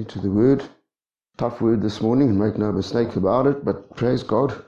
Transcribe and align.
Into 0.00 0.18
the 0.18 0.30
word. 0.30 0.64
Tough 1.36 1.60
word 1.60 1.82
this 1.82 2.00
morning, 2.00 2.38
make 2.38 2.56
no 2.56 2.72
mistake 2.72 3.16
about 3.16 3.46
it, 3.46 3.66
but 3.66 3.94
praise 3.96 4.22
God. 4.22 4.64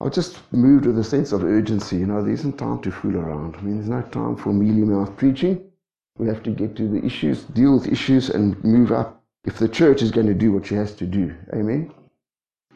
I 0.00 0.08
just 0.08 0.40
moved 0.52 0.86
with 0.86 0.96
a 1.00 1.02
sense 1.02 1.32
of 1.32 1.42
urgency. 1.42 1.96
You 1.96 2.06
know, 2.06 2.22
there 2.22 2.32
isn't 2.32 2.56
time 2.56 2.80
to 2.82 2.92
fool 2.92 3.16
around. 3.16 3.56
I 3.56 3.62
mean, 3.62 3.78
there's 3.78 3.88
no 3.88 4.02
time 4.02 4.36
for 4.36 4.52
mealy 4.52 4.84
mouth 4.84 5.16
preaching. 5.16 5.68
We 6.16 6.28
have 6.28 6.44
to 6.44 6.50
get 6.50 6.76
to 6.76 6.86
the 6.86 7.04
issues, 7.04 7.42
deal 7.42 7.74
with 7.74 7.88
issues, 7.88 8.30
and 8.30 8.62
move 8.62 8.92
up 8.92 9.20
if 9.42 9.58
the 9.58 9.68
church 9.68 10.00
is 10.00 10.12
going 10.12 10.28
to 10.28 10.34
do 10.34 10.52
what 10.52 10.66
she 10.66 10.76
has 10.76 10.94
to 10.94 11.06
do. 11.06 11.34
Amen. 11.52 11.92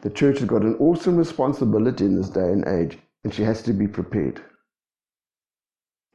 The 0.01 0.09
church 0.09 0.39
has 0.39 0.49
got 0.49 0.63
an 0.63 0.75
awesome 0.75 1.15
responsibility 1.15 2.03
in 2.03 2.17
this 2.17 2.29
day 2.29 2.51
and 2.51 2.67
age, 2.67 2.97
and 3.23 3.33
she 3.33 3.43
has 3.43 3.61
to 3.61 3.71
be 3.71 3.87
prepared. 3.87 4.43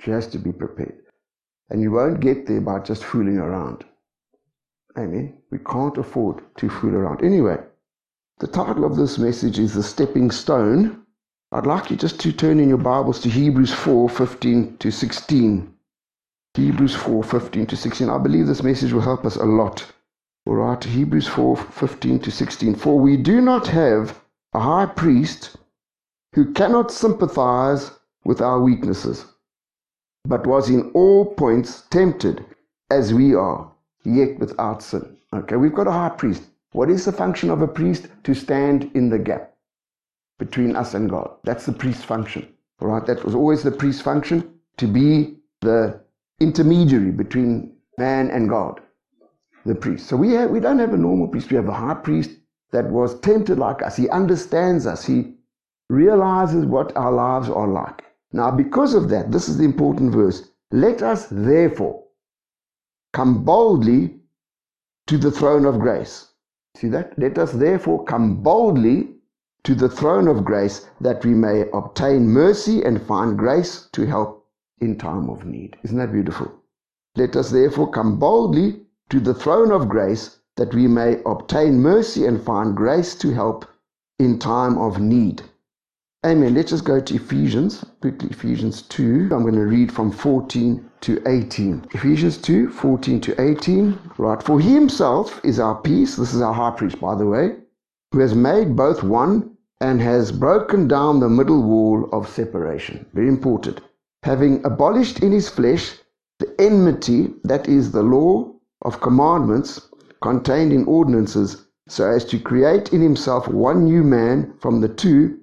She 0.02 0.10
has 0.10 0.26
to 0.26 0.38
be 0.38 0.52
prepared. 0.52 0.98
And 1.70 1.80
you 1.80 1.92
won't 1.92 2.20
get 2.20 2.46
there 2.46 2.60
by 2.60 2.80
just 2.80 3.04
fooling 3.04 3.38
around. 3.38 3.86
Amen. 4.98 5.36
We 5.50 5.58
can't 5.58 5.98
afford 5.98 6.42
to 6.56 6.70
fool 6.70 6.94
around. 6.94 7.22
Anyway, 7.22 7.58
the 8.38 8.46
title 8.46 8.82
of 8.86 8.96
this 8.96 9.18
message 9.18 9.58
is 9.58 9.74
The 9.74 9.82
Stepping 9.82 10.30
Stone. 10.30 11.02
I'd 11.52 11.66
like 11.66 11.90
you 11.90 11.98
just 11.98 12.18
to 12.20 12.32
turn 12.32 12.58
in 12.58 12.70
your 12.70 12.78
Bibles 12.78 13.20
to 13.20 13.28
Hebrews 13.28 13.74
4 13.74 14.08
15 14.08 14.78
to 14.78 14.90
16. 14.90 15.74
Hebrews 16.54 16.94
4 16.94 17.22
15 17.22 17.66
to 17.66 17.76
16. 17.76 18.08
I 18.08 18.16
believe 18.16 18.46
this 18.46 18.62
message 18.62 18.94
will 18.94 19.02
help 19.02 19.26
us 19.26 19.36
a 19.36 19.44
lot. 19.44 19.84
All 20.46 20.54
right, 20.54 20.82
Hebrews 20.82 21.28
4 21.28 21.58
15 21.58 22.18
to 22.20 22.30
16. 22.30 22.74
For 22.74 22.98
we 22.98 23.18
do 23.18 23.42
not 23.42 23.66
have 23.66 24.18
a 24.54 24.60
high 24.60 24.86
priest 24.86 25.58
who 26.34 26.54
cannot 26.54 26.90
sympathize 26.90 27.90
with 28.24 28.40
our 28.40 28.60
weaknesses, 28.60 29.26
but 30.24 30.46
was 30.46 30.70
in 30.70 30.90
all 30.92 31.34
points 31.34 31.82
tempted 31.90 32.46
as 32.90 33.12
we 33.12 33.34
are 33.34 33.70
yet 34.06 34.38
without 34.38 34.82
sin. 34.82 35.16
Okay, 35.34 35.56
we've 35.56 35.74
got 35.74 35.88
a 35.88 35.92
high 35.92 36.10
priest. 36.10 36.44
What 36.72 36.90
is 36.90 37.04
the 37.04 37.12
function 37.12 37.50
of 37.50 37.62
a 37.62 37.68
priest? 37.68 38.08
To 38.24 38.34
stand 38.34 38.90
in 38.94 39.10
the 39.10 39.18
gap 39.18 39.54
between 40.38 40.76
us 40.76 40.94
and 40.94 41.10
God. 41.10 41.30
That's 41.44 41.66
the 41.66 41.72
priest's 41.72 42.04
function. 42.04 42.48
All 42.80 42.88
right, 42.88 43.06
that 43.06 43.24
was 43.24 43.34
always 43.34 43.62
the 43.62 43.70
priest's 43.70 44.02
function 44.02 44.58
to 44.76 44.86
be 44.86 45.36
the 45.60 46.00
intermediary 46.40 47.10
between 47.10 47.72
man 47.98 48.30
and 48.30 48.48
God, 48.48 48.80
the 49.64 49.74
priest. 49.74 50.06
So 50.06 50.16
we, 50.16 50.32
have, 50.32 50.50
we 50.50 50.60
don't 50.60 50.78
have 50.78 50.92
a 50.92 50.98
normal 50.98 51.28
priest, 51.28 51.50
we 51.50 51.56
have 51.56 51.68
a 51.68 51.72
high 51.72 51.94
priest 51.94 52.30
that 52.72 52.90
was 52.90 53.18
tempted 53.20 53.58
like 53.58 53.82
us. 53.82 53.96
He 53.96 54.08
understands 54.10 54.86
us, 54.86 55.04
he 55.04 55.34
realizes 55.88 56.66
what 56.66 56.94
our 56.96 57.12
lives 57.12 57.48
are 57.48 57.68
like. 57.68 58.04
Now, 58.32 58.50
because 58.50 58.92
of 58.92 59.08
that, 59.08 59.32
this 59.32 59.48
is 59.48 59.56
the 59.56 59.64
important 59.64 60.12
verse. 60.12 60.50
Let 60.72 61.02
us 61.02 61.26
therefore 61.30 62.02
come 63.16 63.42
boldly 63.44 64.14
to 65.06 65.16
the 65.16 65.30
throne 65.30 65.64
of 65.64 65.80
grace. 65.80 66.32
See 66.76 66.88
that? 66.88 67.18
Let 67.18 67.38
us 67.38 67.52
therefore 67.52 68.04
come 68.04 68.42
boldly 68.42 69.08
to 69.64 69.74
the 69.74 69.88
throne 69.88 70.28
of 70.28 70.44
grace 70.44 70.86
that 71.00 71.24
we 71.24 71.32
may 71.32 71.64
obtain 71.72 72.28
mercy 72.28 72.82
and 72.82 73.00
find 73.00 73.38
grace 73.38 73.88
to 73.92 74.04
help 74.04 74.46
in 74.82 74.98
time 74.98 75.30
of 75.30 75.46
need. 75.46 75.78
Isn't 75.82 75.96
that 75.96 76.12
beautiful? 76.12 76.52
Let 77.16 77.36
us 77.36 77.50
therefore 77.50 77.90
come 77.90 78.18
boldly 78.18 78.82
to 79.08 79.18
the 79.18 79.32
throne 79.32 79.72
of 79.72 79.88
grace 79.88 80.38
that 80.56 80.74
we 80.74 80.86
may 80.86 81.22
obtain 81.24 81.80
mercy 81.80 82.26
and 82.26 82.42
find 82.42 82.76
grace 82.76 83.14
to 83.14 83.30
help 83.30 83.64
in 84.18 84.38
time 84.38 84.76
of 84.76 85.00
need. 85.00 85.42
Amen. 86.26 86.54
Let's 86.54 86.70
just 86.70 86.84
go 86.84 86.98
to 86.98 87.14
Ephesians, 87.14 87.84
quickly, 88.00 88.28
Ephesians 88.30 88.82
2. 88.82 89.28
I'm 89.30 89.42
going 89.42 89.54
to 89.54 89.60
read 89.60 89.92
from 89.92 90.10
14 90.10 90.90
to 91.02 91.22
18. 91.24 91.86
Ephesians 91.94 92.36
2, 92.38 92.70
14 92.70 93.20
to 93.20 93.40
18. 93.40 93.96
Right. 94.18 94.42
For 94.42 94.58
he 94.58 94.74
himself 94.74 95.40
is 95.44 95.60
our 95.60 95.80
peace. 95.82 96.16
This 96.16 96.34
is 96.34 96.42
our 96.42 96.52
high 96.52 96.72
priest, 96.72 97.00
by 97.00 97.14
the 97.14 97.26
way, 97.26 97.54
who 98.10 98.18
has 98.18 98.34
made 98.34 98.74
both 98.74 99.04
one 99.04 99.56
and 99.80 100.00
has 100.00 100.32
broken 100.32 100.88
down 100.88 101.20
the 101.20 101.28
middle 101.28 101.62
wall 101.62 102.08
of 102.10 102.28
separation. 102.28 103.06
Very 103.12 103.28
important. 103.28 103.80
Having 104.24 104.66
abolished 104.66 105.20
in 105.20 105.30
his 105.30 105.48
flesh 105.48 105.94
the 106.40 106.52
enmity, 106.60 107.34
that 107.44 107.68
is 107.68 107.92
the 107.92 108.02
law 108.02 108.52
of 108.82 109.00
commandments 109.00 109.80
contained 110.22 110.72
in 110.72 110.86
ordinances, 110.86 111.68
so 111.86 112.10
as 112.10 112.24
to 112.24 112.40
create 112.40 112.92
in 112.92 113.00
himself 113.00 113.46
one 113.46 113.84
new 113.84 114.02
man 114.02 114.52
from 114.58 114.80
the 114.80 114.88
two 114.88 115.38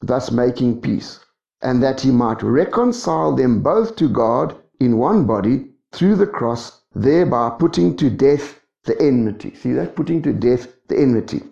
thus 0.00 0.30
making 0.30 0.80
peace, 0.80 1.20
and 1.62 1.82
that 1.82 2.00
he 2.00 2.10
might 2.10 2.42
reconcile 2.42 3.34
them 3.34 3.62
both 3.62 3.96
to 3.96 4.08
God 4.08 4.56
in 4.80 4.98
one 4.98 5.26
body 5.26 5.70
through 5.92 6.16
the 6.16 6.26
cross, 6.26 6.82
thereby 6.94 7.50
putting 7.58 7.96
to 7.96 8.10
death 8.10 8.60
the 8.84 9.00
enmity. 9.00 9.54
See 9.54 9.72
that? 9.72 9.96
Putting 9.96 10.22
to 10.22 10.32
death 10.32 10.68
the 10.88 10.98
enmity. 10.98 11.42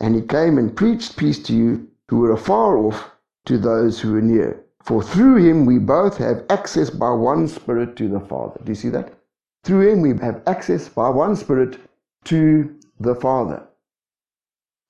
And 0.00 0.14
he 0.14 0.22
came 0.22 0.58
and 0.58 0.76
preached 0.76 1.16
peace 1.16 1.42
to 1.44 1.54
you 1.54 1.88
who 2.08 2.18
were 2.18 2.32
afar 2.32 2.76
off 2.76 3.10
to 3.46 3.58
those 3.58 4.00
who 4.00 4.12
were 4.12 4.20
near. 4.20 4.62
For 4.82 5.02
through 5.02 5.36
him 5.36 5.66
we 5.66 5.78
both 5.78 6.18
have 6.18 6.44
access 6.50 6.90
by 6.90 7.10
one 7.10 7.48
Spirit 7.48 7.96
to 7.96 8.08
the 8.08 8.20
Father. 8.20 8.60
Do 8.62 8.70
you 8.70 8.76
see 8.76 8.90
that? 8.90 9.14
Through 9.64 9.88
him 9.88 10.00
we 10.00 10.10
have 10.18 10.42
access 10.46 10.88
by 10.88 11.08
one 11.08 11.34
Spirit 11.34 11.80
to 12.24 12.78
the 13.00 13.14
Father. 13.14 13.66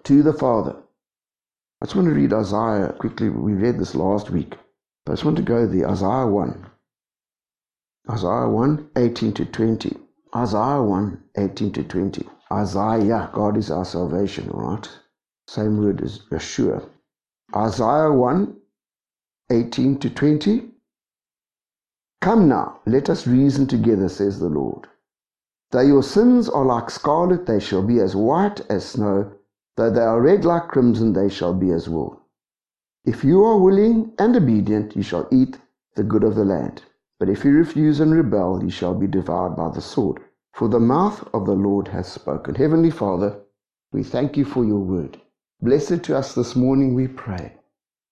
To 0.05 0.23
the 0.23 0.35
Father. 0.35 0.77
I 1.87 1.89
just 1.89 1.95
want 1.95 2.09
to 2.09 2.15
read 2.15 2.33
Isaiah 2.33 2.93
quickly. 2.99 3.29
We 3.29 3.53
read 3.53 3.79
this 3.79 3.95
last 3.95 4.31
week. 4.31 4.57
But 5.05 5.13
I 5.13 5.15
just 5.15 5.25
want 5.25 5.37
to 5.37 5.43
go 5.45 5.69
there. 5.69 5.89
Isaiah 5.89 6.27
1. 6.27 6.67
Isaiah 8.11 8.49
1, 8.49 8.91
18 8.97 9.33
to 9.35 9.45
20. 9.45 9.97
Isaiah 10.35 10.83
1, 10.83 11.23
18 11.39 11.73
to 11.75 11.85
20. 11.85 12.29
Isaiah, 12.51 13.31
God 13.33 13.57
is 13.57 13.71
our 13.71 13.85
salvation, 13.85 14.51
right? 14.51 14.89
Same 15.47 15.79
word 15.79 16.03
as 16.03 16.23
Yeshua. 16.33 16.89
Isaiah 17.55 18.11
1, 18.11 18.57
18 19.53 20.01
to 20.01 20.11
20. 20.11 20.69
Come 22.21 22.49
now, 22.49 22.81
let 22.87 23.09
us 23.09 23.29
reason 23.29 23.69
together, 23.69 24.09
says 24.09 24.41
the 24.41 24.49
Lord. 24.49 24.89
Though 25.71 25.83
your 25.83 26.03
sins 26.03 26.49
are 26.49 26.65
like 26.65 26.91
scarlet, 26.91 27.47
they 27.47 27.61
shall 27.61 27.83
be 27.83 28.01
as 28.01 28.17
white 28.17 28.61
as 28.69 28.85
snow. 28.85 29.36
Though 29.77 29.91
they 29.91 30.01
are 30.01 30.21
red 30.21 30.45
like 30.45 30.69
crimson, 30.69 31.13
they 31.13 31.29
shall 31.29 31.55
be 31.55 31.71
as 31.71 31.89
wool. 31.89 32.21
If 33.05 33.25
you 33.25 33.45
are 33.45 33.59
willing 33.59 34.13
and 34.19 34.35
obedient, 34.37 34.97
you 34.97 35.03
shall 35.03 35.29
eat 35.31 35.59
the 35.95 36.03
good 36.03 36.25
of 36.25 36.35
the 36.35 36.45
land. 36.45 36.83
But 37.21 37.29
if 37.29 37.45
you 37.45 37.53
refuse 37.53 38.01
and 38.01 38.13
rebel, 38.13 38.63
you 38.63 38.71
shall 38.71 38.95
be 38.95 39.07
devoured 39.07 39.57
by 39.57 39.71
the 39.71 39.81
sword. 39.81 40.21
For 40.55 40.69
the 40.69 40.81
mouth 40.81 41.29
of 41.35 41.47
the 41.47 41.55
Lord 41.55 41.89
has 41.89 42.11
spoken. 42.11 42.55
Heavenly 42.55 42.91
Father, 42.91 43.39
we 43.93 44.03
thank 44.03 44.37
you 44.37 44.45
for 44.45 44.65
your 44.65 44.81
word. 44.81 45.21
Bless 45.61 45.91
it 45.91 46.03
to 46.05 46.17
us 46.17 46.35
this 46.35 46.57
morning, 46.57 46.95
we 46.95 47.09
pray. 47.09 47.55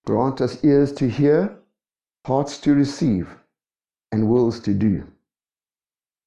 Grant 0.06 0.41
us 0.41 0.62
ears 0.65 0.93
to 0.94 1.09
hear, 1.09 1.59
hearts 2.27 2.59
to 2.61 2.75
receive, 2.75 3.29
and 4.12 4.29
wills 4.29 4.61
to 4.61 4.75
do. 4.75 5.06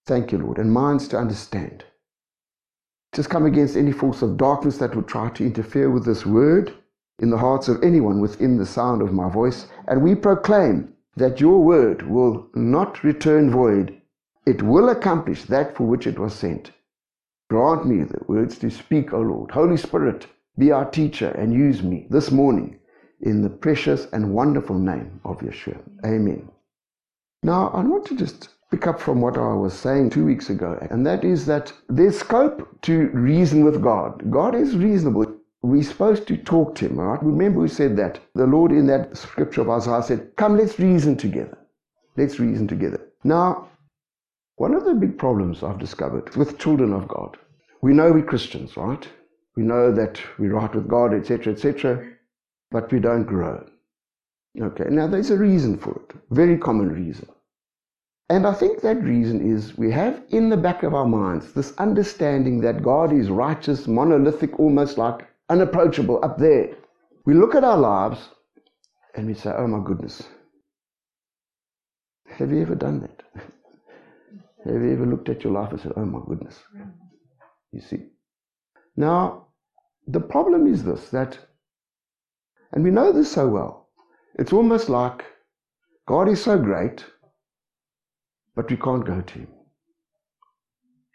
Thank 0.06 0.31
you, 0.31 0.39
Lord, 0.39 0.57
and 0.59 0.71
minds 0.71 1.07
to 1.09 1.17
understand. 1.17 1.85
Just 3.13 3.30
come 3.30 3.45
against 3.45 3.77
any 3.77 3.92
force 3.92 4.21
of 4.21 4.38
darkness 4.38 4.77
that 4.77 4.95
would 4.95 5.07
try 5.07 5.30
to 5.30 5.45
interfere 5.45 5.89
with 5.89 6.06
this 6.06 6.25
word 6.25 6.74
in 7.19 7.30
the 7.30 7.38
hearts 7.38 7.68
of 7.68 7.81
anyone 7.83 8.19
within 8.19 8.57
the 8.57 8.65
sound 8.65 9.01
of 9.01 9.13
my 9.13 9.30
voice. 9.30 9.68
And 9.88 10.04
we 10.04 10.13
proclaim 10.15 10.94
that 11.15 11.42
your 11.42 11.63
word 11.63 12.07
will 12.07 12.48
not 12.54 13.04
return 13.04 13.50
void. 13.50 14.00
It 14.45 14.62
will 14.62 14.89
accomplish 14.89 15.44
that 15.45 15.75
for 15.75 15.86
which 15.86 16.06
it 16.06 16.19
was 16.19 16.33
sent. 16.33 16.71
Grant 17.50 17.88
me 17.88 18.04
the 18.04 18.21
words 18.27 18.57
to 18.59 18.69
speak, 18.69 19.13
O 19.13 19.21
Lord. 19.21 19.51
Holy 19.51 19.77
Spirit, 19.77 20.27
be 20.57 20.71
our 20.71 20.89
teacher 20.89 21.30
and 21.30 21.54
use 21.54 21.81
me 21.81 22.07
this 22.09 22.31
morning 22.31 22.80
in 23.21 23.42
the 23.42 23.50
precious 23.50 24.07
and 24.13 24.33
wonderful 24.33 24.77
name 24.77 25.19
of 25.24 25.39
Yeshua. 25.39 25.81
Amen. 26.06 26.50
Now, 27.42 27.69
I 27.69 27.81
want 27.83 28.06
to 28.07 28.15
just 28.15 28.50
pick 28.71 28.87
up 28.87 28.99
from 28.99 29.21
what 29.21 29.37
I 29.37 29.53
was 29.53 29.73
saying 29.73 30.09
two 30.09 30.25
weeks 30.25 30.49
ago, 30.49 30.77
and 30.91 31.05
that 31.05 31.23
is 31.23 31.45
that 31.45 31.71
there's 31.89 32.19
scope 32.19 32.81
to 32.83 33.07
reason 33.09 33.63
with 33.63 33.81
God. 33.81 34.29
God 34.29 34.55
is 34.55 34.75
reasonable. 34.75 35.33
We're 35.61 35.83
supposed 35.83 36.27
to 36.27 36.37
talk 36.37 36.75
to 36.75 36.85
Him, 36.87 36.99
right? 36.99 37.21
Remember, 37.23 37.61
we 37.61 37.67
said 37.67 37.97
that. 37.97 38.19
The 38.35 38.45
Lord 38.45 38.71
in 38.71 38.87
that 38.87 39.17
scripture 39.17 39.61
of 39.61 39.69
Isaiah 39.69 40.03
said, 40.03 40.35
Come, 40.35 40.57
let's 40.57 40.79
reason 40.79 41.17
together. 41.17 41.57
Let's 42.15 42.39
reason 42.39 42.67
together. 42.67 43.01
Now, 43.23 43.69
one 44.57 44.73
of 44.73 44.85
the 44.85 44.93
big 44.93 45.17
problems 45.17 45.63
I've 45.63 45.79
discovered 45.79 46.35
with 46.35 46.59
children 46.59 46.93
of 46.93 47.07
God, 47.07 47.37
we 47.81 47.93
know 47.93 48.11
we're 48.11 48.23
Christians, 48.23 48.75
right? 48.75 49.07
We 49.55 49.63
know 49.63 49.91
that 49.91 50.21
we're 50.37 50.53
right 50.53 50.73
with 50.73 50.87
God, 50.87 51.13
etc., 51.13 51.53
etc., 51.53 52.13
but 52.71 52.91
we 52.91 52.99
don't 52.99 53.23
grow. 53.23 53.65
Okay, 54.59 54.85
now 54.89 55.07
there's 55.07 55.29
a 55.29 55.37
reason 55.37 55.77
for 55.77 55.91
it, 55.93 56.15
very 56.31 56.57
common 56.57 56.89
reason. 56.89 57.27
And 58.29 58.45
I 58.45 58.53
think 58.53 58.81
that 58.81 59.01
reason 59.01 59.53
is 59.53 59.77
we 59.77 59.89
have 59.91 60.21
in 60.29 60.50
the 60.50 60.57
back 60.57 60.83
of 60.83 60.94
our 60.94 61.07
minds 61.07 61.53
this 61.53 61.74
understanding 61.77 62.59
that 62.62 62.83
God 62.83 63.13
is 63.13 63.29
righteous, 63.29 63.88
monolithic, 63.88 64.59
almost 64.59 64.97
like 64.97 65.25
unapproachable 65.50 66.19
up 66.24 66.38
there. 66.38 66.75
We 67.25 67.33
look 67.33 67.56
at 67.56 67.63
our 67.63 67.77
lives 67.77 68.29
and 69.15 69.27
we 69.27 69.33
say, 69.33 69.53
oh 69.56 69.68
my 69.68 69.81
goodness. 69.83 70.24
Have 72.27 72.51
you 72.51 72.62
ever 72.62 72.75
done 72.75 73.00
that? 73.00 73.24
have 74.65 74.81
you 74.81 74.91
ever 74.91 75.06
looked 75.06 75.30
at 75.30 75.45
your 75.45 75.53
life 75.53 75.71
and 75.71 75.80
said, 75.80 75.94
oh 75.95 76.06
my 76.06 76.19
goodness? 76.27 76.59
You 77.71 77.80
see? 77.80 78.07
Now, 78.97 79.47
the 80.06 80.19
problem 80.19 80.68
is 80.68 80.83
this 80.83 81.09
that, 81.12 81.38
and 82.73 82.83
we 82.83 82.91
know 82.91 83.13
this 83.13 83.31
so 83.31 83.47
well, 83.47 83.89
it's 84.35 84.51
almost 84.51 84.89
like 84.89 85.23
God 86.06 86.27
is 86.27 86.44
so 86.44 86.57
great 86.57 87.06
but 88.57 88.71
we 88.71 88.75
can't 88.75 89.06
go 89.06 89.21
to 89.21 89.33
Him. 89.33 89.48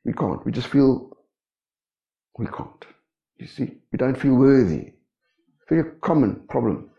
We 0.04 0.12
can't. 0.12 0.44
We 0.46 0.52
just 0.52 0.68
feel 0.68 1.10
we 2.38 2.46
can't. 2.46 2.84
You 3.36 3.48
see, 3.48 3.78
we 3.90 3.96
don't 3.98 4.14
feel 4.14 4.34
worthy. 4.34 4.92
Very 5.68 5.90
common 6.02 6.36
problem. 6.48 6.90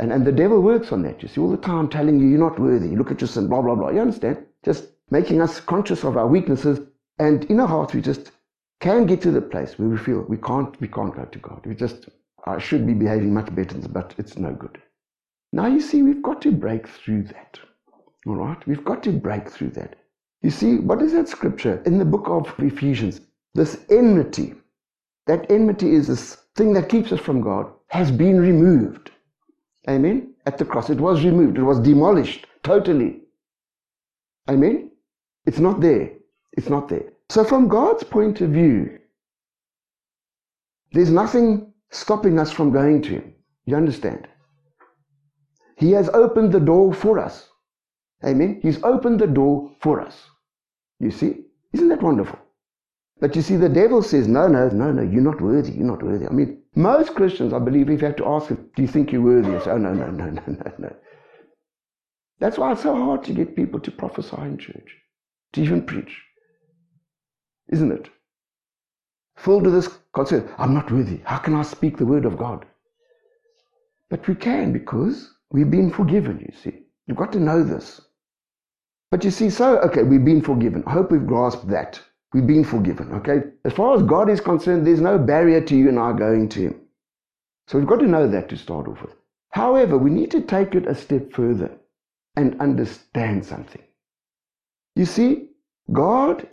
And, 0.00 0.12
and 0.12 0.26
the 0.26 0.32
devil 0.32 0.60
works 0.60 0.90
on 0.90 1.02
that. 1.02 1.22
You 1.22 1.28
see, 1.28 1.40
all 1.40 1.50
the 1.50 1.56
time 1.56 1.88
telling 1.88 2.18
you 2.18 2.26
you're 2.26 2.40
not 2.40 2.58
worthy. 2.58 2.96
Look 2.96 3.12
at 3.12 3.20
your 3.20 3.28
sin, 3.28 3.48
blah, 3.48 3.62
blah, 3.62 3.76
blah. 3.76 3.90
You 3.90 4.00
understand? 4.00 4.44
Just 4.64 4.88
making 5.10 5.40
us 5.40 5.60
conscious 5.60 6.04
of 6.04 6.16
our 6.16 6.26
weaknesses. 6.26 6.80
And 7.20 7.44
in 7.44 7.60
our 7.60 7.68
hearts, 7.68 7.94
we 7.94 8.00
just 8.00 8.32
can 8.80 9.06
get 9.06 9.20
to 9.22 9.30
the 9.30 9.40
place 9.40 9.78
where 9.78 9.88
we 9.88 9.96
feel 9.96 10.26
we 10.28 10.38
can't, 10.38 10.78
we 10.80 10.88
can't 10.88 11.14
go 11.14 11.24
to 11.24 11.38
God. 11.38 11.64
We 11.64 11.76
just, 11.76 12.08
I 12.46 12.58
should 12.58 12.84
be 12.84 12.94
behaving 12.94 13.32
much 13.32 13.54
better, 13.54 13.78
but 13.88 14.12
it's 14.18 14.36
no 14.36 14.52
good. 14.54 14.82
Now 15.52 15.66
you 15.66 15.80
see, 15.80 16.02
we've 16.02 16.22
got 16.22 16.42
to 16.42 16.50
break 16.50 16.88
through 16.88 17.22
that. 17.24 17.60
All 18.28 18.36
right? 18.36 18.66
We've 18.66 18.84
got 18.84 19.02
to 19.04 19.12
break 19.12 19.48
through 19.48 19.70
that. 19.70 19.96
You 20.42 20.50
see, 20.50 20.76
what 20.76 21.02
is 21.02 21.12
that 21.12 21.28
scripture 21.28 21.82
in 21.86 21.98
the 21.98 22.04
book 22.04 22.28
of 22.28 22.52
Ephesians? 22.58 23.20
This 23.54 23.80
enmity, 23.90 24.54
that 25.26 25.50
enmity 25.50 25.94
is 25.94 26.06
this 26.06 26.36
thing 26.54 26.74
that 26.74 26.88
keeps 26.88 27.10
us 27.10 27.20
from 27.20 27.40
God, 27.40 27.72
has 27.88 28.10
been 28.10 28.38
removed. 28.40 29.10
Amen? 29.88 30.34
At 30.46 30.58
the 30.58 30.64
cross, 30.64 30.90
it 30.90 31.00
was 31.00 31.24
removed, 31.24 31.58
it 31.58 31.62
was 31.62 31.80
demolished 31.80 32.46
totally. 32.62 33.22
Amen? 34.48 34.90
It's 35.46 35.58
not 35.58 35.80
there. 35.80 36.10
It's 36.52 36.68
not 36.68 36.88
there. 36.88 37.12
So, 37.30 37.44
from 37.44 37.68
God's 37.68 38.04
point 38.04 38.40
of 38.40 38.50
view, 38.50 38.98
there's 40.92 41.10
nothing 41.10 41.72
stopping 41.90 42.38
us 42.38 42.50
from 42.50 42.70
going 42.70 43.02
to 43.02 43.08
Him. 43.10 43.34
You 43.66 43.76
understand? 43.76 44.28
He 45.76 45.92
has 45.92 46.08
opened 46.10 46.52
the 46.52 46.60
door 46.60 46.92
for 46.92 47.18
us. 47.18 47.48
Amen. 48.24 48.60
He's 48.62 48.82
opened 48.82 49.20
the 49.20 49.26
door 49.26 49.70
for 49.80 50.00
us. 50.00 50.16
You 50.98 51.10
see? 51.10 51.44
Isn't 51.72 51.88
that 51.88 52.02
wonderful? 52.02 52.38
But 53.20 53.34
you 53.34 53.42
see, 53.42 53.56
the 53.56 53.68
devil 53.68 54.02
says, 54.02 54.28
no, 54.28 54.46
no, 54.46 54.68
no, 54.68 54.92
no, 54.92 55.02
you're 55.02 55.22
not 55.22 55.40
worthy. 55.40 55.72
You're 55.72 55.86
not 55.86 56.02
worthy. 56.02 56.26
I 56.26 56.30
mean, 56.30 56.62
most 56.74 57.14
Christians, 57.14 57.52
I 57.52 57.58
believe, 57.58 57.90
if 57.90 58.00
you 58.00 58.06
have 58.06 58.16
to 58.16 58.26
ask 58.26 58.48
them, 58.48 58.70
do 58.76 58.82
you 58.82 58.88
think 58.88 59.10
you're 59.10 59.22
worthy? 59.22 59.58
Say, 59.64 59.70
oh, 59.70 59.78
no, 59.78 59.92
no, 59.92 60.10
no, 60.10 60.30
no, 60.30 60.42
no, 60.46 60.72
no. 60.78 60.96
That's 62.38 62.58
why 62.58 62.72
it's 62.72 62.82
so 62.82 62.94
hard 62.94 63.24
to 63.24 63.32
get 63.32 63.56
people 63.56 63.80
to 63.80 63.90
prophesy 63.90 64.36
in 64.42 64.58
church, 64.58 64.96
to 65.52 65.62
even 65.62 65.82
preach. 65.84 66.22
Isn't 67.70 67.90
it? 67.90 68.08
Filled 69.36 69.64
with 69.64 69.74
this 69.74 69.88
concern, 70.12 70.48
I'm 70.56 70.74
not 70.74 70.90
worthy. 70.90 71.20
How 71.24 71.38
can 71.38 71.54
I 71.54 71.62
speak 71.62 71.96
the 71.96 72.06
word 72.06 72.24
of 72.24 72.38
God? 72.38 72.64
But 74.08 74.26
we 74.26 74.36
can 74.36 74.72
because 74.72 75.34
we've 75.50 75.70
been 75.70 75.90
forgiven, 75.90 76.38
you 76.38 76.56
see. 76.56 76.84
You've 77.06 77.16
got 77.16 77.32
to 77.32 77.40
know 77.40 77.62
this. 77.62 78.00
But 79.10 79.24
you 79.24 79.30
see, 79.30 79.48
so, 79.48 79.78
okay, 79.78 80.02
we've 80.02 80.24
been 80.24 80.42
forgiven. 80.42 80.84
I 80.86 80.92
hope 80.92 81.10
we've 81.10 81.26
grasped 81.26 81.68
that. 81.68 82.00
We've 82.34 82.46
been 82.46 82.64
forgiven, 82.64 83.12
okay? 83.14 83.42
As 83.64 83.72
far 83.72 83.96
as 83.96 84.02
God 84.02 84.28
is 84.28 84.40
concerned, 84.40 84.86
there's 84.86 85.00
no 85.00 85.16
barrier 85.18 85.62
to 85.62 85.76
you 85.76 85.88
and 85.88 85.98
I 85.98 86.12
going 86.12 86.48
to 86.50 86.60
Him. 86.60 86.80
So 87.66 87.78
we've 87.78 87.88
got 87.88 88.00
to 88.00 88.06
know 88.06 88.28
that 88.28 88.50
to 88.50 88.56
start 88.56 88.86
off 88.86 89.00
with. 89.00 89.14
However, 89.50 89.96
we 89.96 90.10
need 90.10 90.30
to 90.32 90.42
take 90.42 90.74
it 90.74 90.86
a 90.86 90.94
step 90.94 91.32
further 91.32 91.70
and 92.36 92.60
understand 92.60 93.46
something. 93.46 93.82
You 94.94 95.06
see, 95.06 95.48
God 95.90 96.46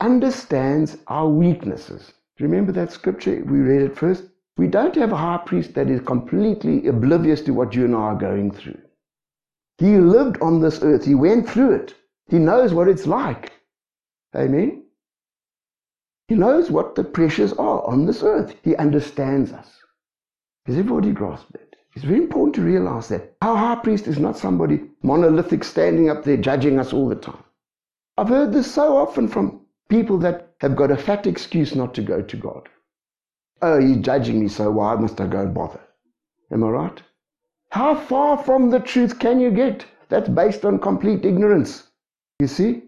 understands 0.00 0.98
our 1.08 1.28
weaknesses. 1.28 2.12
Remember 2.38 2.70
that 2.72 2.92
scripture? 2.92 3.42
We 3.44 3.58
read 3.58 3.82
it 3.82 3.96
first. 3.98 4.24
We 4.56 4.68
don't 4.68 4.94
have 4.94 5.12
a 5.12 5.16
high 5.16 5.40
priest 5.44 5.74
that 5.74 5.90
is 5.90 6.00
completely 6.00 6.86
oblivious 6.86 7.40
to 7.42 7.52
what 7.52 7.74
you 7.74 7.84
and 7.84 7.94
I 7.94 7.98
are 7.98 8.14
going 8.14 8.52
through. 8.52 8.78
He 9.78 9.96
lived 9.98 10.40
on 10.42 10.60
this 10.60 10.82
earth. 10.82 11.04
He 11.04 11.14
went 11.14 11.48
through 11.48 11.74
it. 11.76 11.94
He 12.28 12.38
knows 12.38 12.74
what 12.74 12.88
it's 12.88 13.06
like. 13.06 13.52
Amen. 14.36 14.82
He 16.26 16.34
knows 16.34 16.70
what 16.70 16.94
the 16.94 17.04
pressures 17.04 17.52
are 17.54 17.82
on 17.84 18.04
this 18.04 18.22
earth. 18.22 18.54
He 18.62 18.76
understands 18.76 19.52
us. 19.52 19.70
Has 20.66 20.76
everybody 20.76 21.12
grasped 21.12 21.52
that? 21.52 21.76
It's 21.94 22.04
very 22.04 22.18
important 22.18 22.54
to 22.56 22.62
realize 22.62 23.08
that. 23.08 23.36
Our 23.40 23.56
high 23.56 23.76
priest 23.76 24.06
is 24.06 24.18
not 24.18 24.36
somebody 24.36 24.82
monolithic 25.02 25.64
standing 25.64 26.10
up 26.10 26.24
there 26.24 26.36
judging 26.36 26.78
us 26.78 26.92
all 26.92 27.08
the 27.08 27.16
time. 27.16 27.42
I've 28.18 28.28
heard 28.28 28.52
this 28.52 28.70
so 28.70 28.96
often 28.96 29.28
from 29.28 29.62
people 29.88 30.18
that 30.18 30.54
have 30.60 30.76
got 30.76 30.90
a 30.90 30.96
fat 30.96 31.26
excuse 31.26 31.74
not 31.74 31.94
to 31.94 32.02
go 32.02 32.20
to 32.20 32.36
God. 32.36 32.68
Oh, 33.62 33.80
he's 33.80 33.98
judging 33.98 34.40
me, 34.40 34.48
so 34.48 34.70
why 34.70 34.94
must 34.96 35.20
I 35.20 35.26
go 35.26 35.40
and 35.40 35.54
bother? 35.54 35.80
Am 36.52 36.62
I 36.62 36.68
right? 36.68 37.02
How 37.70 37.94
far 37.94 38.38
from 38.38 38.70
the 38.70 38.80
truth 38.80 39.18
can 39.18 39.40
you 39.40 39.50
get? 39.50 39.84
That's 40.08 40.28
based 40.28 40.64
on 40.64 40.78
complete 40.78 41.24
ignorance. 41.24 41.84
You 42.40 42.46
see? 42.46 42.82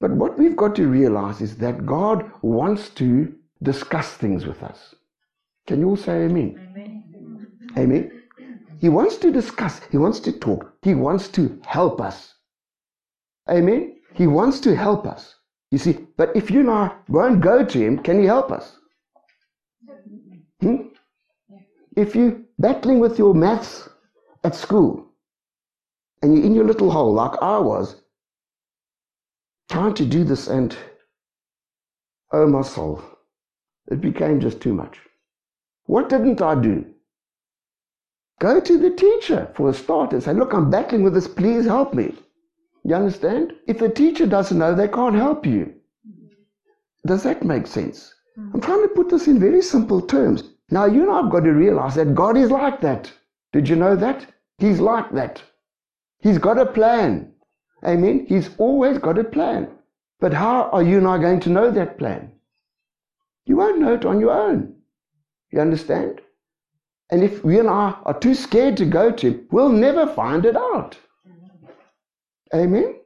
But 0.00 0.12
what 0.12 0.38
we've 0.38 0.56
got 0.56 0.76
to 0.76 0.86
realize 0.86 1.40
is 1.40 1.56
that 1.56 1.86
God 1.86 2.30
wants 2.42 2.90
to 2.90 3.34
discuss 3.62 4.12
things 4.14 4.46
with 4.46 4.62
us. 4.62 4.94
Can 5.66 5.80
you 5.80 5.88
all 5.88 5.96
say 5.96 6.24
amen? 6.24 6.60
Amen. 6.76 7.52
Amen. 7.76 8.22
He 8.80 8.88
wants 8.88 9.16
to 9.16 9.32
discuss, 9.32 9.80
he 9.90 9.96
wants 9.96 10.20
to 10.20 10.32
talk, 10.32 10.74
he 10.82 10.94
wants 10.94 11.28
to 11.28 11.58
help 11.64 12.00
us. 12.00 12.34
Amen. 13.48 13.96
He 14.12 14.26
wants 14.26 14.60
to 14.60 14.76
help 14.76 15.06
us. 15.06 15.36
You 15.70 15.78
see, 15.78 16.06
but 16.16 16.36
if 16.36 16.50
you 16.50 16.60
and 16.60 16.70
I 16.70 16.94
won't 17.08 17.40
go 17.40 17.64
to 17.64 17.78
him, 17.78 17.98
can 17.98 18.20
he 18.20 18.26
help 18.26 18.52
us? 18.52 18.76
Hmm? 20.60 20.76
If 21.96 22.14
you're 22.14 22.38
battling 22.58 23.00
with 23.00 23.18
your 23.18 23.34
maths 23.34 23.88
at 24.44 24.54
school 24.54 25.06
and 26.22 26.36
you're 26.36 26.46
in 26.46 26.54
your 26.54 26.64
little 26.64 26.90
hole 26.90 27.12
like 27.12 27.42
I 27.42 27.58
was, 27.58 27.96
trying 29.70 29.94
to 29.94 30.04
do 30.04 30.22
this 30.24 30.46
and 30.46 30.76
oh 32.32 32.46
my 32.46 32.62
soul, 32.62 33.02
it 33.90 34.00
became 34.00 34.40
just 34.40 34.60
too 34.60 34.74
much. 34.74 34.98
What 35.86 36.08
didn't 36.08 36.40
I 36.40 36.54
do? 36.54 36.86
Go 38.40 38.60
to 38.60 38.78
the 38.78 38.90
teacher 38.90 39.50
for 39.54 39.68
a 39.70 39.74
start 39.74 40.12
and 40.12 40.22
say, 40.22 40.32
Look, 40.32 40.52
I'm 40.52 40.70
battling 40.70 41.02
with 41.02 41.14
this, 41.14 41.28
please 41.28 41.64
help 41.66 41.94
me. 41.94 42.14
You 42.84 42.94
understand? 42.94 43.52
If 43.66 43.78
the 43.78 43.88
teacher 43.88 44.26
doesn't 44.26 44.58
know, 44.58 44.74
they 44.74 44.88
can't 44.88 45.14
help 45.14 45.46
you. 45.46 45.74
Does 47.06 47.22
that 47.22 47.44
make 47.44 47.66
sense? 47.66 48.12
Hmm. 48.36 48.50
I'm 48.54 48.60
trying 48.60 48.82
to 48.82 48.94
put 48.94 49.08
this 49.08 49.26
in 49.26 49.38
very 49.38 49.62
simple 49.62 50.00
terms. 50.00 50.44
Now, 50.70 50.86
you 50.86 51.02
and 51.02 51.10
I 51.10 51.22
have 51.22 51.30
got 51.30 51.40
to 51.40 51.52
realize 51.52 51.94
that 51.94 52.14
God 52.14 52.36
is 52.36 52.50
like 52.50 52.80
that. 52.80 53.12
Did 53.54 53.68
you 53.68 53.76
know 53.76 53.94
that? 53.94 54.26
He's 54.58 54.80
like 54.80 55.12
that. 55.12 55.40
He's 56.18 56.38
got 56.38 56.58
a 56.58 56.66
plan. 56.66 57.32
Amen. 57.86 58.26
He's 58.28 58.50
always 58.58 58.98
got 58.98 59.16
a 59.16 59.22
plan. 59.22 59.68
But 60.18 60.34
how 60.34 60.70
are 60.70 60.82
you 60.82 60.98
and 60.98 61.06
I 61.06 61.18
going 61.18 61.38
to 61.38 61.50
know 61.50 61.70
that 61.70 61.96
plan? 61.96 62.32
You 63.46 63.56
won't 63.58 63.78
know 63.78 63.94
it 63.94 64.04
on 64.04 64.18
your 64.18 64.32
own. 64.32 64.74
You 65.52 65.60
understand? 65.60 66.20
And 67.10 67.22
if 67.22 67.44
we 67.44 67.60
and 67.60 67.70
I 67.70 67.94
are 68.04 68.18
too 68.18 68.34
scared 68.34 68.76
to 68.78 68.86
go 68.86 69.12
to 69.12 69.28
Him, 69.28 69.46
we'll 69.52 69.68
never 69.68 70.08
find 70.08 70.44
it 70.44 70.56
out. 70.56 70.98
Amen? 72.52 72.96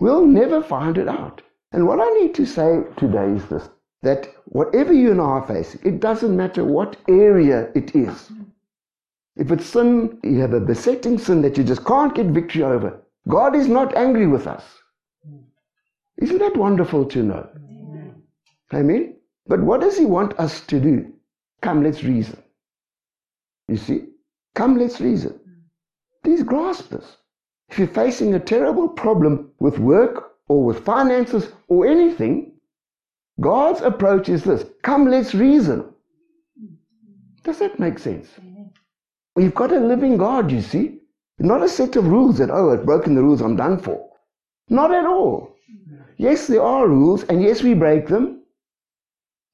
We'll 0.00 0.26
never 0.26 0.64
find 0.64 0.98
it 0.98 1.06
out. 1.06 1.42
And 1.70 1.86
what 1.86 2.00
I 2.00 2.08
need 2.18 2.34
to 2.34 2.44
say 2.44 2.82
today 2.96 3.30
is 3.36 3.46
this 3.46 3.68
that 4.02 4.26
whatever 4.46 4.92
you 4.92 5.12
and 5.12 5.20
I 5.20 5.24
are 5.38 5.46
facing, 5.46 5.80
it 5.84 6.00
doesn't 6.00 6.36
matter 6.36 6.64
what 6.64 6.96
area 7.08 7.70
it 7.76 7.94
is. 7.94 8.32
If 9.36 9.50
it's 9.50 9.66
sin, 9.66 10.18
you 10.22 10.40
have 10.40 10.52
a 10.52 10.60
besetting 10.60 11.18
sin 11.18 11.42
that 11.42 11.56
you 11.56 11.64
just 11.64 11.84
can't 11.84 12.14
get 12.14 12.26
victory 12.26 12.62
over. 12.62 13.00
God 13.28 13.56
is 13.56 13.68
not 13.68 13.96
angry 13.96 14.26
with 14.26 14.46
us. 14.46 14.64
Isn't 16.18 16.38
that 16.38 16.56
wonderful 16.56 17.06
to 17.06 17.22
know? 17.22 17.48
Amen. 17.56 18.22
Amen. 18.74 19.16
But 19.46 19.60
what 19.60 19.80
does 19.80 19.96
he 19.96 20.04
want 20.04 20.38
us 20.38 20.60
to 20.66 20.78
do? 20.78 21.12
Come, 21.62 21.82
let's 21.82 22.04
reason. 22.04 22.42
You 23.68 23.76
see? 23.76 24.08
Come, 24.54 24.76
let's 24.76 25.00
reason. 25.00 25.38
Please 26.22 26.42
grasp 26.42 26.90
this. 26.90 27.16
If 27.68 27.78
you're 27.78 27.88
facing 27.88 28.34
a 28.34 28.40
terrible 28.40 28.88
problem 28.88 29.50
with 29.58 29.78
work 29.78 30.34
or 30.48 30.62
with 30.62 30.84
finances 30.84 31.52
or 31.68 31.86
anything, 31.86 32.52
God's 33.40 33.80
approach 33.80 34.28
is 34.28 34.44
this 34.44 34.64
come, 34.82 35.08
let's 35.08 35.34
reason. 35.34 35.86
Does 37.42 37.58
that 37.58 37.80
make 37.80 37.98
sense? 37.98 38.28
We've 39.34 39.54
got 39.54 39.72
a 39.72 39.80
living 39.80 40.16
God, 40.16 40.50
you 40.50 40.60
see. 40.60 40.98
Not 41.38 41.62
a 41.62 41.68
set 41.68 41.96
of 41.96 42.06
rules 42.06 42.38
that, 42.38 42.50
oh, 42.50 42.72
I've 42.72 42.84
broken 42.84 43.14
the 43.14 43.22
rules, 43.22 43.40
I'm 43.40 43.56
done 43.56 43.78
for. 43.78 44.08
Not 44.68 44.92
at 44.94 45.06
all. 45.06 45.56
Yes, 46.18 46.46
there 46.46 46.62
are 46.62 46.86
rules, 46.86 47.24
and 47.24 47.42
yes, 47.42 47.62
we 47.62 47.74
break 47.74 48.06
them. 48.06 48.42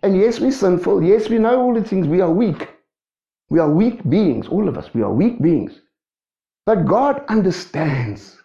And 0.02 0.16
yes, 0.16 0.38
we're 0.38 0.52
sinful. 0.52 1.02
Yes, 1.02 1.28
we 1.28 1.38
know 1.38 1.61
all 1.61 1.75
the 1.75 1.82
things. 1.82 2.06
We 2.06 2.20
are 2.20 2.30
weak. 2.30 2.68
We 3.49 3.58
are 3.58 3.70
weak 3.70 4.08
beings, 4.08 4.49
all 4.49 4.68
of 4.68 4.76
us. 4.76 4.92
We 4.92 5.02
are 5.02 5.12
weak 5.12 5.40
beings. 5.40 5.80
But 6.66 6.87
God 6.87 7.25
understands. 7.28 8.37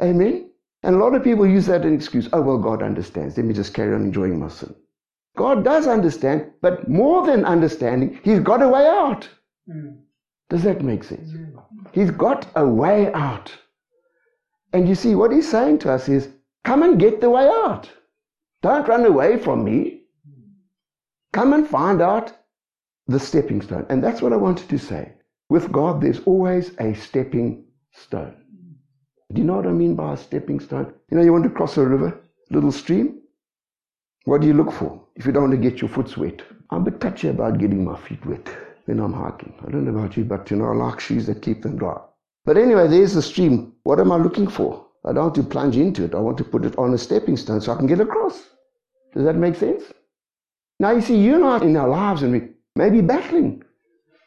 Amen? 0.00 0.50
And 0.82 0.96
a 0.96 0.98
lot 0.98 1.14
of 1.14 1.24
people 1.24 1.46
use 1.46 1.66
that 1.66 1.80
as 1.80 1.86
an 1.86 1.94
excuse. 1.94 2.28
Oh, 2.32 2.42
well, 2.42 2.58
God 2.58 2.82
understands. 2.82 3.36
Let 3.36 3.46
me 3.46 3.54
just 3.54 3.72
carry 3.72 3.94
on 3.94 4.02
enjoying 4.02 4.38
my 4.38 4.48
sin. 4.48 4.74
God 5.36 5.64
does 5.64 5.86
understand, 5.86 6.50
but 6.60 6.88
more 6.88 7.24
than 7.24 7.44
understanding, 7.44 8.20
He's 8.22 8.40
got 8.40 8.62
a 8.62 8.68
way 8.68 8.86
out. 8.86 9.28
Mm. 9.68 9.96
Does 10.52 10.64
that 10.64 10.82
make 10.82 11.02
sense? 11.02 11.30
He's 11.92 12.10
got 12.10 12.46
a 12.56 12.68
way 12.68 13.10
out. 13.14 13.50
And 14.74 14.86
you 14.86 14.94
see, 14.94 15.14
what 15.14 15.32
He's 15.32 15.50
saying 15.50 15.78
to 15.78 15.90
us 15.90 16.10
is, 16.10 16.28
come 16.62 16.82
and 16.82 17.00
get 17.00 17.22
the 17.22 17.30
way 17.30 17.46
out. 17.46 17.90
Don't 18.60 18.86
run 18.86 19.06
away 19.06 19.38
from 19.38 19.64
me. 19.64 20.02
Come 21.32 21.54
and 21.54 21.66
find 21.66 22.02
out 22.02 22.36
the 23.06 23.18
stepping 23.18 23.62
stone. 23.62 23.86
And 23.88 24.04
that's 24.04 24.20
what 24.20 24.34
I 24.34 24.36
wanted 24.36 24.68
to 24.68 24.78
say. 24.78 25.14
With 25.48 25.72
God, 25.72 26.02
there's 26.02 26.20
always 26.26 26.72
a 26.78 26.92
stepping 26.92 27.64
stone. 27.92 28.36
Do 29.32 29.40
you 29.40 29.46
know 29.46 29.56
what 29.56 29.66
I 29.66 29.72
mean 29.72 29.94
by 29.94 30.12
a 30.12 30.18
stepping 30.18 30.60
stone? 30.60 30.92
You 31.10 31.16
know, 31.16 31.24
you 31.24 31.32
want 31.32 31.44
to 31.44 31.50
cross 31.50 31.78
a 31.78 31.86
river, 31.86 32.20
little 32.50 32.72
stream. 32.72 33.22
What 34.26 34.42
do 34.42 34.48
you 34.48 34.52
look 34.52 34.70
for 34.70 35.02
if 35.16 35.24
you 35.24 35.32
don't 35.32 35.44
want 35.44 35.62
to 35.62 35.70
get 35.70 35.80
your 35.80 35.88
foot 35.88 36.14
wet? 36.18 36.42
I'm 36.68 36.82
a 36.82 36.90
bit 36.90 37.00
touchy 37.00 37.28
about 37.28 37.56
getting 37.56 37.82
my 37.82 37.98
feet 37.98 38.24
wet 38.26 38.46
when 38.86 39.00
I'm 39.00 39.12
hiking. 39.12 39.54
I 39.66 39.70
don't 39.70 39.84
know 39.84 39.98
about 39.98 40.16
you, 40.16 40.24
but 40.24 40.50
you 40.50 40.56
know, 40.56 40.66
I 40.66 40.74
like 40.74 41.00
shoes 41.00 41.26
that 41.26 41.42
keep 41.42 41.62
them 41.62 41.76
dry. 41.76 41.98
But 42.44 42.56
anyway, 42.56 42.88
there's 42.88 43.14
the 43.14 43.22
stream. 43.22 43.72
What 43.84 44.00
am 44.00 44.10
I 44.10 44.16
looking 44.16 44.48
for? 44.48 44.84
I 45.04 45.12
don't 45.12 45.24
want 45.24 45.34
to 45.36 45.42
plunge 45.42 45.76
into 45.76 46.04
it. 46.04 46.14
I 46.14 46.18
want 46.18 46.38
to 46.38 46.44
put 46.44 46.64
it 46.64 46.76
on 46.78 46.94
a 46.94 46.98
stepping 46.98 47.36
stone 47.36 47.60
so 47.60 47.72
I 47.72 47.76
can 47.76 47.86
get 47.86 48.00
across. 48.00 48.50
Does 49.14 49.24
that 49.24 49.36
make 49.36 49.56
sense? 49.56 49.84
Now, 50.80 50.90
you 50.90 51.00
see, 51.00 51.16
you 51.16 51.34
and 51.36 51.44
I 51.44 51.58
in 51.58 51.76
our 51.76 51.88
lives, 51.88 52.22
and 52.22 52.32
we 52.32 52.48
may 52.76 52.90
be 52.90 53.00
battling. 53.00 53.62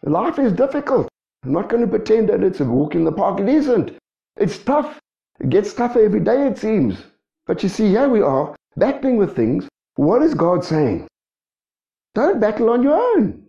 Life 0.04 0.40
is 0.40 0.54
difficult. 0.54 1.08
I'm 1.44 1.52
not 1.52 1.70
going 1.70 1.82
to 1.82 1.88
pretend 1.88 2.30
that 2.30 2.44
it's 2.44 2.60
a 2.60 2.66
walk 2.66 2.96
in 2.96 3.04
the 3.04 3.12
park. 3.12 3.40
It 3.40 3.50
isn't. 3.50 3.98
It's 4.38 4.58
tough. 4.60 5.00
It 5.40 5.50
gets 5.50 5.74
tougher 5.74 6.04
every 6.04 6.22
day, 6.22 6.48
it 6.48 6.58
seems. 6.58 7.04
But 7.48 7.62
you 7.64 7.70
see, 7.70 7.90
here 7.90 8.10
we 8.10 8.22
are, 8.22 8.56
battling 8.78 9.18
with 9.18 9.36
things. 9.36 9.68
What 9.96 10.22
is 10.22 10.34
God 10.34 10.64
saying? 10.64 11.08
Don't 12.14 12.40
battle 12.40 12.70
on 12.70 12.84
your 12.84 12.96
own. 12.96 13.45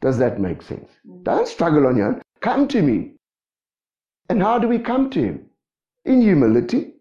Does 0.00 0.18
that 0.18 0.40
make 0.40 0.62
sense? 0.62 0.90
Mm. 1.06 1.24
Don't 1.24 1.48
struggle 1.48 1.86
on 1.86 1.96
your 1.96 2.08
own. 2.08 2.22
Come 2.40 2.68
to 2.68 2.82
me. 2.82 3.12
And 4.28 4.42
how 4.42 4.58
do 4.58 4.68
we 4.68 4.78
come 4.78 5.10
to 5.10 5.22
Him? 5.22 5.46
In 6.04 6.22
humility. 6.22 6.94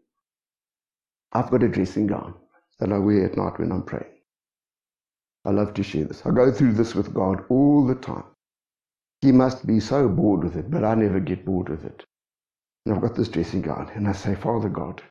I've 1.31 1.49
got 1.51 1.63
a 1.63 1.67
dressing 1.69 2.07
gown 2.07 2.33
that 2.79 2.91
I 2.91 2.97
wear 2.97 3.25
at 3.25 3.37
night 3.37 3.59
when 3.59 3.71
I'm 3.71 3.83
praying. 3.83 4.11
I 5.45 5.51
love 5.51 5.73
to 5.75 5.83
share 5.83 6.05
this. 6.05 6.25
I 6.25 6.31
go 6.31 6.51
through 6.51 6.73
this 6.73 6.95
with 6.95 7.13
God 7.13 7.43
all 7.49 7.85
the 7.85 7.95
time. 7.95 8.25
He 9.21 9.31
must 9.31 9.65
be 9.65 9.79
so 9.79 10.07
bored 10.07 10.43
with 10.43 10.55
it, 10.55 10.69
but 10.71 10.83
I 10.83 10.95
never 10.95 11.19
get 11.19 11.45
bored 11.45 11.69
with 11.69 11.85
it. 11.85 12.03
And 12.85 12.95
I've 12.95 13.01
got 13.01 13.15
this 13.15 13.29
dressing 13.29 13.61
gown, 13.61 13.91
and 13.95 14.07
I 14.07 14.13
say, 14.13 14.35
Father 14.35 14.69
God, 14.69 15.01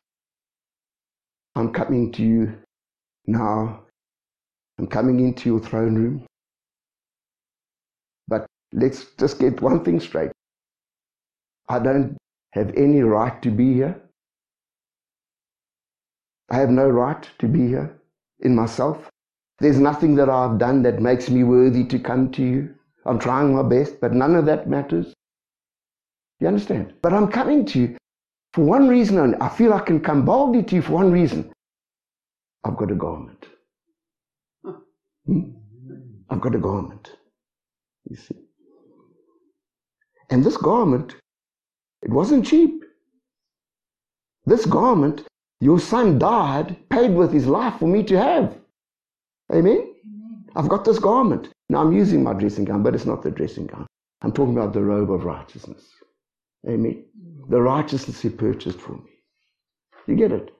I'm 1.55 1.71
coming 1.71 2.11
to 2.13 2.23
you 2.23 2.57
now. 3.25 3.81
I'm 4.77 4.87
coming 4.87 5.19
into 5.19 5.49
your 5.49 5.59
throne 5.59 5.95
room. 5.95 6.25
Let's 8.71 9.05
just 9.17 9.39
get 9.39 9.61
one 9.61 9.83
thing 9.83 9.99
straight. 9.99 10.31
I 11.67 11.79
don't 11.79 12.17
have 12.53 12.73
any 12.75 13.01
right 13.01 13.41
to 13.41 13.51
be 13.51 13.73
here. 13.73 14.01
I 16.51 16.57
have 16.57 16.69
no 16.69 16.89
right 16.89 17.27
to 17.39 17.47
be 17.47 17.67
here 17.67 17.99
in 18.39 18.55
myself. 18.55 19.09
There's 19.59 19.79
nothing 19.79 20.15
that 20.15 20.29
I've 20.29 20.57
done 20.57 20.83
that 20.83 21.01
makes 21.01 21.29
me 21.29 21.43
worthy 21.43 21.83
to 21.85 21.99
come 21.99 22.31
to 22.31 22.43
you. 22.43 22.73
I'm 23.05 23.19
trying 23.19 23.55
my 23.55 23.63
best, 23.63 23.99
but 23.99 24.13
none 24.13 24.35
of 24.35 24.45
that 24.45 24.67
matters. 24.67 25.13
You 26.39 26.47
understand? 26.47 26.93
But 27.01 27.13
I'm 27.13 27.27
coming 27.27 27.65
to 27.65 27.79
you 27.79 27.97
for 28.53 28.63
one 28.63 28.87
reason 28.87 29.17
only. 29.17 29.37
I 29.41 29.49
feel 29.49 29.73
I 29.73 29.81
can 29.81 29.99
come 29.99 30.25
boldly 30.25 30.63
to 30.63 30.75
you 30.75 30.81
for 30.81 30.93
one 30.93 31.11
reason. 31.11 31.51
I've 32.63 32.77
got 32.77 32.91
a 32.91 32.95
garment. 32.95 33.45
Hmm? 35.25 35.51
I've 36.29 36.41
got 36.41 36.55
a 36.55 36.59
garment. 36.59 37.11
You 38.09 38.15
see? 38.15 38.48
And 40.29 40.43
this 40.43 40.57
garment, 40.57 41.15
it 42.01 42.09
wasn't 42.09 42.45
cheap. 42.45 42.83
This 44.45 44.65
garment, 44.65 45.25
your 45.59 45.79
son 45.79 46.19
died, 46.19 46.77
paid 46.89 47.13
with 47.13 47.31
his 47.33 47.47
life 47.47 47.79
for 47.79 47.87
me 47.87 48.03
to 48.03 48.17
have. 48.17 48.57
Amen? 49.53 49.95
I've 50.55 50.69
got 50.69 50.85
this 50.85 50.99
garment. 50.99 51.49
Now 51.69 51.79
I'm 51.81 51.93
using 51.93 52.23
my 52.23 52.33
dressing 52.33 52.65
gown, 52.65 52.83
but 52.83 52.95
it's 52.95 53.05
not 53.05 53.21
the 53.21 53.31
dressing 53.31 53.67
gown. 53.67 53.87
I'm 54.21 54.31
talking 54.31 54.57
about 54.57 54.73
the 54.73 54.81
robe 54.81 55.11
of 55.11 55.23
righteousness. 55.23 55.85
Amen. 56.67 57.05
Mm. 57.17 57.49
The 57.49 57.61
righteousness 57.61 58.21
He 58.21 58.29
purchased 58.29 58.79
for 58.79 58.93
me. 58.93 59.09
You 60.07 60.15
get 60.15 60.31
it? 60.31 60.51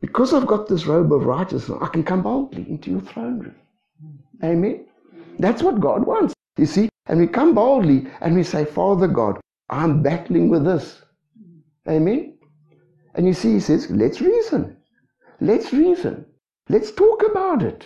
Because 0.00 0.34
I've 0.34 0.46
got 0.46 0.68
this 0.68 0.86
robe 0.86 1.12
of 1.12 1.24
righteousness, 1.24 1.78
I 1.80 1.86
can 1.86 2.04
come 2.04 2.22
boldly 2.22 2.66
into 2.68 2.90
your 2.90 3.00
throne 3.00 3.38
room. 3.38 3.54
Mm. 4.04 4.44
Amen. 4.44 4.86
That's 5.38 5.62
what 5.62 5.80
God 5.80 6.06
wants. 6.06 6.34
You 6.58 6.66
see? 6.66 6.89
And 7.10 7.18
we 7.18 7.26
come 7.26 7.56
boldly 7.56 8.06
and 8.20 8.36
we 8.36 8.44
say, 8.44 8.64
Father 8.64 9.08
God, 9.08 9.40
I'm 9.68 10.00
battling 10.00 10.48
with 10.48 10.64
this. 10.64 11.02
Amen. 11.88 12.38
And 13.16 13.26
you 13.26 13.34
see, 13.34 13.54
He 13.54 13.60
says, 13.60 13.90
let's 13.90 14.20
reason. 14.20 14.76
Let's 15.40 15.72
reason. 15.72 16.24
Let's 16.68 16.92
talk 16.92 17.24
about 17.28 17.64
it. 17.64 17.84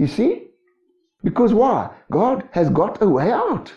You 0.00 0.08
see? 0.08 0.48
Because 1.22 1.54
why? 1.54 1.90
God 2.10 2.48
has 2.50 2.68
got 2.70 3.00
a 3.00 3.08
way 3.08 3.30
out. 3.30 3.72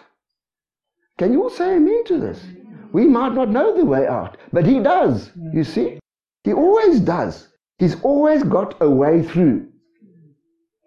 Can 1.20 1.34
you 1.34 1.44
all 1.44 1.52
say 1.52 1.76
amen 1.76 2.04
to 2.06 2.20
this? 2.20 2.44
We 2.92 3.06
might 3.06 3.34
not 3.34 3.50
know 3.50 3.78
the 3.78 3.86
way 3.86 4.08
out, 4.08 4.38
but 4.52 4.66
He 4.66 4.80
does. 4.80 5.32
You 5.54 5.64
see? 5.64 6.00
He 6.44 6.54
always 6.54 7.00
does. 7.00 7.50
He's 7.78 8.02
always 8.02 8.42
got 8.42 8.82
a 8.82 8.90
way 8.90 9.22
through. 9.22 9.68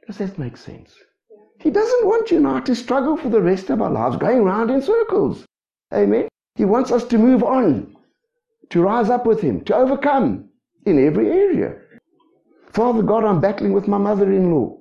Does 0.08 0.18
that 0.18 0.40
make 0.40 0.56
sense? 0.56 0.92
He 1.62 1.70
doesn't 1.70 2.06
want 2.06 2.32
you 2.32 2.40
now 2.40 2.58
to 2.58 2.74
struggle 2.74 3.16
for 3.16 3.28
the 3.28 3.40
rest 3.40 3.70
of 3.70 3.80
our 3.80 3.90
lives 3.90 4.16
going 4.16 4.42
round 4.42 4.70
in 4.70 4.82
circles. 4.82 5.44
Amen. 5.94 6.28
He 6.56 6.64
wants 6.64 6.90
us 6.90 7.04
to 7.04 7.18
move 7.18 7.44
on, 7.44 7.96
to 8.70 8.82
rise 8.82 9.10
up 9.10 9.26
with 9.26 9.40
Him, 9.40 9.62
to 9.64 9.76
overcome 9.76 10.48
in 10.86 11.06
every 11.06 11.30
area. 11.30 11.76
Father 12.72 13.02
God, 13.02 13.24
I'm 13.24 13.40
battling 13.40 13.72
with 13.72 13.86
my 13.86 13.98
mother 13.98 14.32
in 14.32 14.50
law. 14.50 14.76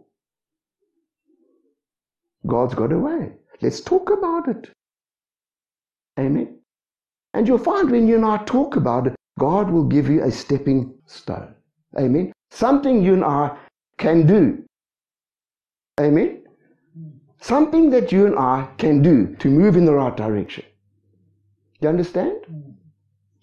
God's 2.47 2.73
got 2.73 2.91
a 2.91 2.97
way. 2.97 3.33
Let's 3.61 3.81
talk 3.81 4.09
about 4.09 4.47
it. 4.47 4.69
Amen. 6.19 6.57
And 7.35 7.47
you'll 7.47 7.59
find 7.59 7.91
when 7.91 8.07
you 8.07 8.15
and 8.15 8.25
I 8.25 8.38
talk 8.45 8.75
about 8.75 9.05
it, 9.05 9.15
God 9.39 9.69
will 9.69 9.85
give 9.85 10.09
you 10.09 10.23
a 10.23 10.31
stepping 10.31 10.95
stone. 11.05 11.53
Amen. 12.00 12.33
Something 12.50 13.03
you 13.03 13.13
and 13.13 13.23
I 13.23 13.55
can 13.97 14.25
do. 14.25 14.63
Amen. 16.00 16.40
Something 17.41 17.89
that 17.89 18.12
you 18.12 18.27
and 18.27 18.38
I 18.38 18.69
can 18.77 19.01
do 19.01 19.36
to 19.38 19.50
move 19.50 19.75
in 19.75 19.86
the 19.86 19.93
right 19.93 20.15
direction. 20.15 20.63
You 21.79 21.89
understand? 21.89 22.36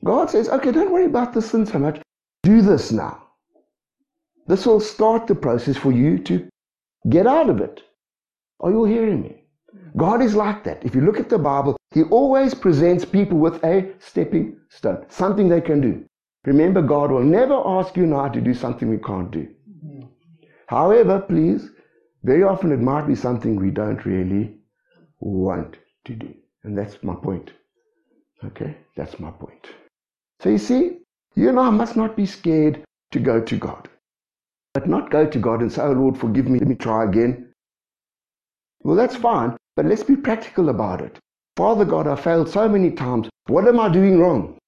God 0.04 0.30
says, 0.30 0.48
okay, 0.48 0.70
don't 0.70 0.92
worry 0.92 1.06
about 1.06 1.34
the 1.34 1.42
sin 1.42 1.66
so 1.66 1.80
much. 1.80 2.00
Do 2.44 2.62
this 2.62 2.92
now. 2.92 3.24
This 4.46 4.64
will 4.64 4.80
start 4.80 5.26
the 5.26 5.34
process 5.34 5.76
for 5.76 5.90
you 5.90 6.18
to 6.20 6.48
get 7.10 7.26
out 7.26 7.50
of 7.50 7.60
it. 7.60 7.82
Are 8.60 8.70
you 8.70 8.84
hearing 8.84 9.20
me? 9.20 9.42
God 9.96 10.22
is 10.22 10.36
like 10.36 10.62
that. 10.64 10.84
If 10.84 10.94
you 10.94 11.00
look 11.00 11.18
at 11.18 11.28
the 11.28 11.38
Bible, 11.38 11.76
He 11.92 12.04
always 12.04 12.54
presents 12.54 13.04
people 13.04 13.38
with 13.38 13.62
a 13.64 13.92
stepping 13.98 14.58
stone, 14.70 15.06
something 15.08 15.48
they 15.48 15.60
can 15.60 15.80
do. 15.80 16.04
Remember, 16.44 16.82
God 16.82 17.10
will 17.10 17.24
never 17.24 17.60
ask 17.66 17.96
you 17.96 18.04
and 18.04 18.14
I 18.14 18.28
to 18.28 18.40
do 18.40 18.54
something 18.54 18.88
we 18.88 18.98
can't 18.98 19.30
do. 19.30 19.48
Mm-hmm. 19.84 20.06
However, 20.68 21.20
please, 21.20 21.70
very 22.28 22.44
often 22.44 22.72
it 22.72 22.80
might 22.80 23.06
be 23.08 23.16
something 23.16 23.56
we 23.56 23.70
don't 23.70 24.04
really 24.06 24.54
want 25.20 25.78
to 26.06 26.14
do. 26.14 26.34
And 26.64 26.78
that's 26.78 27.02
my 27.02 27.14
point. 27.14 27.52
Okay? 28.44 28.76
That's 28.96 29.18
my 29.18 29.30
point. 29.30 29.66
So 30.40 30.50
you 30.50 30.58
see, 30.58 30.98
you 31.36 31.48
and 31.48 31.58
I 31.60 31.70
must 31.70 31.96
not 31.96 32.16
be 32.16 32.26
scared 32.26 32.84
to 33.12 33.20
go 33.20 33.40
to 33.40 33.56
God. 33.56 33.88
But 34.74 34.88
not 34.88 35.10
go 35.10 35.26
to 35.26 35.38
God 35.38 35.62
and 35.62 35.72
say, 35.72 35.82
Oh 35.82 35.92
Lord, 35.92 36.18
forgive 36.18 36.48
me, 36.48 36.58
let 36.58 36.68
me 36.68 36.74
try 36.74 37.04
again. 37.04 37.52
Well, 38.82 38.96
that's 38.96 39.16
fine, 39.16 39.56
but 39.76 39.86
let's 39.86 40.04
be 40.04 40.16
practical 40.16 40.68
about 40.68 41.00
it. 41.00 41.18
Father 41.56 41.86
God, 41.86 42.06
I 42.06 42.16
failed 42.16 42.50
so 42.50 42.68
many 42.68 42.92
times. 42.92 43.28
What 43.46 43.66
am 43.66 43.80
I 43.80 43.88
doing 43.88 44.20
wrong? 44.20 44.58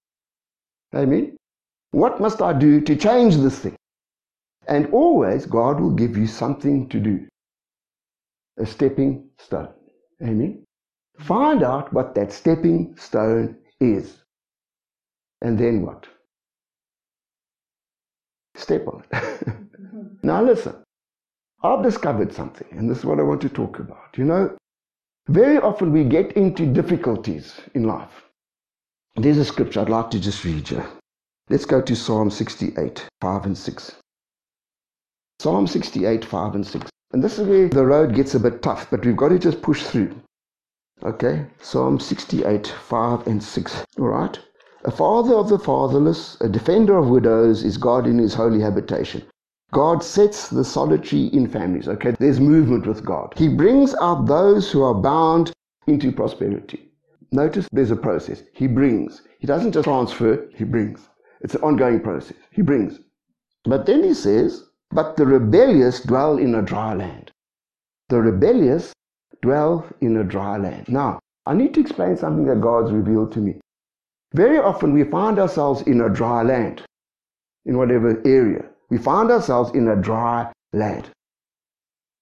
Amen. 0.94 1.36
What 1.92 2.20
must 2.20 2.42
I 2.42 2.52
do 2.54 2.80
to 2.80 2.96
change 2.96 3.36
this 3.36 3.60
thing? 3.60 3.76
And 4.68 4.86
always 4.92 5.46
God 5.46 5.80
will 5.80 5.92
give 6.02 6.16
you 6.16 6.26
something 6.26 6.88
to 6.90 7.00
do. 7.00 7.26
A 8.60 8.66
stepping 8.66 9.30
stone. 9.38 9.72
Amen. 10.22 10.64
Find 11.18 11.62
out 11.62 11.92
what 11.92 12.14
that 12.14 12.32
stepping 12.32 12.94
stone 12.96 13.56
is. 13.80 14.18
And 15.42 15.58
then 15.58 15.82
what? 15.82 16.06
Step 18.54 18.86
on 18.86 19.02
it. 19.10 19.58
now 20.22 20.42
listen. 20.42 20.76
I've 21.62 21.82
discovered 21.82 22.32
something, 22.32 22.68
and 22.70 22.90
this 22.90 22.98
is 22.98 23.04
what 23.04 23.18
I 23.18 23.22
want 23.22 23.42
to 23.42 23.48
talk 23.48 23.78
about. 23.78 24.16
You 24.16 24.24
know, 24.24 24.56
very 25.28 25.58
often 25.58 25.92
we 25.92 26.04
get 26.04 26.32
into 26.32 26.66
difficulties 26.66 27.60
in 27.74 27.84
life. 27.84 28.24
There's 29.16 29.38
a 29.38 29.44
scripture 29.44 29.80
I'd 29.80 29.90
like 29.90 30.10
to 30.10 30.20
just 30.20 30.44
read 30.44 30.70
you. 30.70 30.82
Let's 31.48 31.66
go 31.66 31.82
to 31.82 31.96
Psalm 31.96 32.30
68, 32.30 33.06
5 33.20 33.44
and 33.44 33.58
6. 33.58 33.96
Psalm 35.40 35.66
68, 35.66 36.24
5 36.24 36.54
and 36.54 36.66
6. 36.66 36.90
And 37.12 37.24
this 37.24 37.38
is 37.38 37.48
where 37.48 37.68
the 37.68 37.84
road 37.84 38.14
gets 38.14 38.34
a 38.34 38.40
bit 38.40 38.62
tough, 38.62 38.88
but 38.90 39.04
we've 39.04 39.16
got 39.16 39.30
to 39.30 39.38
just 39.38 39.62
push 39.62 39.82
through. 39.82 40.14
Okay? 41.02 41.46
Psalm 41.60 41.98
68, 41.98 42.66
5 42.68 43.26
and 43.26 43.42
6. 43.42 43.84
All 43.98 44.08
right? 44.08 44.38
A 44.84 44.90
father 44.90 45.34
of 45.34 45.48
the 45.48 45.58
fatherless, 45.58 46.40
a 46.40 46.48
defender 46.48 46.96
of 46.96 47.08
widows, 47.08 47.64
is 47.64 47.76
God 47.76 48.06
in 48.06 48.18
his 48.18 48.34
holy 48.34 48.60
habitation. 48.60 49.22
God 49.72 50.02
sets 50.02 50.48
the 50.48 50.64
solitary 50.64 51.26
in 51.26 51.48
families. 51.48 51.86
Okay, 51.86 52.12
there's 52.18 52.40
movement 52.40 52.86
with 52.86 53.04
God. 53.04 53.34
He 53.36 53.48
brings 53.48 53.94
out 54.00 54.26
those 54.26 54.70
who 54.70 54.82
are 54.82 54.94
bound 54.94 55.52
into 55.86 56.10
prosperity. 56.10 56.90
Notice 57.30 57.68
there's 57.70 57.90
a 57.90 57.96
process. 57.96 58.42
He 58.52 58.66
brings. 58.66 59.22
He 59.38 59.46
doesn't 59.46 59.72
just 59.72 59.84
transfer, 59.84 60.48
he 60.54 60.64
brings. 60.64 61.08
It's 61.42 61.54
an 61.54 61.62
ongoing 61.62 62.00
process. 62.00 62.36
He 62.50 62.62
brings. 62.62 62.98
But 63.64 63.86
then 63.86 64.02
he 64.02 64.14
says, 64.14 64.64
But 64.90 65.16
the 65.16 65.26
rebellious 65.26 66.00
dwell 66.00 66.38
in 66.38 66.54
a 66.54 66.62
dry 66.62 66.94
land. 66.94 67.30
The 68.08 68.20
rebellious 68.20 68.92
dwell 69.42 69.86
in 70.00 70.16
a 70.16 70.24
dry 70.24 70.56
land. 70.56 70.88
Now, 70.88 71.20
I 71.46 71.54
need 71.54 71.74
to 71.74 71.80
explain 71.80 72.16
something 72.16 72.46
that 72.46 72.60
God's 72.60 72.92
revealed 72.92 73.32
to 73.32 73.38
me. 73.38 73.60
Very 74.34 74.58
often 74.58 74.92
we 74.92 75.04
find 75.04 75.38
ourselves 75.38 75.82
in 75.82 76.00
a 76.00 76.08
dry 76.08 76.42
land, 76.42 76.82
in 77.64 77.76
whatever 77.76 78.20
area 78.26 78.64
we 78.90 78.98
find 78.98 79.30
ourselves 79.30 79.70
in 79.72 79.88
a 79.88 79.96
dry 79.96 80.52
land. 80.72 81.08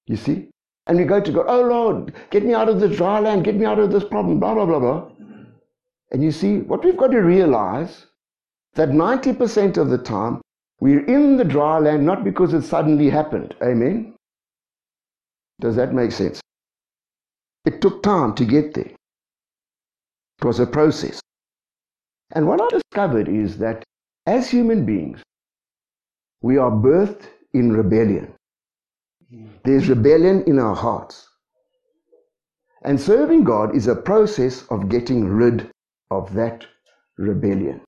You 0.06 0.16
see? 0.16 0.50
And 0.86 0.98
we 0.98 1.04
go 1.04 1.20
to 1.20 1.32
God, 1.32 1.46
oh 1.48 1.62
Lord, 1.62 2.14
get 2.30 2.44
me 2.44 2.54
out 2.54 2.68
of 2.68 2.80
this 2.80 2.96
dry 2.96 3.18
land, 3.20 3.44
get 3.44 3.56
me 3.56 3.66
out 3.66 3.78
of 3.78 3.90
this 3.90 4.04
problem, 4.04 4.38
blah, 4.38 4.54
blah, 4.54 4.66
blah, 4.66 4.78
blah. 4.78 5.10
And 6.12 6.22
you 6.22 6.30
see, 6.30 6.58
what 6.58 6.84
we've 6.84 6.96
got 6.96 7.10
to 7.10 7.18
realize 7.18 8.06
that 8.74 8.90
90% 8.90 9.76
of 9.76 9.90
the 9.90 9.98
time 9.98 10.40
we're 10.80 11.04
in 11.06 11.36
the 11.36 11.44
dry 11.44 11.78
land 11.78 12.06
not 12.06 12.24
because 12.24 12.54
it 12.54 12.62
suddenly 12.62 13.10
happened. 13.10 13.54
Amen? 13.62 14.14
Does 15.60 15.76
that 15.76 15.92
make 15.92 16.12
sense? 16.12 16.40
It 17.64 17.80
took 17.80 18.02
time 18.02 18.34
to 18.36 18.44
get 18.44 18.74
there. 18.74 18.92
It 20.40 20.44
was 20.44 20.60
a 20.60 20.66
process. 20.66 21.20
And 22.32 22.46
what 22.46 22.60
I 22.60 22.68
discovered 22.68 23.28
is 23.28 23.58
that 23.58 23.82
as 24.26 24.50
human 24.50 24.84
beings, 24.84 25.22
we 26.42 26.58
are 26.58 26.70
birthed 26.70 27.24
in 27.54 27.72
rebellion. 27.72 28.34
There's 29.64 29.88
rebellion 29.88 30.44
in 30.44 30.58
our 30.58 30.76
hearts. 30.76 31.28
And 32.84 33.00
serving 33.00 33.44
God 33.44 33.74
is 33.74 33.88
a 33.88 33.96
process 33.96 34.64
of 34.70 34.88
getting 34.88 35.26
rid 35.26 35.70
of 36.10 36.32
that 36.34 36.64
rebellion. 37.16 37.80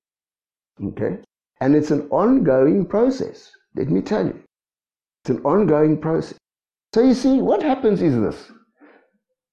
Okay? 0.83 1.19
And 1.61 1.75
it's 1.75 1.91
an 1.91 2.07
ongoing 2.09 2.85
process. 2.85 3.51
Let 3.75 3.89
me 3.89 4.01
tell 4.01 4.25
you. 4.25 4.37
It's 5.23 5.29
an 5.29 5.45
ongoing 5.45 6.01
process. 6.01 6.37
So 6.93 7.01
you 7.01 7.13
see, 7.13 7.39
what 7.39 7.61
happens 7.63 8.01
is 8.01 8.19
this. 8.19 8.51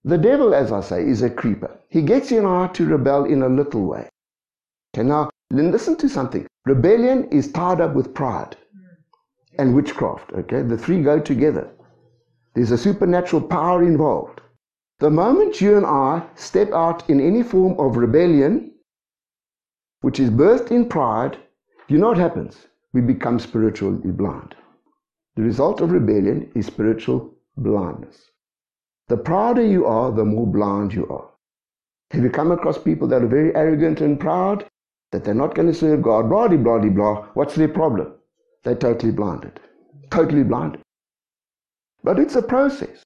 The 0.04 0.18
devil, 0.18 0.54
as 0.54 0.72
I 0.72 0.80
say, 0.80 1.06
is 1.06 1.22
a 1.22 1.28
creeper. 1.28 1.78
He 1.90 2.02
gets 2.02 2.30
you 2.30 2.38
and 2.38 2.46
I 2.46 2.68
to 2.68 2.86
rebel 2.86 3.26
in 3.26 3.42
a 3.42 3.48
little 3.48 3.84
way. 3.84 4.08
Okay, 4.96 5.06
now 5.06 5.28
listen 5.50 5.96
to 5.96 6.08
something. 6.08 6.46
Rebellion 6.64 7.28
is 7.30 7.52
tied 7.52 7.80
up 7.80 7.94
with 7.94 8.14
pride 8.14 8.56
and 9.58 9.74
witchcraft. 9.74 10.32
Okay, 10.32 10.62
the 10.62 10.78
three 10.78 11.02
go 11.02 11.20
together. 11.20 11.70
There's 12.54 12.70
a 12.70 12.78
supernatural 12.78 13.42
power 13.42 13.82
involved. 13.82 14.40
The 14.98 15.10
moment 15.10 15.60
you 15.60 15.76
and 15.76 15.86
I 15.86 16.26
step 16.34 16.72
out 16.72 17.08
in 17.10 17.20
any 17.20 17.42
form 17.42 17.78
of 17.78 17.96
rebellion, 17.96 18.72
which 20.00 20.18
is 20.18 20.30
birthed 20.30 20.70
in 20.70 20.88
pride, 20.88 21.38
you 21.88 21.98
know 21.98 22.08
what 22.08 22.18
happens? 22.18 22.66
We 22.92 23.00
become 23.00 23.38
spiritually 23.38 24.12
blind. 24.12 24.54
The 25.36 25.42
result 25.42 25.80
of 25.80 25.92
rebellion 25.92 26.50
is 26.54 26.66
spiritual 26.66 27.34
blindness. 27.56 28.30
The 29.08 29.16
prouder 29.16 29.64
you 29.64 29.86
are, 29.86 30.12
the 30.12 30.24
more 30.24 30.46
blind 30.46 30.92
you 30.92 31.06
are. 31.08 31.30
Have 32.10 32.22
you 32.22 32.30
come 32.30 32.50
across 32.50 32.78
people 32.78 33.08
that 33.08 33.22
are 33.22 33.28
very 33.28 33.54
arrogant 33.54 34.00
and 34.00 34.18
proud? 34.18 34.66
That 35.12 35.24
they're 35.24 35.34
not 35.34 35.54
going 35.54 35.68
to 35.68 35.74
serve 35.74 36.02
God, 36.02 36.28
blah, 36.28 36.48
blah, 36.48 36.78
blah, 36.78 36.90
blah. 36.90 37.26
What's 37.34 37.54
their 37.54 37.68
problem? 37.68 38.14
They're 38.64 38.74
totally 38.74 39.12
blinded. 39.12 39.60
Totally 40.10 40.42
blinded. 40.42 40.82
But 42.02 42.18
it's 42.18 42.36
a 42.36 42.42
process. 42.42 43.02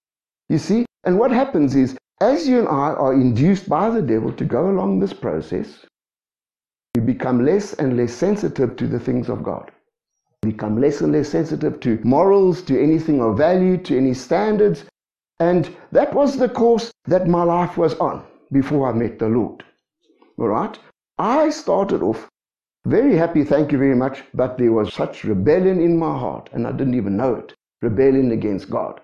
You 0.48 0.58
see? 0.58 0.86
And 1.04 1.18
what 1.18 1.30
happens 1.30 1.76
is, 1.76 1.96
as 2.20 2.48
you 2.48 2.60
and 2.60 2.68
I 2.68 2.94
are 2.94 3.12
induced 3.12 3.68
by 3.68 3.90
the 3.90 4.02
devil 4.02 4.32
to 4.32 4.44
go 4.44 4.70
along 4.70 4.98
this 4.98 5.12
process, 5.12 5.84
we 6.94 7.00
become 7.00 7.44
less 7.44 7.72
and 7.74 7.96
less 7.96 8.12
sensitive 8.12 8.76
to 8.76 8.86
the 8.86 9.00
things 9.00 9.30
of 9.30 9.42
God. 9.42 9.70
We 10.42 10.50
become 10.50 10.78
less 10.78 11.00
and 11.00 11.12
less 11.12 11.30
sensitive 11.30 11.80
to 11.80 11.98
morals, 12.04 12.62
to 12.62 12.82
anything 12.82 13.22
of 13.22 13.38
value, 13.38 13.78
to 13.78 13.96
any 13.96 14.12
standards. 14.12 14.84
And 15.40 15.74
that 15.92 16.12
was 16.12 16.36
the 16.36 16.48
course 16.48 16.92
that 17.06 17.28
my 17.28 17.44
life 17.44 17.78
was 17.78 17.94
on 17.94 18.24
before 18.52 18.88
I 18.88 18.92
met 18.92 19.18
the 19.18 19.28
Lord. 19.28 19.64
All 20.38 20.48
right? 20.48 20.78
I 21.18 21.50
started 21.50 22.02
off 22.02 22.28
very 22.84 23.16
happy, 23.16 23.44
thank 23.44 23.70
you 23.70 23.78
very 23.78 23.94
much, 23.94 24.24
but 24.34 24.58
there 24.58 24.72
was 24.72 24.92
such 24.92 25.24
rebellion 25.24 25.80
in 25.80 25.96
my 25.96 26.18
heart, 26.18 26.50
and 26.52 26.66
I 26.66 26.72
didn't 26.72 26.94
even 26.94 27.16
know 27.16 27.36
it. 27.36 27.54
Rebellion 27.80 28.32
against 28.32 28.68
God. 28.68 29.00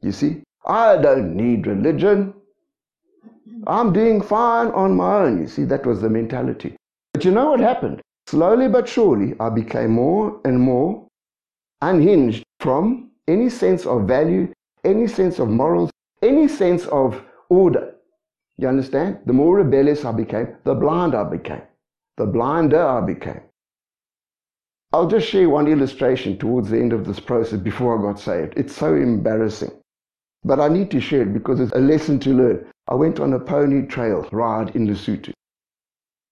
You 0.00 0.12
see, 0.12 0.42
I 0.66 0.96
don't 0.96 1.36
need 1.36 1.66
religion. 1.66 2.34
I'm 3.66 3.92
doing 3.92 4.22
fine 4.22 4.68
on 4.68 4.96
my 4.96 5.24
own. 5.24 5.40
You 5.40 5.46
see, 5.46 5.64
that 5.64 5.84
was 5.84 6.00
the 6.00 6.08
mentality. 6.08 6.76
But 7.16 7.24
you 7.24 7.30
know 7.30 7.50
what 7.50 7.60
happened? 7.60 8.02
Slowly 8.26 8.68
but 8.68 8.86
surely, 8.86 9.34
I 9.40 9.48
became 9.48 9.92
more 9.92 10.38
and 10.44 10.60
more 10.60 11.08
unhinged 11.80 12.44
from 12.60 13.10
any 13.26 13.48
sense 13.48 13.86
of 13.86 14.06
value, 14.06 14.52
any 14.84 15.06
sense 15.06 15.38
of 15.38 15.48
morals, 15.48 15.90
any 16.20 16.46
sense 16.46 16.84
of 16.88 17.22
order. 17.48 17.94
You 18.58 18.68
understand? 18.68 19.20
The 19.24 19.32
more 19.32 19.56
rebellious 19.56 20.04
I 20.04 20.12
became, 20.12 20.56
the 20.64 20.74
blinder 20.74 21.20
I 21.20 21.30
became 21.30 21.62
the 22.16 22.26
blinder 22.26 22.82
I 22.82 23.00
became. 23.00 23.40
I'll 24.92 25.08
just 25.08 25.26
share 25.26 25.48
one 25.48 25.68
illustration 25.68 26.36
towards 26.38 26.68
the 26.68 26.78
end 26.78 26.92
of 26.92 27.06
this 27.06 27.20
process 27.20 27.60
before 27.60 27.98
I 27.98 28.02
got 28.02 28.20
saved. 28.20 28.54
It's 28.58 28.74
so 28.74 28.94
embarrassing. 28.94 29.72
But 30.44 30.60
I 30.60 30.68
need 30.68 30.90
to 30.90 31.00
share 31.00 31.22
it 31.22 31.32
because 31.32 31.60
it's 31.60 31.72
a 31.72 31.78
lesson 31.80 32.18
to 32.20 32.30
learn. 32.34 32.66
I 32.88 32.94
went 32.94 33.20
on 33.20 33.32
a 33.32 33.40
pony 33.40 33.86
trail 33.86 34.28
ride 34.32 34.76
in 34.76 34.86
Lesotho. 34.86 35.32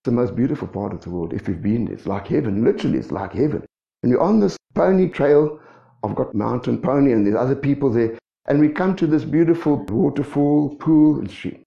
The 0.04 0.12
most 0.12 0.36
beautiful 0.36 0.68
part 0.68 0.92
of 0.92 1.00
the 1.00 1.10
world. 1.10 1.32
If 1.32 1.48
you've 1.48 1.62
been 1.62 1.86
there, 1.86 1.94
it's 1.94 2.06
like 2.06 2.28
heaven. 2.28 2.64
Literally, 2.64 2.98
it's 2.98 3.10
like 3.10 3.32
heaven. 3.32 3.64
And 4.02 4.12
you're 4.12 4.20
on 4.20 4.40
this 4.40 4.56
pony 4.74 5.08
trail. 5.08 5.58
I've 6.02 6.14
got 6.14 6.34
mountain 6.34 6.80
pony 6.80 7.12
and 7.12 7.26
there's 7.26 7.36
other 7.36 7.56
people 7.56 7.90
there. 7.90 8.18
And 8.46 8.60
we 8.60 8.68
come 8.68 8.94
to 8.96 9.06
this 9.06 9.24
beautiful 9.24 9.76
waterfall, 9.88 10.76
pool, 10.76 11.18
and 11.18 11.30
stream. 11.30 11.62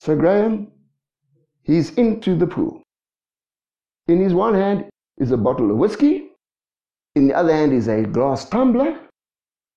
So 0.00 0.14
Graham 0.14 0.70
He's 1.64 1.94
into 1.94 2.36
the 2.36 2.46
pool. 2.46 2.82
In 4.06 4.20
his 4.20 4.34
one 4.34 4.54
hand 4.54 4.90
is 5.16 5.30
a 5.30 5.36
bottle 5.36 5.70
of 5.70 5.78
whiskey, 5.78 6.30
in 7.14 7.26
the 7.26 7.34
other 7.34 7.52
hand 7.52 7.72
is 7.72 7.88
a 7.88 8.02
glass 8.02 8.46
tumbler, 8.48 9.00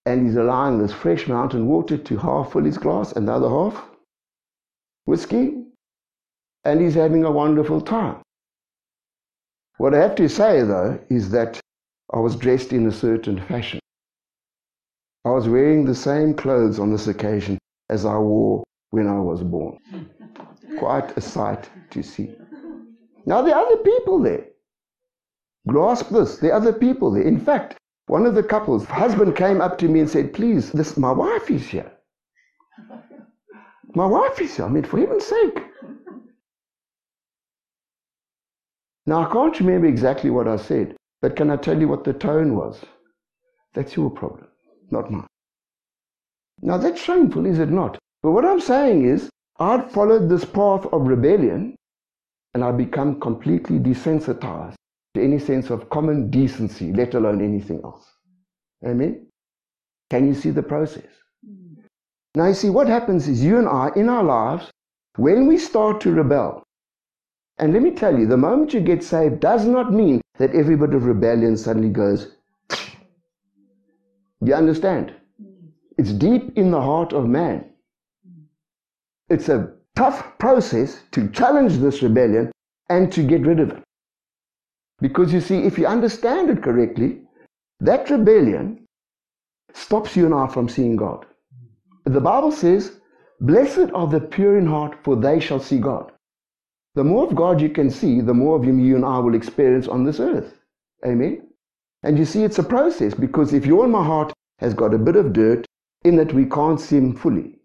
and 0.06 0.26
he's 0.26 0.36
allowing 0.36 0.80
this 0.80 0.92
fresh 0.92 1.28
mountain 1.28 1.68
water 1.68 1.98
to 1.98 2.18
half 2.18 2.52
fill 2.52 2.66
his 2.66 2.78
glass 2.78 3.14
and 3.14 3.28
the 3.28 3.32
other 3.32 3.50
half 3.50 3.86
whiskey, 5.06 5.64
and 6.68 6.82
he's 6.82 6.96
having 6.96 7.24
a 7.24 7.32
wonderful 7.32 7.80
time. 7.80 8.22
What 9.78 9.94
I 9.94 10.00
have 10.00 10.16
to 10.16 10.28
say 10.28 10.64
though 10.64 11.00
is 11.10 11.30
that 11.32 11.60
I 12.14 12.20
was 12.20 12.36
dressed 12.36 12.74
in 12.74 12.86
a 12.88 12.92
certain 12.92 13.40
fashion. 13.42 13.80
I 15.24 15.30
was 15.30 15.48
wearing 15.48 15.86
the 15.86 15.96
same 15.96 16.34
clothes 16.34 16.78
on 16.80 16.92
this 16.92 17.08
occasion 17.08 17.58
as 17.90 18.06
I 18.06 18.18
wore 18.18 18.64
when 18.90 19.08
I 19.08 19.20
was 19.20 19.44
born 19.44 19.78
quite 20.78 21.18
a 21.18 21.22
sight 21.22 21.70
to 21.92 22.04
see. 22.04 22.36
Now, 23.26 23.42
there 23.42 23.56
are 23.56 23.66
other 23.66 23.78
people 23.78 24.20
there. 24.20 24.46
Grasp 25.68 26.10
this. 26.10 26.38
There 26.38 26.52
are 26.52 26.58
other 26.62 26.74
people 26.74 27.12
there. 27.12 27.24
In 27.24 27.40
fact, 27.40 27.78
one 28.08 28.26
of 28.26 28.36
the 28.36 28.44
couples, 28.44 28.86
husband 28.86 29.36
came 29.36 29.60
up 29.60 29.78
to 29.80 29.88
me 29.88 30.00
and 30.02 30.10
said, 30.10 30.34
Please, 30.34 30.72
this 30.72 30.96
my 30.98 31.12
wife 31.12 31.50
is 31.52 31.68
here. 31.68 31.92
My 33.96 34.06
wife 34.06 34.40
is 34.40 34.56
here. 34.56 34.66
I 34.66 34.70
mean, 34.70 34.84
for 34.84 35.00
heaven's 35.00 35.26
sake. 35.26 35.60
Now, 39.08 39.26
I 39.26 39.32
can't 39.32 39.58
remember 39.62 39.88
exactly 39.88 40.30
what 40.30 40.50
I 40.50 40.58
said, 40.58 40.96
but 41.22 41.38
can 41.38 41.50
I 41.50 41.56
tell 41.56 41.80
you 41.80 41.88
what 41.88 42.04
the 42.04 42.12
tone 42.14 42.56
was? 42.56 42.84
That's 43.74 43.96
your 43.96 44.10
problem, 44.12 44.50
not 44.92 45.10
mine. 45.10 45.28
Now, 46.62 46.78
that's 46.78 47.02
shameful, 47.02 47.46
is 47.46 47.60
it 47.60 47.70
not? 47.70 47.98
But 48.22 48.32
what 48.32 48.44
I'm 48.44 48.60
saying 48.60 49.06
is, 49.06 49.30
I'd 49.60 49.90
followed 49.92 50.28
this 50.30 50.44
path 50.44 50.86
of 50.92 51.08
rebellion 51.08 51.76
and 52.54 52.64
I'd 52.64 52.78
become 52.78 53.20
completely 53.20 53.80
desensitized 53.80 54.76
to 55.14 55.24
any 55.24 55.40
sense 55.40 55.70
of 55.70 55.90
common 55.90 56.30
decency, 56.30 56.92
let 56.92 57.14
alone 57.14 57.42
anything 57.42 57.80
else. 57.84 58.06
Amen? 58.86 59.28
Can 60.10 60.28
you 60.28 60.34
see 60.34 60.50
the 60.50 60.64
process? 60.64 61.08
Mm. 61.48 61.78
Now, 62.36 62.48
you 62.48 62.54
see, 62.54 62.70
what 62.70 62.88
happens 62.88 63.28
is 63.28 63.44
you 63.44 63.58
and 63.58 63.70
I, 63.70 63.90
in 63.96 64.10
our 64.10 64.24
lives, 64.24 64.70
when 65.16 65.48
we 65.48 65.58
start 65.58 66.02
to 66.02 66.12
rebel, 66.12 66.64
and 67.60 67.74
let 67.74 67.82
me 67.82 67.92
tell 67.92 68.18
you, 68.18 68.28
the 68.28 68.38
moment 68.38 68.74
you 68.74 68.82
get 68.82 69.04
saved 69.04 69.40
does 69.40 69.66
not 69.66 69.92
mean 69.92 70.22
that 70.38 70.54
every 70.54 70.76
bit 70.76 70.94
of 70.94 71.06
rebellion 71.06 71.58
suddenly 71.58 71.90
goes. 71.90 72.36
You 74.42 74.54
understand? 74.54 75.14
It's 75.98 76.14
deep 76.14 76.56
in 76.56 76.70
the 76.70 76.82
heart 76.82 77.14
of 77.14 77.28
man. 77.28 77.66
It's 79.30 79.50
a 79.50 79.74
tough 79.96 80.38
process 80.38 81.02
to 81.12 81.28
challenge 81.30 81.78
this 81.78 82.04
rebellion 82.04 82.52
and 82.90 83.12
to 83.12 83.24
get 83.24 83.46
rid 83.46 83.60
of 83.60 83.72
it. 83.72 83.84
Because 85.00 85.34
you 85.34 85.42
see, 85.42 85.58
if 85.64 85.78
you 85.80 85.88
understand 85.88 86.50
it 86.52 86.62
correctly, 86.62 87.22
that 87.80 88.10
rebellion 88.10 88.86
stops 89.74 90.16
you 90.16 90.26
and 90.26 90.34
I 90.34 90.48
from 90.48 90.70
seeing 90.70 90.96
God. 90.96 91.26
The 92.06 92.22
Bible 92.22 92.52
says, 92.52 93.00
Blessed 93.42 93.92
are 93.94 94.08
the 94.08 94.22
pure 94.22 94.58
in 94.58 94.66
heart, 94.66 94.98
for 95.04 95.16
they 95.16 95.40
shall 95.40 95.60
see 95.60 95.78
God. 95.78 96.12
The 96.98 97.04
more 97.04 97.28
of 97.28 97.36
God 97.36 97.62
you 97.62 97.70
can 97.70 97.92
see, 97.92 98.22
the 98.22 98.34
more 98.34 98.56
of 98.56 98.64
Him 98.64 98.80
you 98.80 98.96
and 98.96 99.06
I 99.06 99.20
will 99.20 99.36
experience 99.36 99.88
on 99.88 100.04
this 100.04 100.20
earth. 100.20 100.58
Amen? 101.06 101.48
And 102.02 102.18
you 102.18 102.26
see, 102.26 102.44
it's 102.44 102.58
a 102.58 102.64
process 102.64 103.14
because 103.14 103.54
if 103.54 103.68
your 103.68 103.84
and 103.84 103.94
my 103.94 104.04
heart 104.04 104.34
has 104.58 104.74
got 104.74 104.96
a 104.96 104.98
bit 104.98 105.16
of 105.16 105.32
dirt 105.32 105.64
in 106.06 106.18
it, 106.18 106.34
we 106.34 106.48
can't 106.48 106.82
see 106.82 106.98
Him 106.98 107.16
fully. 107.16 107.60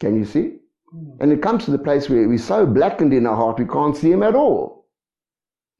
Can 0.00 0.16
you 0.16 0.24
see? 0.24 0.60
Hmm. 0.90 1.10
And 1.20 1.32
it 1.32 1.42
comes 1.42 1.66
to 1.66 1.70
the 1.70 1.78
place 1.78 2.08
where 2.08 2.26
we're 2.26 2.38
so 2.38 2.64
blackened 2.64 3.12
in 3.12 3.26
our 3.26 3.36
heart, 3.36 3.58
we 3.58 3.66
can't 3.66 3.94
see 3.94 4.10
Him 4.10 4.22
at 4.22 4.34
all. 4.34 4.86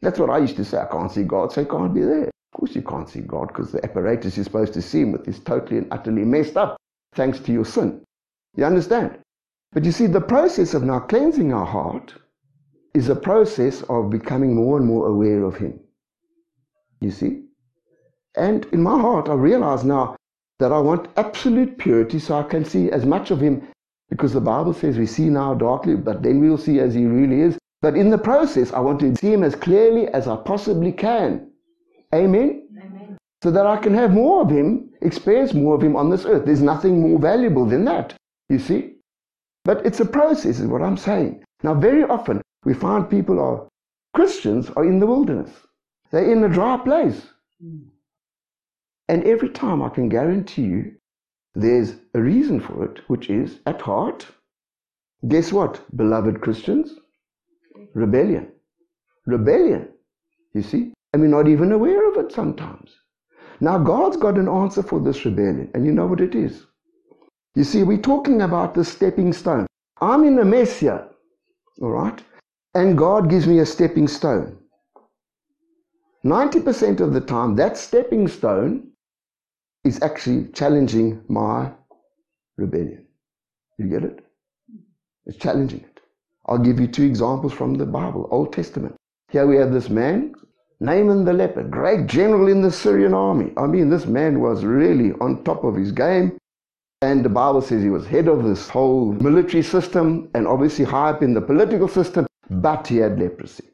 That's 0.02 0.18
what 0.18 0.28
I 0.28 0.36
used 0.36 0.56
to 0.56 0.64
say. 0.66 0.76
I 0.76 0.84
can't 0.84 1.10
see 1.10 1.22
God, 1.22 1.50
so 1.50 1.62
He 1.62 1.66
can't 1.66 1.94
be 1.94 2.02
there. 2.02 2.24
Of 2.24 2.58
course, 2.58 2.74
you 2.74 2.82
can't 2.82 3.08
see 3.08 3.22
God 3.22 3.48
because 3.48 3.72
the 3.72 3.82
apparatus 3.82 4.36
you're 4.36 4.44
supposed 4.44 4.74
to 4.74 4.82
see 4.82 5.00
Him 5.00 5.12
with 5.12 5.26
is 5.26 5.40
totally 5.40 5.78
and 5.78 5.88
utterly 5.90 6.26
messed 6.26 6.58
up 6.58 6.76
thanks 7.14 7.38
to 7.40 7.52
your 7.52 7.64
sin. 7.64 8.02
You 8.54 8.66
understand? 8.66 9.16
But 9.72 9.86
you 9.86 9.92
see, 9.92 10.08
the 10.08 10.20
process 10.20 10.74
of 10.74 10.82
now 10.82 11.00
cleansing 11.00 11.54
our 11.54 11.64
heart 11.64 12.12
is 12.94 13.08
a 13.08 13.16
process 13.16 13.82
of 13.88 14.10
becoming 14.10 14.54
more 14.54 14.76
and 14.76 14.86
more 14.86 15.08
aware 15.08 15.44
of 15.44 15.56
Him. 15.56 15.78
You 17.00 17.10
see? 17.10 17.42
And 18.36 18.66
in 18.72 18.82
my 18.82 18.98
heart, 18.98 19.28
I 19.28 19.34
realize 19.34 19.84
now 19.84 20.16
that 20.58 20.72
I 20.72 20.78
want 20.78 21.08
absolute 21.16 21.78
purity 21.78 22.18
so 22.18 22.38
I 22.38 22.42
can 22.42 22.64
see 22.64 22.90
as 22.90 23.06
much 23.06 23.30
of 23.30 23.40
Him 23.40 23.68
because 24.10 24.32
the 24.32 24.40
Bible 24.40 24.72
says 24.72 24.98
we 24.98 25.06
see 25.06 25.28
now 25.28 25.54
darkly, 25.54 25.94
but 25.94 26.22
then 26.22 26.40
we'll 26.40 26.58
see 26.58 26.80
as 26.80 26.94
He 26.94 27.04
really 27.04 27.42
is. 27.42 27.58
But 27.80 27.96
in 27.96 28.10
the 28.10 28.18
process, 28.18 28.72
I 28.72 28.80
want 28.80 29.00
to 29.00 29.14
see 29.16 29.32
Him 29.32 29.44
as 29.44 29.54
clearly 29.54 30.08
as 30.08 30.26
I 30.26 30.36
possibly 30.36 30.92
can. 30.92 31.50
Amen? 32.14 32.68
Amen? 32.78 33.18
So 33.42 33.50
that 33.50 33.66
I 33.66 33.76
can 33.76 33.94
have 33.94 34.12
more 34.12 34.42
of 34.42 34.50
Him, 34.50 34.90
experience 35.02 35.54
more 35.54 35.74
of 35.74 35.82
Him 35.82 35.94
on 35.94 36.10
this 36.10 36.24
earth. 36.24 36.46
There's 36.46 36.62
nothing 36.62 37.00
more 37.00 37.18
valuable 37.18 37.66
than 37.66 37.84
that, 37.84 38.14
you 38.48 38.58
see? 38.58 38.94
But 39.64 39.84
it's 39.84 40.00
a 40.00 40.06
process, 40.06 40.58
is 40.58 40.66
what 40.66 40.82
I'm 40.82 40.96
saying. 40.96 41.44
Now, 41.62 41.74
very 41.74 42.02
often, 42.02 42.40
we 42.64 42.74
find 42.74 43.08
people 43.08 43.40
are 43.40 43.68
Christians 44.14 44.70
are 44.70 44.84
in 44.84 45.00
the 45.00 45.06
wilderness. 45.06 45.50
They're 46.10 46.30
in 46.30 46.44
a 46.44 46.48
dry 46.48 46.76
place. 46.78 47.26
Hmm. 47.60 47.88
And 49.08 49.24
every 49.24 49.50
time 49.50 49.82
I 49.82 49.88
can 49.88 50.08
guarantee 50.08 50.62
you 50.62 50.94
there's 51.54 51.94
a 52.14 52.20
reason 52.20 52.60
for 52.60 52.84
it, 52.84 53.00
which 53.08 53.30
is 53.30 53.60
at 53.66 53.80
heart, 53.80 54.26
guess 55.26 55.52
what, 55.52 55.80
beloved 55.96 56.40
Christians? 56.40 56.94
Hmm. 57.74 57.84
Rebellion. 57.94 58.52
Rebellion. 59.26 59.88
You 60.54 60.62
see? 60.62 60.92
And 61.12 61.22
we're 61.22 61.28
not 61.28 61.48
even 61.48 61.72
aware 61.72 62.10
of 62.10 62.16
it 62.16 62.32
sometimes. 62.32 62.94
Now, 63.60 63.78
God's 63.78 64.16
got 64.16 64.38
an 64.38 64.48
answer 64.48 64.82
for 64.82 65.00
this 65.00 65.24
rebellion, 65.24 65.70
and 65.74 65.84
you 65.84 65.92
know 65.92 66.06
what 66.06 66.20
it 66.20 66.34
is. 66.34 66.66
You 67.54 67.64
see, 67.64 67.82
we're 67.82 67.98
talking 67.98 68.42
about 68.42 68.74
the 68.74 68.84
stepping 68.84 69.32
stone. 69.32 69.66
I'm 70.00 70.24
in 70.24 70.38
a 70.38 70.44
mess 70.44 70.78
here, 70.78 71.08
all 71.82 71.90
right? 71.90 72.22
And 72.78 72.96
God 72.96 73.28
gives 73.28 73.48
me 73.48 73.58
a 73.58 73.66
stepping 73.66 74.06
stone. 74.06 74.56
90% 76.24 77.00
of 77.00 77.12
the 77.12 77.20
time, 77.20 77.56
that 77.56 77.76
stepping 77.76 78.28
stone 78.28 78.92
is 79.82 80.00
actually 80.00 80.46
challenging 80.52 81.20
my 81.26 81.72
rebellion. 82.56 83.04
You 83.78 83.88
get 83.88 84.04
it? 84.04 84.24
It's 85.26 85.38
challenging 85.38 85.80
it. 85.80 86.00
I'll 86.46 86.64
give 86.68 86.78
you 86.78 86.86
two 86.86 87.02
examples 87.02 87.52
from 87.52 87.74
the 87.74 87.84
Bible, 87.84 88.28
Old 88.30 88.52
Testament. 88.52 88.94
Here 89.32 89.44
we 89.44 89.56
have 89.56 89.72
this 89.72 89.90
man, 89.90 90.32
Naaman 90.78 91.24
the 91.24 91.32
leper, 91.32 91.64
great 91.64 92.06
general 92.06 92.46
in 92.46 92.62
the 92.62 92.70
Syrian 92.70 93.12
army. 93.12 93.52
I 93.56 93.66
mean, 93.66 93.90
this 93.90 94.06
man 94.06 94.38
was 94.38 94.64
really 94.64 95.10
on 95.14 95.42
top 95.42 95.64
of 95.64 95.74
his 95.74 95.90
game. 95.90 96.38
And 97.02 97.24
the 97.24 97.28
Bible 97.28 97.60
says 97.60 97.82
he 97.82 97.90
was 97.90 98.06
head 98.06 98.28
of 98.28 98.44
this 98.44 98.68
whole 98.68 99.14
military 99.14 99.64
system 99.64 100.30
and 100.34 100.46
obviously 100.46 100.84
high 100.84 101.10
up 101.10 101.24
in 101.24 101.34
the 101.34 101.40
political 101.40 101.88
system, 101.88 102.28
but 102.50 102.86
he 102.86 102.96
had 102.98 103.18
leprosy. 103.18 103.64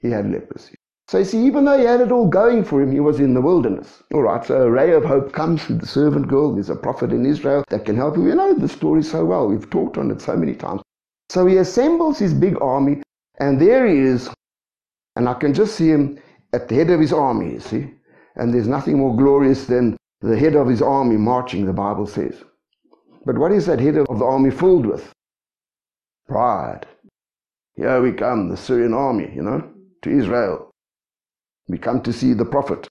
He 0.00 0.10
had 0.10 0.30
leprosy. 0.30 0.76
So 1.06 1.18
you 1.18 1.24
see, 1.24 1.44
even 1.44 1.64
though 1.64 1.78
he 1.78 1.84
had 1.84 2.00
it 2.00 2.12
all 2.12 2.28
going 2.28 2.64
for 2.64 2.80
him, 2.80 2.90
he 2.90 3.00
was 3.00 3.20
in 3.20 3.34
the 3.34 3.40
wilderness. 3.40 4.02
All 4.12 4.22
right, 4.22 4.44
so 4.44 4.62
a 4.62 4.70
ray 4.70 4.92
of 4.92 5.04
hope 5.04 5.32
comes 5.32 5.62
through 5.62 5.76
the 5.76 5.86
servant 5.86 6.28
girl. 6.28 6.54
There's 6.54 6.70
a 6.70 6.76
prophet 6.76 7.12
in 7.12 7.26
Israel 7.26 7.62
that 7.68 7.84
can 7.84 7.96
help 7.96 8.16
him. 8.16 8.26
You 8.26 8.34
know 8.34 8.54
the 8.54 8.68
story 8.68 9.02
so 9.02 9.24
well. 9.24 9.46
We've 9.46 9.68
talked 9.68 9.98
on 9.98 10.10
it 10.10 10.22
so 10.22 10.34
many 10.36 10.54
times. 10.54 10.80
So 11.28 11.46
he 11.46 11.58
assembles 11.58 12.18
his 12.18 12.32
big 12.32 12.60
army, 12.62 13.02
and 13.38 13.60
there 13.60 13.86
he 13.86 13.98
is. 13.98 14.30
And 15.16 15.28
I 15.28 15.34
can 15.34 15.52
just 15.52 15.76
see 15.76 15.88
him 15.88 16.18
at 16.52 16.68
the 16.68 16.74
head 16.74 16.90
of 16.90 17.00
his 17.00 17.12
army, 17.12 17.52
you 17.52 17.60
see. 17.60 17.90
And 18.36 18.52
there's 18.52 18.68
nothing 18.68 18.98
more 18.98 19.14
glorious 19.14 19.66
than 19.66 19.96
the 20.20 20.38
head 20.38 20.54
of 20.54 20.68
his 20.68 20.80
army 20.80 21.16
marching, 21.16 21.66
the 21.66 21.72
Bible 21.72 22.06
says. 22.06 22.42
But 23.26 23.38
what 23.38 23.52
is 23.52 23.66
that 23.66 23.78
head 23.78 23.96
of 23.96 24.18
the 24.18 24.24
army 24.24 24.50
filled 24.50 24.86
with? 24.86 25.12
Pride. 26.26 26.86
Here 27.76 28.00
we 28.00 28.12
come, 28.12 28.48
the 28.48 28.56
Syrian 28.56 28.94
army, 28.94 29.32
you 29.34 29.42
know, 29.42 29.68
to 30.02 30.10
Israel. 30.10 30.70
We 31.68 31.78
come 31.78 32.02
to 32.02 32.12
see 32.12 32.32
the 32.32 32.44
prophet. 32.44 32.86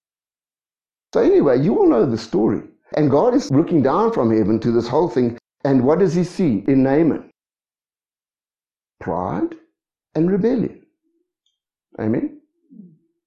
So, 1.14 1.22
anyway, 1.22 1.62
you 1.62 1.78
all 1.78 1.88
know 1.88 2.06
the 2.06 2.18
story. 2.18 2.64
And 2.96 3.10
God 3.10 3.34
is 3.34 3.52
looking 3.52 3.82
down 3.82 4.12
from 4.12 4.36
heaven 4.36 4.60
to 4.60 4.72
this 4.72 4.88
whole 4.88 5.10
thing. 5.10 5.38
And 5.64 5.84
what 5.84 6.00
does 6.00 6.14
he 6.14 6.24
see 6.24 6.64
in 6.68 6.84
Naaman? 6.84 7.30
Pride 9.00 9.56
and 10.16 10.30
rebellion. 10.30 10.86
Amen. 12.00 12.42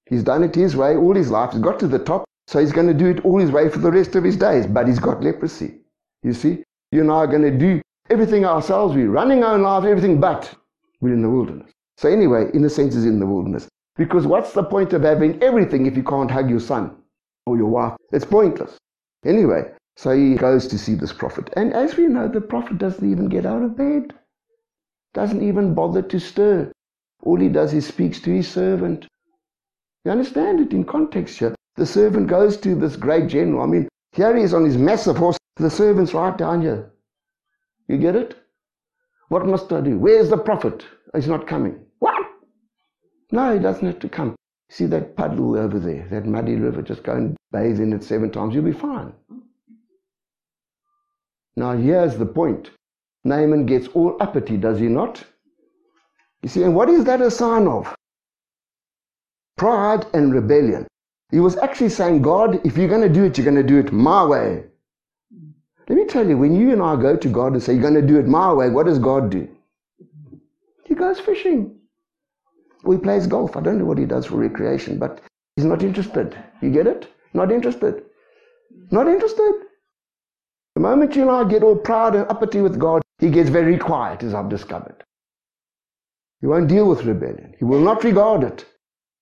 He's 0.08 0.22
done 0.22 0.44
it 0.44 0.54
his 0.54 0.76
way 0.76 0.96
all 0.96 1.14
his 1.14 1.30
life. 1.30 1.52
He's 1.52 1.62
got 1.62 1.78
to 1.80 1.88
the 1.88 1.98
top, 1.98 2.24
so 2.46 2.60
he's 2.60 2.72
going 2.72 2.86
to 2.86 2.94
do 2.94 3.06
it 3.06 3.24
all 3.24 3.38
his 3.38 3.50
way 3.50 3.68
for 3.68 3.78
the 3.78 3.90
rest 3.90 4.14
of 4.14 4.24
his 4.24 4.36
days. 4.36 4.66
But 4.66 4.86
he's 4.86 4.98
got 4.98 5.22
leprosy. 5.22 5.80
You 6.22 6.32
see, 6.32 6.62
you 6.92 7.00
and 7.00 7.10
I 7.10 7.16
are 7.16 7.26
going 7.26 7.42
to 7.42 7.50
do 7.50 7.80
everything 8.10 8.44
ourselves. 8.44 8.94
We're 8.94 9.10
running 9.10 9.42
our 9.42 9.54
own 9.54 9.62
lives, 9.62 9.86
everything, 9.86 10.20
but 10.20 10.54
we're 11.00 11.12
in 11.12 11.22
the 11.22 11.30
wilderness. 11.30 11.70
So, 11.96 12.08
anyway, 12.08 12.50
in 12.52 12.64
a 12.64 12.70
sense, 12.70 12.94
is 12.94 13.06
in 13.06 13.20
the 13.20 13.26
wilderness. 13.26 13.68
Because 13.96 14.26
what's 14.26 14.52
the 14.52 14.62
point 14.62 14.92
of 14.92 15.02
having 15.02 15.42
everything 15.42 15.86
if 15.86 15.96
you 15.96 16.02
can't 16.02 16.30
hug 16.30 16.50
your 16.50 16.60
son 16.60 16.94
or 17.46 17.56
your 17.56 17.68
wife? 17.70 17.96
It's 18.12 18.24
pointless. 18.24 18.76
Anyway, 19.24 19.70
so 19.96 20.14
he 20.14 20.34
goes 20.34 20.66
to 20.68 20.78
see 20.78 20.94
this 20.94 21.12
prophet. 21.12 21.50
And 21.56 21.72
as 21.72 21.96
we 21.96 22.06
know, 22.06 22.28
the 22.28 22.40
prophet 22.40 22.78
doesn't 22.78 23.10
even 23.10 23.28
get 23.28 23.46
out 23.46 23.62
of 23.62 23.76
bed, 23.76 24.12
doesn't 25.14 25.42
even 25.42 25.74
bother 25.74 26.02
to 26.02 26.20
stir. 26.20 26.70
All 27.22 27.40
he 27.40 27.48
does 27.48 27.72
is 27.72 27.86
speaks 27.86 28.20
to 28.20 28.30
his 28.30 28.46
servant. 28.46 29.06
You 30.04 30.10
understand 30.12 30.60
it 30.60 30.72
in 30.72 30.84
context 30.84 31.38
here. 31.38 31.54
The 31.76 31.86
servant 31.86 32.28
goes 32.28 32.56
to 32.58 32.74
this 32.74 32.96
great 32.96 33.28
general. 33.28 33.62
I 33.62 33.66
mean, 33.66 33.88
here 34.12 34.36
he 34.36 34.42
is 34.42 34.54
on 34.54 34.64
his 34.64 34.76
massive 34.76 35.16
horse. 35.16 35.38
The 35.56 35.70
servant's 35.70 36.14
right 36.14 36.36
down 36.36 36.60
here. 36.60 36.92
You 37.88 37.96
get 37.96 38.16
it? 38.16 38.36
What 39.28 39.46
must 39.46 39.72
I 39.72 39.80
do? 39.80 39.98
Where's 39.98 40.30
the 40.30 40.38
prophet? 40.38 40.84
He's 41.14 41.28
not 41.28 41.46
coming. 41.46 41.78
What? 41.98 42.14
No, 43.32 43.52
he 43.52 43.58
doesn't 43.58 43.86
have 43.86 43.98
to 44.00 44.08
come. 44.08 44.36
See 44.70 44.86
that 44.86 45.16
puddle 45.16 45.56
over 45.56 45.78
there, 45.78 46.06
that 46.10 46.26
muddy 46.26 46.56
river, 46.56 46.82
just 46.82 47.02
go 47.02 47.14
and 47.14 47.36
bathe 47.52 47.80
in 47.80 47.92
it 47.92 48.02
seven 48.02 48.30
times, 48.30 48.54
you'll 48.54 48.64
be 48.64 48.72
fine. 48.72 49.12
Now, 51.56 51.76
here's 51.76 52.16
the 52.16 52.26
point 52.26 52.70
Naaman 53.24 53.66
gets 53.66 53.88
all 53.88 54.16
uppity, 54.20 54.56
does 54.56 54.78
he 54.78 54.86
not? 54.86 55.24
You 56.42 56.48
see, 56.48 56.62
and 56.62 56.74
what 56.74 56.88
is 56.88 57.04
that 57.04 57.20
a 57.20 57.30
sign 57.30 57.66
of? 57.66 57.94
pride 59.56 60.06
and 60.12 60.34
rebellion. 60.34 60.86
He 61.30 61.40
was 61.40 61.56
actually 61.56 61.88
saying, 61.88 62.22
God, 62.22 62.64
if 62.64 62.76
you're 62.76 62.88
going 62.88 63.02
to 63.02 63.08
do 63.08 63.24
it, 63.24 63.36
you're 63.36 63.44
going 63.44 63.56
to 63.56 63.62
do 63.62 63.78
it 63.78 63.92
my 63.92 64.24
way. 64.24 64.64
Let 65.88 65.98
me 65.98 66.04
tell 66.04 66.26
you, 66.28 66.36
when 66.36 66.54
you 66.54 66.72
and 66.72 66.82
I 66.82 66.96
go 66.96 67.16
to 67.16 67.28
God 67.28 67.52
and 67.52 67.62
say, 67.62 67.72
You're 67.72 67.82
going 67.82 67.94
to 67.94 68.02
do 68.02 68.18
it 68.18 68.26
my 68.26 68.52
way, 68.52 68.70
what 68.70 68.86
does 68.86 68.98
God 68.98 69.30
do? 69.30 69.48
He 70.84 70.94
goes 70.94 71.20
fishing. 71.20 71.76
Or 72.84 72.94
he 72.94 73.00
plays 73.00 73.26
golf. 73.26 73.56
I 73.56 73.60
don't 73.60 73.78
know 73.78 73.84
what 73.84 73.98
he 73.98 74.04
does 74.04 74.26
for 74.26 74.36
recreation, 74.36 74.98
but 74.98 75.20
he's 75.54 75.64
not 75.64 75.82
interested. 75.82 76.36
You 76.60 76.70
get 76.70 76.86
it? 76.86 77.08
Not 77.34 77.52
interested. 77.52 78.04
Not 78.90 79.08
interested. 79.08 79.52
The 80.74 80.80
moment 80.80 81.16
you 81.16 81.22
and 81.22 81.30
I 81.30 81.44
get 81.48 81.62
all 81.62 81.76
proud 81.76 82.14
and 82.14 82.28
uppity 82.30 82.60
with 82.60 82.78
God, 82.78 83.02
he 83.18 83.30
gets 83.30 83.48
very 83.48 83.78
quiet, 83.78 84.22
as 84.22 84.34
I've 84.34 84.48
discovered. 84.48 85.02
He 86.40 86.46
won't 86.46 86.68
deal 86.68 86.88
with 86.88 87.04
rebellion. 87.04 87.54
He 87.58 87.64
will 87.64 87.80
not 87.80 88.04
regard 88.04 88.44
it. 88.44 88.64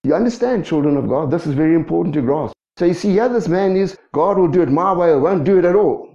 You 0.03 0.15
understand, 0.15 0.67
children 0.67 0.97
of 0.97 1.09
God? 1.09 1.31
This 1.31 1.47
is 1.47 1.55
very 1.55 1.75
important 1.75 2.15
to 2.15 2.23
grasp. 2.23 2.55
So 2.77 2.87
you 2.87 2.95
see, 2.95 3.13
here 3.13 3.29
this 3.29 3.49
man 3.49 3.77
is, 3.77 3.97
God 4.13 4.37
will 4.37 4.49
do 4.49 4.63
it 4.63 4.69
my 4.71 4.93
way 4.93 5.11
or 5.11 5.21
won't 5.21 5.45
do 5.45 5.59
it 5.59 5.65
at 5.65 5.77
all. 5.77 6.14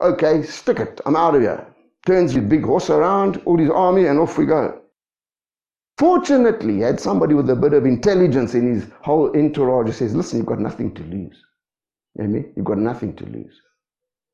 Okay, 0.00 0.42
stick 0.42 0.80
it. 0.80 1.00
I'm 1.04 1.16
out 1.16 1.34
of 1.34 1.42
here. 1.42 1.66
Turns 2.06 2.32
his 2.32 2.44
big 2.44 2.64
horse 2.64 2.88
around, 2.88 3.42
all 3.44 3.58
his 3.58 3.70
army, 3.70 4.06
and 4.06 4.18
off 4.18 4.38
we 4.38 4.46
go. 4.46 4.80
Fortunately, 5.98 6.76
he 6.76 6.80
had 6.80 6.98
somebody 6.98 7.34
with 7.34 7.50
a 7.50 7.56
bit 7.56 7.74
of 7.74 7.84
intelligence 7.84 8.54
in 8.54 8.72
his 8.72 8.86
whole 9.02 9.36
entourage 9.36 9.88
who 9.88 9.92
says, 9.92 10.14
Listen, 10.14 10.38
you've 10.38 10.46
got 10.46 10.58
nothing 10.58 10.94
to 10.94 11.02
lose. 11.02 11.44
Amen? 12.18 12.52
You've 12.56 12.64
got 12.64 12.78
nothing 12.78 13.14
to 13.16 13.26
lose. 13.26 13.60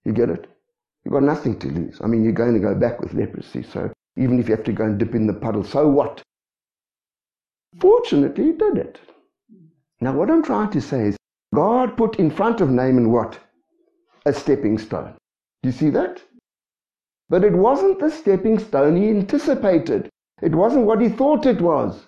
You 0.04 0.12
get 0.12 0.30
it? 0.30 0.46
You've 1.04 1.12
got 1.12 1.24
nothing 1.24 1.58
to 1.58 1.68
lose. 1.68 2.00
I 2.02 2.06
mean, 2.06 2.22
you're 2.22 2.32
going 2.32 2.54
to 2.54 2.60
go 2.60 2.74
back 2.74 3.00
with 3.00 3.14
leprosy, 3.14 3.64
so 3.64 3.92
even 4.16 4.38
if 4.38 4.48
you 4.48 4.54
have 4.54 4.64
to 4.66 4.72
go 4.72 4.84
and 4.84 4.98
dip 4.98 5.16
in 5.16 5.26
the 5.26 5.34
puddle, 5.34 5.64
so 5.64 5.88
what? 5.88 6.22
Fortunately, 7.80 8.44
he 8.44 8.52
did 8.52 8.78
it. 8.78 9.00
Now, 10.00 10.12
what 10.12 10.30
I'm 10.30 10.44
trying 10.44 10.70
to 10.70 10.80
say 10.80 11.08
is, 11.08 11.16
God 11.52 11.96
put 11.96 12.16
in 12.16 12.30
front 12.30 12.60
of 12.60 12.70
Naaman 12.70 13.10
what? 13.10 13.38
A 14.24 14.32
stepping 14.32 14.78
stone. 14.78 15.16
You 15.66 15.72
see 15.72 15.90
that? 15.90 16.22
But 17.28 17.42
it 17.42 17.52
wasn't 17.52 17.98
the 17.98 18.08
stepping 18.08 18.60
stone 18.60 18.94
he 18.94 19.08
anticipated. 19.08 20.08
It 20.40 20.54
wasn't 20.54 20.86
what 20.86 21.00
he 21.00 21.08
thought 21.08 21.44
it 21.44 21.60
was. 21.60 22.06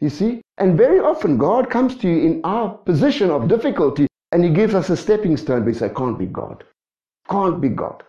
You 0.00 0.10
see? 0.10 0.42
And 0.58 0.76
very 0.76 1.00
often 1.00 1.38
God 1.38 1.70
comes 1.70 1.96
to 1.96 2.08
you 2.08 2.18
in 2.26 2.42
our 2.44 2.68
position 2.68 3.30
of 3.30 3.48
difficulty 3.48 4.06
and 4.32 4.44
he 4.44 4.50
gives 4.50 4.74
us 4.74 4.90
a 4.90 4.98
stepping 4.98 5.38
stone. 5.38 5.64
We 5.64 5.72
say, 5.72 5.88
can't 5.88 6.18
be 6.18 6.26
God. 6.26 6.62
Can't 7.30 7.58
be 7.58 7.70
God. 7.70 8.02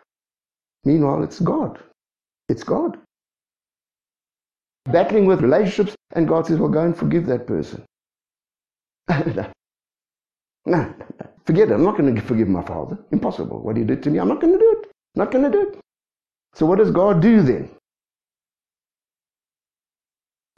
Meanwhile, 0.84 1.24
it's 1.24 1.40
God. 1.40 1.80
It's 2.50 2.66
God. 2.66 2.98
Battling 4.92 5.26
with 5.26 5.40
relationships, 5.40 5.96
and 6.12 6.28
God 6.28 6.48
says, 6.48 6.60
well, 6.60 6.68
go 6.68 6.84
and 6.84 6.98
forgive 6.98 7.28
that 7.28 7.48
person. 7.48 7.86
no. 10.66 10.94
Forget 11.46 11.70
it. 11.70 11.74
I'm 11.74 11.84
not 11.84 11.98
going 11.98 12.16
to 12.16 12.22
forgive 12.22 12.48
my 12.48 12.64
father. 12.64 12.98
Impossible. 13.12 13.62
What 13.62 13.76
he 13.76 13.84
did 13.84 14.02
to 14.04 14.10
me, 14.10 14.20
I'm 14.20 14.30
not 14.30 14.40
going 14.40 14.54
to 14.54 14.60
do 14.60 14.80
it. 14.82 14.92
Not 15.16 15.32
going 15.32 15.44
to 15.44 15.52
do 15.52 15.62
it. 15.62 15.80
So 16.54 16.66
what 16.66 16.78
does 16.78 16.92
God 16.92 17.22
do 17.22 17.42
then? 17.42 17.70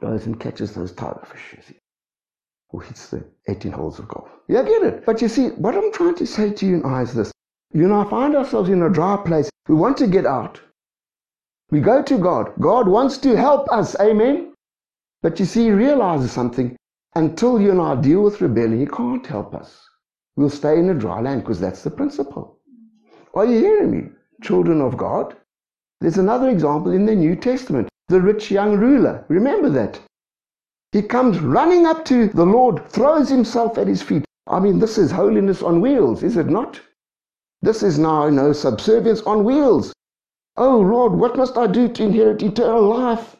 Goes 0.00 0.26
and 0.26 0.38
catches 0.38 0.74
those 0.74 0.92
tiger 0.92 1.26
fish. 1.32 1.74
Or 2.70 2.82
hits 2.82 3.08
the 3.08 3.24
18 3.48 3.72
holes 3.72 3.98
of 3.98 4.08
golf. 4.08 4.28
Yeah, 4.48 4.60
I 4.60 4.64
get 4.64 4.82
it. 4.82 5.06
But 5.06 5.22
you 5.22 5.28
see, 5.28 5.48
what 5.48 5.74
I'm 5.74 5.92
trying 5.92 6.14
to 6.16 6.26
say 6.26 6.52
to 6.52 6.66
you 6.66 6.74
and 6.76 6.86
I 6.86 7.02
is 7.02 7.14
this. 7.14 7.32
You 7.72 7.88
know, 7.88 8.00
I 8.00 8.10
find 8.10 8.36
ourselves 8.36 8.68
in 8.70 8.82
a 8.82 8.90
dry 8.90 9.16
place. 9.24 9.50
We 9.68 9.74
want 9.74 9.96
to 9.98 10.06
get 10.06 10.26
out. 10.26 10.60
We 11.70 11.80
go 11.80 12.02
to 12.02 12.18
God. 12.18 12.52
God 12.60 12.86
wants 12.86 13.18
to 13.18 13.36
help 13.36 13.68
us. 13.70 13.98
Amen. 13.98 14.52
But 15.22 15.40
you 15.40 15.46
see, 15.46 15.64
he 15.64 15.70
realizes 15.70 16.30
something. 16.30 16.76
Until 17.14 17.60
you 17.60 17.70
and 17.70 17.80
I 17.80 17.94
deal 18.00 18.22
with 18.22 18.40
rebellion, 18.40 18.78
he 18.78 18.86
can't 18.86 19.26
help 19.26 19.54
us. 19.54 19.88
We'll 20.36 20.50
stay 20.50 20.78
in 20.78 20.90
a 20.90 20.94
dry 20.94 21.20
land 21.20 21.42
because 21.42 21.60
that's 21.60 21.82
the 21.82 21.90
principle. 21.90 22.58
Are 23.34 23.46
you 23.46 23.58
hearing 23.58 23.90
me, 23.90 24.10
children 24.42 24.80
of 24.80 24.96
God? 24.96 25.34
There's 26.00 26.18
another 26.18 26.50
example 26.50 26.92
in 26.92 27.06
the 27.06 27.14
New 27.14 27.36
Testament 27.36 27.88
the 28.08 28.20
rich 28.20 28.50
young 28.50 28.76
ruler. 28.76 29.24
Remember 29.28 29.68
that. 29.70 29.98
He 30.92 31.02
comes 31.02 31.40
running 31.40 31.86
up 31.86 32.04
to 32.06 32.28
the 32.28 32.46
Lord, 32.46 32.88
throws 32.88 33.28
himself 33.28 33.78
at 33.78 33.88
his 33.88 34.02
feet. 34.02 34.24
I 34.46 34.60
mean, 34.60 34.78
this 34.78 34.96
is 34.96 35.10
holiness 35.10 35.62
on 35.62 35.80
wheels, 35.80 36.22
is 36.22 36.36
it 36.36 36.46
not? 36.46 36.80
This 37.62 37.82
is 37.82 37.98
now, 37.98 38.28
know, 38.28 38.52
subservience 38.52 39.22
on 39.22 39.42
wheels. 39.44 39.92
Oh 40.56 40.78
Lord, 40.78 41.12
what 41.12 41.36
must 41.36 41.56
I 41.56 41.66
do 41.66 41.88
to 41.88 42.04
inherit 42.04 42.42
eternal 42.42 42.96
life? 42.96 43.36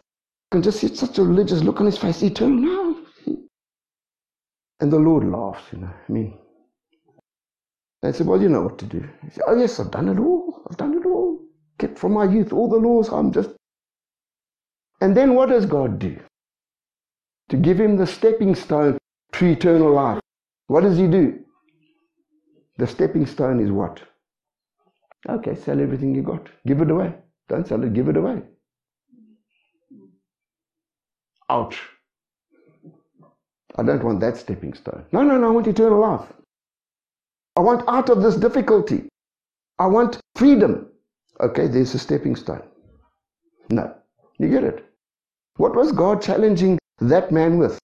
Can 0.50 0.62
just 0.62 0.80
see 0.80 0.94
such 0.94 1.18
a 1.18 1.24
religious 1.24 1.62
look 1.62 1.80
on 1.80 1.86
his 1.86 1.98
face, 1.98 2.22
eternal 2.22 2.94
life. 2.94 2.96
And 4.80 4.92
the 4.92 4.98
Lord 4.98 5.24
laughs, 5.24 5.62
you 5.72 5.78
know. 5.78 5.90
I 6.08 6.12
mean, 6.12 6.36
they 8.06 8.12
said, 8.12 8.26
Well, 8.26 8.40
you 8.40 8.48
know 8.48 8.62
what 8.62 8.78
to 8.78 8.84
do. 8.84 9.08
He 9.24 9.30
said, 9.30 9.44
Oh, 9.46 9.56
yes, 9.56 9.80
I've 9.80 9.90
done 9.90 10.08
it 10.08 10.18
all. 10.18 10.62
I've 10.70 10.76
done 10.76 10.94
it 10.94 11.04
all. 11.04 11.40
Kept 11.78 11.98
from 11.98 12.12
my 12.12 12.24
youth 12.24 12.52
all 12.52 12.68
the 12.68 12.76
laws. 12.76 13.08
I'm 13.08 13.32
just. 13.32 13.50
And 15.00 15.16
then 15.16 15.34
what 15.34 15.48
does 15.48 15.66
God 15.66 15.98
do? 15.98 16.16
To 17.48 17.56
give 17.56 17.80
him 17.80 17.96
the 17.96 18.06
stepping 18.06 18.54
stone 18.54 18.98
to 19.32 19.46
eternal 19.46 19.92
life. 19.92 20.20
What 20.68 20.82
does 20.82 20.96
he 20.96 21.06
do? 21.06 21.40
The 22.78 22.86
stepping 22.86 23.26
stone 23.26 23.60
is 23.60 23.70
what? 23.70 24.00
Okay, 25.28 25.54
sell 25.56 25.80
everything 25.80 26.14
you 26.14 26.22
got. 26.22 26.48
Give 26.66 26.80
it 26.80 26.90
away. 26.90 27.14
Don't 27.48 27.66
sell 27.66 27.82
it, 27.82 27.92
give 27.92 28.08
it 28.08 28.16
away. 28.16 28.42
Ouch. 31.50 31.80
I 33.76 33.82
don't 33.82 34.02
want 34.02 34.20
that 34.20 34.36
stepping 34.36 34.74
stone. 34.74 35.04
No, 35.12 35.22
no, 35.22 35.38
no, 35.38 35.48
I 35.48 35.50
want 35.50 35.66
eternal 35.66 36.00
life. 36.00 36.32
I 37.56 37.60
want 37.60 37.88
out 37.88 38.10
of 38.10 38.22
this 38.22 38.36
difficulty. 38.36 39.08
I 39.78 39.86
want 39.86 40.18
freedom. 40.34 40.88
Okay, 41.40 41.66
there's 41.66 41.94
a 41.94 41.98
stepping 41.98 42.36
stone. 42.36 42.62
No, 43.70 43.94
you 44.38 44.48
get 44.48 44.64
it. 44.64 44.84
What 45.56 45.74
was 45.74 45.92
God 45.92 46.22
challenging 46.22 46.78
that 47.00 47.32
man 47.32 47.58
with? 47.58 47.78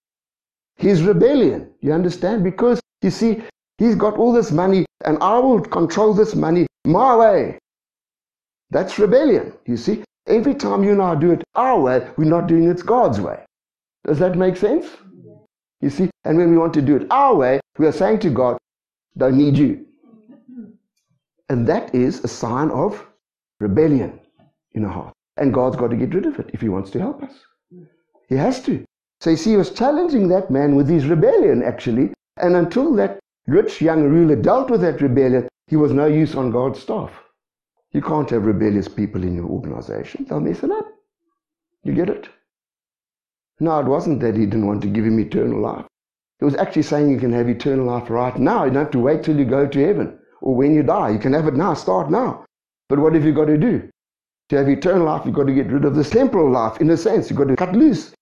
His 0.77 1.03
rebellion. 1.03 1.71
You 1.81 1.93
understand? 1.93 2.45
Because 2.45 2.81
you 3.03 3.11
see, 3.11 3.43
he's 3.79 3.95
got 3.95 4.17
all 4.17 4.33
this 4.33 4.53
money 4.53 4.85
and 5.05 5.19
I 5.23 5.39
will 5.39 5.61
control 5.61 6.15
this 6.15 6.35
money 6.35 6.67
my 6.85 7.17
way. 7.17 7.59
That's 8.71 8.99
rebellion. 8.99 9.53
You 9.67 9.77
see, 9.77 10.03
every 10.27 10.55
time 10.55 10.85
you 10.85 10.93
and 10.93 11.03
I 11.03 11.15
do 11.15 11.31
it 11.33 11.43
our 11.55 11.81
way, 11.81 12.11
we're 12.17 12.25
not 12.25 12.47
doing 12.47 12.65
it 12.65 12.85
God's 12.85 13.21
way. 13.21 13.45
Does 14.07 14.19
that 14.19 14.37
make 14.37 14.57
sense? 14.57 14.87
You 15.81 15.91
see, 15.91 16.11
and 16.25 16.39
when 16.39 16.51
we 16.51 16.59
want 16.59 16.75
to 16.75 16.83
do 16.83 16.97
it 16.97 17.07
our 17.11 17.35
way, 17.35 17.61
we 17.79 17.87
are 17.87 17.93
saying 17.93 18.21
to 18.21 18.31
God, 18.31 18.59
don't 19.17 19.37
need 19.37 19.57
you. 19.57 19.87
And 21.49 21.67
that 21.67 21.95
is 21.95 22.25
a 22.25 22.29
sign 22.29 22.71
of 22.71 23.07
rebellion 23.61 24.19
in 24.73 24.85
our 24.85 24.93
heart. 24.93 25.15
And 25.37 25.53
God's 25.53 25.77
got 25.77 25.89
to 25.89 25.97
get 25.97 26.15
rid 26.15 26.27
of 26.27 26.39
it 26.39 26.51
if 26.53 26.61
He 26.61 26.69
wants 26.69 26.91
to 26.91 26.99
help 26.99 27.23
us. 27.23 27.35
He 28.29 28.37
has 28.37 28.63
to. 28.65 28.85
So 29.21 29.31
you 29.31 29.37
see, 29.37 29.51
He 29.51 29.57
was 29.57 29.71
challenging 29.71 30.29
that 30.29 30.51
man 30.51 30.77
with 30.77 30.89
his 30.89 31.07
rebellion, 31.07 31.63
actually. 31.63 32.13
And 32.39 32.57
until 32.57 32.95
that 32.95 33.19
rich 33.47 33.81
young 33.83 34.05
ruler 34.05 34.37
dealt 34.37 34.71
with 34.71 34.81
that 34.83 35.01
rebellion, 35.01 35.49
he 35.67 35.77
was 35.77 35.93
no 35.93 36.07
use 36.07 36.35
on 36.35 36.51
God's 36.51 36.81
staff. 36.81 37.13
You 37.93 38.01
can't 38.01 38.31
have 38.31 38.47
rebellious 38.47 38.89
people 38.89 39.23
in 39.23 39.35
your 39.35 39.47
organization, 39.47 40.25
they'll 40.25 40.41
mess 40.41 40.63
it 40.63 40.71
up. 40.71 40.87
You 41.85 41.93
get 41.95 42.09
it? 42.09 42.29
No, 43.61 43.79
it 43.81 43.87
wasn't 43.87 44.21
that 44.21 44.37
he 44.37 44.47
didn't 44.47 44.67
want 44.67 44.83
to 44.83 44.89
give 44.89 45.05
him 45.05 45.21
eternal 45.21 45.61
life. 45.61 45.87
It 46.43 46.45
was 46.45 46.57
actually 46.57 46.83
saying 46.83 47.09
you 47.09 47.21
can 47.21 47.33
have 47.35 47.49
eternal 47.49 47.87
life 47.87 48.11
right 48.11 48.37
now. 48.37 48.65
You 48.65 48.73
don't 48.73 48.83
have 48.83 48.91
to 48.95 48.99
wait 48.99 49.23
till 49.23 49.39
you 49.39 49.45
go 49.45 49.65
to 49.65 49.87
heaven 49.87 50.19
or 50.41 50.57
when 50.57 50.75
you 50.75 50.83
die. 50.83 51.11
You 51.11 51.21
can 51.21 51.35
have 51.35 51.47
it 51.47 51.55
now, 51.55 51.73
start 51.73 52.11
now. 52.11 52.45
But 52.89 52.99
what 52.99 53.15
have 53.15 53.25
you 53.25 53.33
got 53.33 53.45
to 53.45 53.57
do? 53.57 53.89
To 54.49 54.57
have 54.57 54.69
eternal 54.69 55.07
life, 55.07 55.23
you've 55.25 55.37
got 55.37 55.47
to 55.47 55.55
get 55.55 55.71
rid 55.71 55.85
of 55.85 55.95
this 55.95 56.11
temporal 56.11 56.51
life. 56.51 56.81
In 56.81 56.91
a 56.91 56.97
sense, 56.97 57.31
you've 57.31 57.39
got 57.39 57.47
to 57.47 57.55
cut 57.55 57.77
loose. 57.77 58.13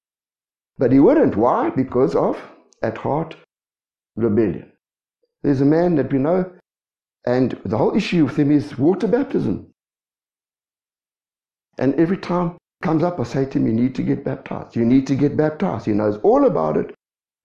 But 0.76 0.92
he 0.92 1.00
wouldn't. 1.00 1.34
Why? 1.34 1.70
Because 1.70 2.14
of, 2.14 2.38
at 2.82 2.98
heart, 2.98 3.36
rebellion. 4.16 4.70
There's 5.42 5.62
a 5.62 5.64
man 5.64 5.94
that 5.94 6.12
we 6.12 6.18
know, 6.18 6.44
and 7.24 7.58
the 7.64 7.78
whole 7.78 7.96
issue 7.96 8.26
with 8.26 8.36
him 8.36 8.50
is 8.50 8.78
water 8.78 9.08
baptism. 9.08 9.72
And 11.78 11.94
every 11.94 12.18
time 12.18 12.58
comes 12.82 13.02
up, 13.02 13.18
I 13.18 13.22
say 13.22 13.46
to 13.46 13.58
him, 13.58 13.66
You 13.66 13.72
need 13.72 13.94
to 13.94 14.02
get 14.02 14.26
baptized. 14.26 14.76
You 14.76 14.84
need 14.84 15.06
to 15.06 15.14
get 15.14 15.38
baptized. 15.38 15.86
He 15.86 15.92
knows 15.92 16.18
all 16.18 16.44
about 16.44 16.76
it. 16.76 16.94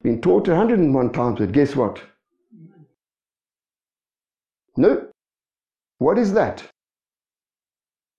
Been 0.05 0.21
taught 0.21 0.47
101 0.47 1.13
times, 1.13 1.39
but 1.39 1.51
guess 1.51 1.75
what? 1.75 1.99
No. 4.77 5.07
What 5.97 6.19
is 6.19 6.31
that? 6.33 6.63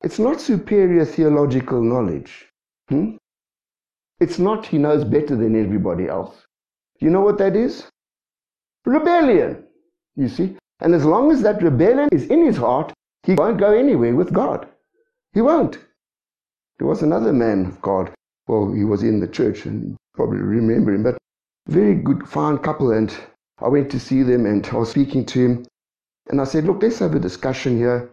It's 0.02 0.18
not 0.18 0.40
superior 0.40 1.04
theological 1.04 1.80
knowledge. 1.80 2.48
Hmm? 2.88 3.18
It's 4.18 4.40
not 4.40 4.66
he 4.66 4.78
knows 4.78 5.04
better 5.04 5.36
than 5.36 5.54
everybody 5.54 6.08
else. 6.08 6.34
You 6.98 7.10
know 7.10 7.20
what 7.20 7.38
that 7.38 7.54
is? 7.54 7.88
Rebellion. 8.84 9.62
You 10.16 10.28
see? 10.28 10.56
And 10.80 10.92
as 10.92 11.04
long 11.04 11.30
as 11.30 11.40
that 11.42 11.62
rebellion 11.62 12.08
is 12.10 12.26
in 12.26 12.44
his 12.44 12.56
heart, 12.56 12.92
he 13.22 13.34
won't 13.34 13.60
go 13.60 13.72
anywhere 13.72 14.16
with 14.16 14.32
God. 14.32 14.68
He 15.34 15.40
won't. 15.40 15.78
There 16.80 16.88
was 16.88 17.02
another 17.02 17.32
man 17.32 17.64
of 17.64 17.80
God. 17.80 18.12
Well, 18.48 18.72
he 18.72 18.82
was 18.82 19.04
in 19.04 19.20
the 19.20 19.28
church 19.28 19.66
and 19.66 19.96
probably 20.16 20.38
remember 20.38 20.92
him, 20.92 21.04
but 21.04 21.16
very 21.66 21.94
good, 21.94 22.28
fine 22.28 22.58
couple, 22.58 22.92
and 22.92 23.14
I 23.58 23.68
went 23.68 23.90
to 23.90 24.00
see 24.00 24.22
them 24.22 24.46
and 24.46 24.66
I 24.66 24.76
was 24.76 24.90
speaking 24.90 25.24
to 25.26 25.44
him. 25.44 25.66
And 26.28 26.40
I 26.40 26.44
said, 26.44 26.64
Look, 26.64 26.82
let's 26.82 26.98
have 26.98 27.14
a 27.14 27.20
discussion 27.20 27.76
here. 27.76 28.10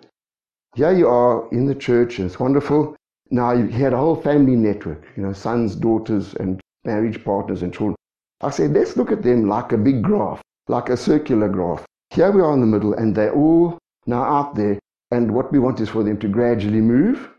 Here 0.76 0.92
you 0.92 1.08
are 1.08 1.48
in 1.52 1.66
the 1.66 1.76
church, 1.76 2.18
and 2.18 2.28
it's 2.28 2.40
wonderful. 2.40 2.96
Now, 3.30 3.56
he 3.56 3.72
had 3.72 3.94
a 3.94 3.98
whole 3.98 4.16
family 4.16 4.56
network, 4.56 5.06
you 5.16 5.24
know, 5.24 5.34
sons, 5.34 5.76
daughters, 5.76 6.34
and 6.36 6.60
marriage 6.84 7.24
partners 7.24 7.62
and 7.62 7.74
children. 7.74 7.96
I 8.42 8.50
said, 8.50 8.74
let's 8.74 8.98
look 8.98 9.12
at 9.12 9.24
them 9.24 9.48
like 9.48 9.72
a 9.72 9.78
big 9.78 10.02
graph, 10.02 10.42
like 10.68 10.90
a 10.90 10.98
circular 10.98 11.48
graph. 11.48 11.86
Here 12.10 12.32
we 12.32 12.42
are 12.42 12.54
in 12.54 12.60
the 12.60 12.68
middle, 12.68 12.94
and 12.94 13.16
they're 13.16 13.34
all 13.34 13.78
now 14.06 14.24
out 14.24 14.56
there. 14.56 14.80
And 15.12 15.34
what 15.34 15.52
we 15.52 15.60
want 15.60 15.80
is 15.80 15.90
for 15.90 16.04
them 16.04 16.18
to 16.20 16.28
gradually 16.28 16.82
move. 16.82 17.30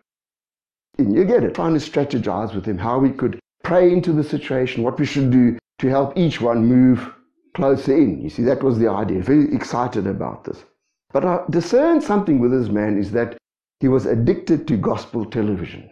And 0.98 1.14
you 1.14 1.24
get 1.24 1.44
it, 1.44 1.54
trying 1.54 1.74
to 1.74 1.80
strategize 1.80 2.54
with 2.54 2.64
them 2.64 2.78
how 2.78 2.98
we 2.98 3.10
could 3.10 3.38
pray 3.64 3.92
into 3.92 4.12
the 4.12 4.24
situation, 4.24 4.84
what 4.84 4.98
we 4.98 5.06
should 5.06 5.30
do 5.30 5.58
to 5.78 5.88
help 5.88 6.16
each 6.16 6.40
one 6.40 6.66
move 6.66 7.12
closer 7.54 7.96
in. 7.96 8.20
You 8.20 8.30
see, 8.30 8.42
that 8.44 8.62
was 8.62 8.78
the 8.78 8.88
idea. 8.88 9.22
Very 9.22 9.54
excited 9.54 10.06
about 10.06 10.44
this. 10.44 10.64
But 11.12 11.24
I 11.24 11.40
discerned 11.50 12.02
something 12.02 12.40
with 12.40 12.50
this 12.50 12.68
man 12.68 12.98
is 12.98 13.12
that 13.12 13.36
he 13.80 13.88
was 13.88 14.06
addicted 14.06 14.66
to 14.68 14.76
gospel 14.76 15.24
television. 15.24 15.90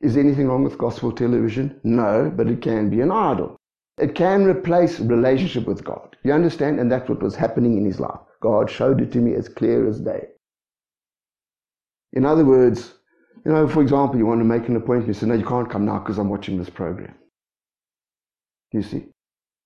Is 0.00 0.16
anything 0.16 0.48
wrong 0.48 0.64
with 0.64 0.76
gospel 0.76 1.12
television? 1.12 1.80
No, 1.82 2.30
but 2.34 2.48
it 2.48 2.60
can 2.60 2.90
be 2.90 3.00
an 3.00 3.10
idol. 3.10 3.56
It 3.98 4.14
can 4.14 4.44
replace 4.44 5.00
relationship 5.00 5.66
with 5.66 5.84
God. 5.84 6.16
You 6.24 6.32
understand? 6.32 6.80
And 6.80 6.90
that's 6.90 7.08
what 7.08 7.22
was 7.22 7.36
happening 7.36 7.78
in 7.78 7.84
his 7.84 8.00
life. 8.00 8.18
God 8.42 8.68
showed 8.68 9.00
it 9.00 9.12
to 9.12 9.18
me 9.18 9.34
as 9.34 9.48
clear 9.48 9.88
as 9.88 10.00
day. 10.00 10.26
In 12.12 12.26
other 12.26 12.44
words, 12.44 12.94
you 13.44 13.52
know, 13.52 13.66
for 13.68 13.82
example, 13.82 14.18
you 14.18 14.26
want 14.26 14.40
to 14.40 14.44
make 14.44 14.68
an 14.68 14.76
appointment, 14.76 15.08
you 15.08 15.14
say, 15.14 15.26
no, 15.26 15.34
you 15.34 15.46
can't 15.46 15.70
come 15.70 15.84
now 15.84 15.98
because 15.98 16.18
I'm 16.18 16.28
watching 16.28 16.58
this 16.58 16.70
program. 16.70 17.14
You 18.74 18.82
see? 18.82 19.06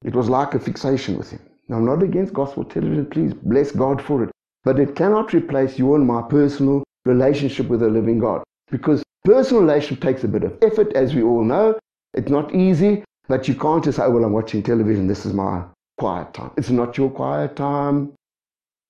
It 0.05 0.15
was 0.15 0.29
like 0.29 0.55
a 0.55 0.61
fixation 0.61 1.17
with 1.17 1.31
him. 1.31 1.41
Now, 1.69 1.77
I'm 1.77 1.87
not 1.87 2.03
against 2.03 2.35
gospel 2.35 2.63
television, 2.63 3.07
please 3.07 3.33
bless 3.33 3.73
God 3.73 4.03
for 4.03 4.23
it. 4.23 4.31
But 4.65 4.79
it 4.79 4.95
cannot 4.95 5.33
replace 5.33 5.79
your 5.79 5.97
and 5.97 6.07
my 6.07 6.21
personal 6.21 6.85
relationship 7.07 7.69
with 7.69 7.81
the 7.81 7.89
living 7.89 8.19
God. 8.19 8.43
Because 8.71 9.03
personal 9.25 9.63
relationship 9.63 10.03
takes 10.03 10.25
a 10.25 10.29
bit 10.29 10.45
of 10.45 10.59
effort, 10.61 10.93
as 10.93 11.15
we 11.15 11.23
all 11.23 11.43
know. 11.43 11.79
It's 12.13 12.31
not 12.31 12.55
easy, 12.55 13.03
but 13.29 13.49
you 13.49 13.55
can't 13.55 13.83
just 13.83 13.97
say, 13.97 14.05
oh, 14.05 14.11
well, 14.11 14.25
I'm 14.25 14.33
watching 14.33 14.63
television, 14.63 15.07
this 15.07 15.25
is 15.25 15.33
my 15.33 15.65
quiet 15.97 16.35
time. 16.35 16.51
It's 16.59 16.71
not 16.71 16.99
your 16.99 17.11
quiet 17.11 17.57
time. 17.57 18.13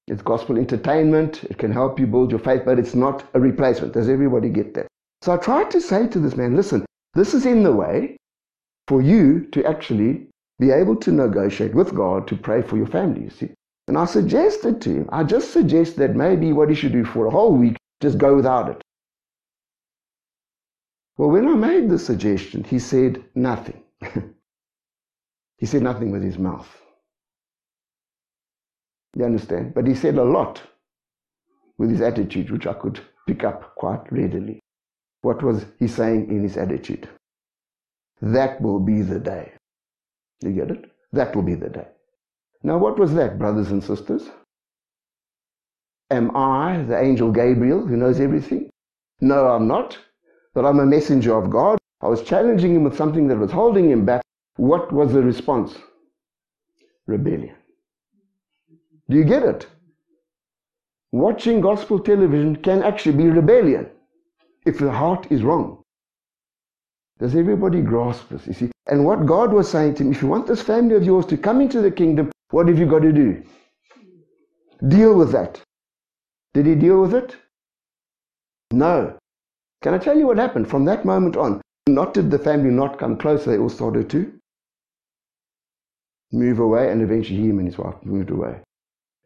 It's 0.09 0.23
gospel 0.23 0.59
entertainment. 0.59 1.45
It 1.45 1.59
can 1.59 1.71
help 1.71 2.01
you 2.01 2.09
build 2.09 2.33
your 2.33 2.41
faith, 2.41 2.63
but 2.65 2.81
it's 2.81 2.97
not 2.97 3.25
a 3.35 3.41
replacement. 3.41 3.95
Does 3.95 4.09
everybody 4.09 4.49
get 4.49 4.75
that? 4.75 4.89
So 5.23 5.33
I 5.33 5.37
tried 5.37 5.71
to 5.71 5.81
say 5.81 6.09
to 6.09 6.19
this 6.19 6.37
man, 6.37 6.57
listen, 6.57 6.85
this 7.15 7.35
is 7.35 7.47
in 7.47 7.63
the 7.63 7.73
way 7.73 8.17
for 8.89 9.03
you 9.03 9.47
to 9.53 9.65
actually 9.67 10.27
be 10.59 10.71
able 10.71 10.97
to 10.97 11.13
negotiate 11.13 11.75
with 11.75 11.95
God 11.95 12.27
to 12.29 12.37
pray 12.37 12.63
for 12.63 12.79
your 12.79 12.87
family, 12.87 13.25
you 13.25 13.31
see. 13.31 13.51
And 13.87 13.97
I 13.97 14.07
suggested 14.07 14.81
to 14.83 14.91
him, 14.91 15.09
I 15.13 15.25
just 15.25 15.53
suggest 15.53 15.97
that 15.97 16.17
maybe 16.17 16.53
what 16.53 16.71
he 16.71 16.75
should 16.75 16.93
do 16.93 17.05
for 17.05 17.27
a 17.27 17.31
whole 17.31 17.55
week, 17.55 17.77
just 18.01 18.19
go 18.19 18.35
without 18.35 18.71
it. 18.71 18.83
Well, 21.17 21.31
when 21.31 21.47
I 21.47 21.55
made 21.55 21.91
the 21.91 21.99
suggestion, 21.99 22.65
he 22.65 22.79
said 22.79 23.23
nothing. 23.35 23.83
he 25.59 25.67
said 25.67 25.83
nothing 25.83 26.11
with 26.11 26.23
his 26.23 26.39
mouth. 26.39 26.69
You 29.17 29.25
understand? 29.25 29.75
But 29.75 29.87
he 29.87 29.95
said 29.95 30.17
a 30.17 30.25
lot 30.25 30.63
with 31.77 31.91
his 31.91 32.01
attitude, 32.01 32.51
which 32.51 32.67
I 32.67 32.75
could 32.75 33.01
pick 33.27 33.45
up 33.45 33.75
quite 33.75 34.11
readily. 34.13 34.61
What 35.23 35.43
was 35.43 35.67
he 35.79 35.89
saying 35.89 36.29
in 36.29 36.43
his 36.43 36.57
attitude? 36.57 37.09
That 38.21 38.61
will 38.61 38.81
be 38.81 39.03
the 39.03 39.19
day. 39.19 39.53
You 40.41 40.53
get 40.53 40.71
it? 40.71 40.91
That 41.13 41.35
will 41.35 41.43
be 41.43 41.55
the 41.55 41.69
day. 41.69 41.87
Now, 42.63 42.79
what 42.79 42.99
was 42.99 43.15
that, 43.15 43.39
brothers 43.39 43.71
and 43.71 43.83
sisters? 43.83 44.29
Am 46.11 46.37
I 46.37 46.83
the 46.83 46.99
angel 46.99 47.31
Gabriel 47.31 47.87
who 47.87 47.97
knows 47.97 48.19
everything? 48.21 48.71
No, 49.21 49.49
I'm 49.49 49.69
not. 49.69 49.99
But 50.55 50.65
I'm 50.65 50.81
a 50.81 50.87
messenger 50.87 51.37
of 51.37 51.51
God. 51.51 51.79
I 52.01 52.09
was 52.09 52.23
challenging 52.23 52.75
him 52.75 52.85
with 52.85 52.97
something 52.97 53.29
that 53.29 53.39
was 53.39 53.51
holding 53.51 53.91
him 53.91 54.05
back. 54.05 54.23
What 54.57 54.93
was 54.93 55.13
the 55.13 55.23
response? 55.23 55.77
Rebellion. 57.07 57.55
Do 59.09 59.17
you 59.17 59.25
get 59.25 59.43
it? 59.43 59.67
Watching 61.13 61.61
gospel 61.61 61.99
television 61.99 62.57
can 62.57 62.83
actually 62.83 63.17
be 63.17 63.29
rebellion 63.29 63.89
if 64.67 64.79
the 64.79 64.91
heart 64.91 65.27
is 65.31 65.43
wrong. 65.43 65.83
Does 67.19 67.35
everybody 67.35 67.81
grasp 67.81 68.29
this? 68.29 68.47
You 68.47 68.53
see? 68.53 68.71
And 68.87 69.05
what 69.05 69.27
God 69.27 69.53
was 69.53 69.71
saying 69.71 69.95
to 69.97 70.05
him, 70.05 70.13
if 70.13 70.23
you 70.23 70.29
want 70.29 70.47
this 70.47 70.63
family 70.63 70.95
of 70.95 71.03
yours 71.05 71.27
to 71.27 71.37
come 71.37 71.61
into 71.61 71.81
the 71.81 71.91
kingdom, 71.91 72.31
what 72.51 72.69
have 72.69 72.79
you 72.79 72.87
got 72.87 73.03
to 73.03 73.13
do? 73.13 73.43
Deal 74.87 75.15
with 75.15 75.33
that. 75.33 75.61
Did 76.55 76.67
he 76.67 76.75
deal 76.75 77.01
with 77.01 77.15
it? 77.15 77.37
No. 78.73 79.17
Can 79.83 79.95
I 79.95 79.99
tell 79.99 80.17
you 80.17 80.27
what 80.27 80.39
happened? 80.39 80.69
From 80.69 80.85
that 80.85 81.05
moment 81.05 81.37
on, 81.37 81.61
not 81.89 82.15
did 82.15 82.31
the 82.31 82.39
family 82.39 82.71
not 82.71 82.99
come 82.99 83.17
closer, 83.17 83.51
they 83.51 83.59
all 83.59 83.69
started 83.69 84.09
to 84.11 84.33
move 86.33 86.59
away, 86.59 86.91
and 86.91 87.01
eventually 87.03 87.39
he 87.39 87.49
and 87.49 87.67
his 87.67 87.79
wife 87.79 87.95
moved 88.03 88.31
away 88.31 88.61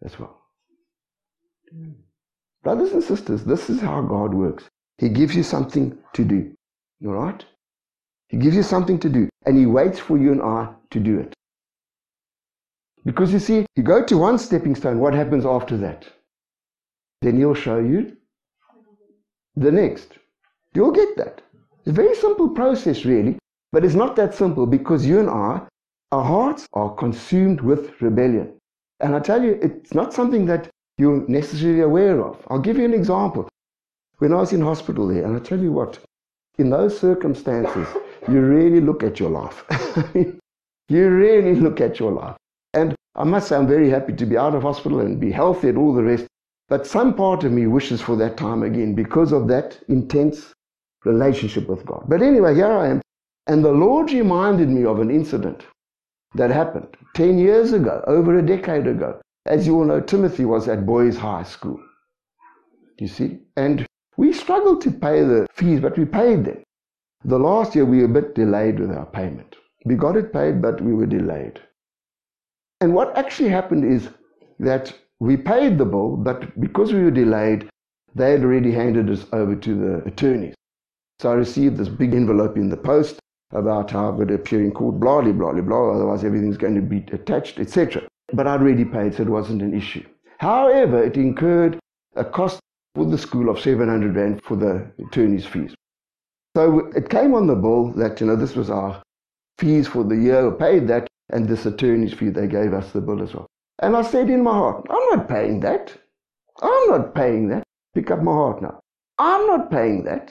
as 0.05 0.19
well. 0.19 0.39
Brothers 2.63 2.93
and 2.93 3.03
sisters, 3.03 3.45
this 3.45 3.69
is 3.69 3.81
how 3.81 4.03
God 4.03 4.35
works. 4.35 4.65
He 4.99 5.09
gives 5.09 5.35
you 5.35 5.43
something 5.43 5.99
to 6.15 6.25
do. 6.25 6.55
All 7.05 7.13
right? 7.15 7.45
He 8.33 8.39
gives 8.39 8.57
you 8.57 8.63
something 8.63 8.99
to 9.01 9.11
do, 9.11 9.29
and 9.45 9.59
He 9.59 9.67
waits 9.67 9.99
for 9.99 10.17
you 10.17 10.33
and 10.33 10.41
I 10.43 10.69
to 10.91 10.99
do 10.99 11.19
it. 11.21 11.35
Because 13.05 13.31
you 13.31 13.39
see, 13.39 13.67
you 13.77 13.83
go 13.83 14.03
to 14.03 14.17
one 14.17 14.39
stepping 14.39 14.75
stone, 14.75 14.99
what 14.99 15.13
happens 15.13 15.45
after 15.45 15.77
that? 15.77 16.07
Then 17.21 17.37
He'll 17.37 17.55
show 17.55 17.79
you 17.79 18.17
the 19.55 19.71
next. 19.71 20.15
You'll 20.75 20.93
get 20.93 21.15
that. 21.19 21.43
It's 21.81 21.89
a 21.89 21.93
very 21.93 22.15
simple 22.15 22.49
process, 22.49 23.05
really, 23.05 23.39
but 23.71 23.85
it's 23.85 23.95
not 23.95 24.17
that 24.17 24.35
simple 24.35 24.65
because 24.65 25.05
you 25.05 25.21
and 25.21 25.29
I, 25.29 25.61
our 26.11 26.25
hearts 26.25 26.67
are 26.73 26.95
consumed 26.95 27.61
with 27.61 28.01
rebellion. 28.01 28.55
And 29.01 29.15
I 29.15 29.21
tell 29.21 29.43
you, 29.43 29.59
it's 29.61 29.93
not 29.93 30.15
something 30.15 30.47
that 30.47 30.69
you're 30.97 31.29
necessarily 31.29 31.81
aware 31.81 32.25
of. 32.25 32.43
I'll 32.49 32.61
give 32.61 32.79
you 32.79 32.87
an 32.87 32.95
example. 32.95 33.47
When 34.19 34.33
I 34.33 34.37
was 34.37 34.55
in 34.55 34.63
hospital 34.63 35.07
there, 35.09 35.25
and 35.25 35.37
I 35.37 35.41
tell 35.41 35.59
you 35.59 35.73
what, 35.73 35.99
in 36.59 36.71
those 36.71 36.99
circumstances, 36.99 37.89
you 38.29 38.41
really 38.41 38.81
look 38.81 39.03
at 39.03 39.19
your 39.19 39.31
life. 39.31 39.65
you 40.15 41.09
really 41.09 41.55
look 41.55 41.81
at 41.81 41.99
your 41.99 42.13
life. 42.13 42.37
And 42.75 42.95
I 43.15 43.25
must 43.25 43.49
say, 43.49 43.57
I'm 43.57 43.67
very 43.67 43.91
happy 43.91 44.15
to 44.15 44.27
be 44.27 44.39
out 44.39 44.55
of 44.55 44.63
hospital 44.63 45.01
and 45.01 45.21
be 45.21 45.31
healthy 45.31 45.69
and 45.69 45.79
all 45.79 45.93
the 45.93 46.03
rest. 46.03 46.27
But 46.69 46.87
some 46.87 47.15
part 47.15 47.45
of 47.45 47.53
me 47.53 47.67
wishes 47.67 48.01
for 48.01 48.17
that 48.17 48.37
time 48.37 48.63
again 48.63 48.95
because 48.95 49.33
of 49.33 49.49
that 49.49 49.79
intense 49.89 50.53
relationship 51.05 51.69
with 51.69 51.85
God. 51.85 52.05
But 52.09 52.23
anyway, 52.23 52.55
here 52.55 52.73
I 52.73 52.89
am. 52.89 53.03
And 53.47 53.65
the 53.65 53.73
Lord 53.73 54.11
reminded 54.13 54.69
me 54.69 54.85
of 54.85 55.01
an 55.01 55.11
incident 55.11 55.67
that 56.35 56.51
happened 56.51 56.97
10 57.15 57.39
years 57.39 57.73
ago, 57.73 58.03
over 58.07 58.39
a 58.39 58.47
decade 58.47 58.87
ago. 58.87 59.21
As 59.47 59.67
you 59.67 59.75
all 59.77 59.85
know, 59.85 60.01
Timothy 60.01 60.45
was 60.45 60.69
at 60.69 60.87
boys' 60.87 61.17
high 61.17 61.43
school. 61.43 61.81
You 62.99 63.09
see? 63.09 63.41
And 63.57 63.85
we 64.17 64.33
struggled 64.33 64.81
to 64.83 64.91
pay 64.91 65.23
the 65.25 65.47
fees, 65.53 65.81
but 65.81 65.99
we 65.99 66.05
paid 66.05 66.45
them. 66.45 66.63
The 67.25 67.39
last 67.39 67.75
year 67.77 67.85
we 67.85 67.99
were 67.99 68.07
a 68.07 68.21
bit 68.21 68.35
delayed 68.35 68.81
with 68.81 68.91
our 68.91 69.07
payment. 69.07 69.55
We 69.85 69.95
got 69.95 70.17
it 70.17 70.33
paid, 70.33 70.61
but 70.61 70.81
we 70.81 70.93
were 70.93 71.07
delayed. 71.07 71.61
And 72.81 72.95
what 72.95 73.17
actually 73.17 73.49
happened 73.49 73.85
is 73.85 74.09
that 74.59 74.93
we 75.21 75.37
paid 75.37 75.79
the 75.79 75.85
bill, 75.85 76.17
but 76.17 76.59
because 76.61 76.93
we 76.93 77.03
were 77.03 77.13
delayed, 77.13 77.69
they 78.15 78.33
had 78.33 78.43
already 78.43 78.73
handed 78.73 79.09
us 79.09 79.25
over 79.33 79.55
to 79.55 79.75
the 79.75 80.05
attorneys. 80.05 80.55
So 81.21 81.31
I 81.31 81.35
received 81.35 81.77
this 81.77 81.89
big 81.89 82.13
envelope 82.13 82.57
in 82.57 82.69
the 82.69 82.77
post 82.77 83.21
about 83.53 83.93
how 83.93 84.09
it 84.09 84.17
would 84.17 84.31
appear 84.33 84.61
in 84.61 84.73
court, 84.73 84.99
blah, 84.99 85.21
blah, 85.23 85.33
blah, 85.33 85.61
blah, 85.61 85.95
otherwise 85.95 86.25
everything's 86.25 86.57
going 86.57 86.75
to 86.75 86.81
be 86.81 87.05
attached, 87.13 87.61
etc. 87.61 88.03
But 88.33 88.49
I'd 88.49 88.61
already 88.61 88.85
paid, 88.85 89.15
so 89.15 89.23
it 89.23 89.29
wasn't 89.29 89.63
an 89.63 89.75
issue. 89.75 90.05
However, 90.39 91.05
it 91.05 91.17
incurred 91.17 91.79
a 92.17 92.25
cost 92.25 92.59
for 92.97 93.05
the 93.05 93.17
school 93.17 93.49
of 93.49 93.61
700 93.61 94.17
Rand 94.17 94.43
for 94.43 94.57
the 94.57 94.91
attorney's 95.07 95.47
fees. 95.47 95.75
So 96.57 96.91
it 96.95 97.09
came 97.09 97.35
on 97.35 97.47
the 97.47 97.55
bill 97.55 97.93
that, 97.93 98.21
you 98.21 98.27
know, 98.27 98.37
this 98.37 98.55
was 98.55 98.69
our 98.71 99.03
fees 99.59 99.87
for 99.87 100.05
the 100.05 100.17
year, 100.17 100.49
we 100.51 100.57
paid 100.59 100.89
that, 100.89 101.09
and 101.31 101.49
this 101.49 101.67
attorney's 101.67 102.13
fee, 102.13 102.29
they 102.29 102.47
gave 102.47 102.75
us 102.75 102.93
the 102.93 103.01
bill 103.01 103.23
as 103.23 103.35
well. 103.35 103.47
And 103.79 103.97
I 103.97 104.03
said 104.03 104.29
in 104.29 104.43
my 104.43 104.53
heart, 104.53 104.87
I'm 104.91 105.17
not 105.17 105.29
paying 105.29 105.61
that. 105.61 105.95
I'm 106.61 106.91
not 106.91 107.15
paying 107.15 107.49
that. 107.49 107.63
Pick 107.95 108.11
up 108.11 108.23
my 108.23 108.33
heart 108.33 108.63
now. 108.63 108.81
I'm 109.19 109.47
not 109.47 109.71
paying 109.71 110.05
that. 110.05 110.31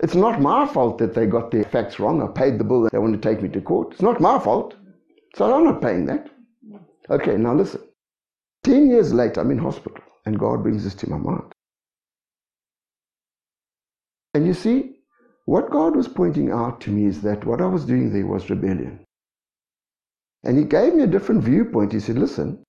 It's 0.00 0.14
not 0.14 0.40
my 0.40 0.66
fault 0.66 0.98
that 0.98 1.14
they 1.14 1.26
got 1.26 1.50
their 1.50 1.64
facts 1.64 1.98
wrong. 1.98 2.22
I 2.22 2.26
paid 2.26 2.58
the 2.58 2.64
bill 2.64 2.88
they 2.90 2.98
want 2.98 3.20
to 3.20 3.28
take 3.28 3.42
me 3.42 3.48
to 3.50 3.60
court. 3.60 3.92
It's 3.92 4.02
not 4.02 4.20
my 4.20 4.38
fault. 4.38 4.74
So 5.36 5.52
I'm 5.54 5.64
not 5.64 5.80
paying 5.80 6.06
that. 6.06 6.28
Okay, 7.08 7.36
now 7.36 7.54
listen. 7.54 7.80
Ten 8.64 8.90
years 8.90 9.12
later, 9.14 9.40
I'm 9.40 9.50
in 9.50 9.58
hospital, 9.58 10.02
and 10.24 10.38
God 10.38 10.62
brings 10.62 10.82
this 10.84 10.94
to 10.96 11.08
my 11.08 11.18
mind. 11.18 11.52
And 14.34 14.46
you 14.46 14.54
see, 14.54 14.95
what 15.46 15.70
God 15.70 15.96
was 15.96 16.08
pointing 16.08 16.50
out 16.50 16.80
to 16.82 16.90
me 16.90 17.06
is 17.06 17.22
that 17.22 17.44
what 17.44 17.60
I 17.60 17.66
was 17.66 17.84
doing 17.84 18.12
there 18.12 18.26
was 18.26 18.50
rebellion. 18.50 19.00
And 20.44 20.58
he 20.58 20.64
gave 20.64 20.94
me 20.94 21.04
a 21.04 21.08
different 21.08 21.42
viewpoint. 21.42 21.92
He 21.92 22.00
said, 22.00 22.18
listen, 22.18 22.62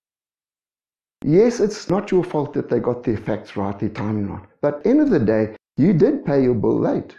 yes, 1.24 1.60
it's 1.60 1.90
not 1.90 2.12
your 2.12 2.24
fault 2.24 2.54
that 2.54 2.70
they 2.70 2.80
got 2.80 3.04
their 3.04 3.18
facts 3.18 3.58
right, 3.58 3.78
their 3.78 3.90
timing 3.90 4.30
right. 4.30 4.48
But 4.62 4.86
end 4.86 5.02
of 5.02 5.10
the 5.10 5.20
day, 5.20 5.56
you 5.76 5.94
did 5.94 6.26
pay 6.26 6.42
your 6.42 6.56
bill 6.56 6.80
late. 6.80 7.16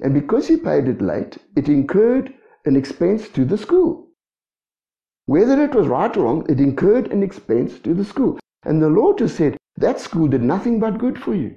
And 0.00 0.14
because 0.14 0.48
you 0.50 0.58
paid 0.58 0.88
it 0.88 1.00
late, 1.00 1.38
it 1.56 1.68
incurred 1.68 2.32
an 2.64 2.76
expense 2.76 3.28
to 3.30 3.44
the 3.44 3.58
school. 3.58 4.08
Whether 5.26 5.62
it 5.62 5.74
was 5.74 5.86
right 5.86 6.14
or 6.16 6.24
wrong, 6.24 6.46
it 6.48 6.60
incurred 6.60 7.10
an 7.10 7.22
expense 7.22 7.78
to 7.80 7.94
the 7.94 8.04
school. 8.04 8.38
And 8.64 8.82
the 8.82 8.88
Lord 8.88 9.18
just 9.18 9.36
said, 9.36 9.56
that 9.76 10.00
school 10.00 10.28
did 10.28 10.42
nothing 10.42 10.78
but 10.78 10.98
good 10.98 11.18
for 11.18 11.34
you. 11.34 11.56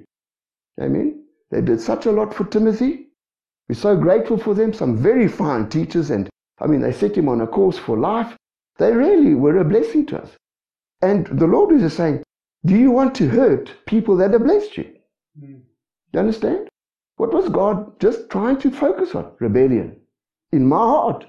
Amen. 0.80 1.24
They 1.50 1.60
did 1.60 1.80
such 1.80 2.06
a 2.06 2.12
lot 2.12 2.32
for 2.32 2.44
Timothy. 2.44 3.07
We're 3.68 3.74
so 3.74 3.96
grateful 3.96 4.38
for 4.38 4.54
them. 4.54 4.72
Some 4.72 4.96
very 4.96 5.28
fine 5.28 5.68
teachers 5.68 6.10
and 6.10 6.28
I 6.60 6.66
mean, 6.66 6.80
they 6.80 6.92
set 6.92 7.16
him 7.16 7.28
on 7.28 7.40
a 7.40 7.46
course 7.46 7.78
for 7.78 7.96
life. 7.96 8.36
They 8.78 8.92
really 8.92 9.34
were 9.34 9.58
a 9.58 9.64
blessing 9.64 10.06
to 10.06 10.22
us. 10.22 10.30
And 11.02 11.26
the 11.26 11.46
Lord 11.46 11.72
is 11.72 11.92
saying, 11.92 12.22
Do 12.64 12.76
you 12.76 12.90
want 12.90 13.14
to 13.16 13.28
hurt 13.28 13.72
people 13.86 14.16
that 14.16 14.32
have 14.32 14.42
blessed 14.44 14.76
you? 14.76 14.92
Mm. 15.40 15.60
You 16.12 16.20
understand? 16.20 16.68
What 17.16 17.32
was 17.32 17.48
God 17.48 17.98
just 18.00 18.30
trying 18.30 18.58
to 18.58 18.70
focus 18.70 19.14
on? 19.14 19.32
Rebellion. 19.40 20.00
In 20.52 20.66
my 20.66 20.78
heart, 20.78 21.26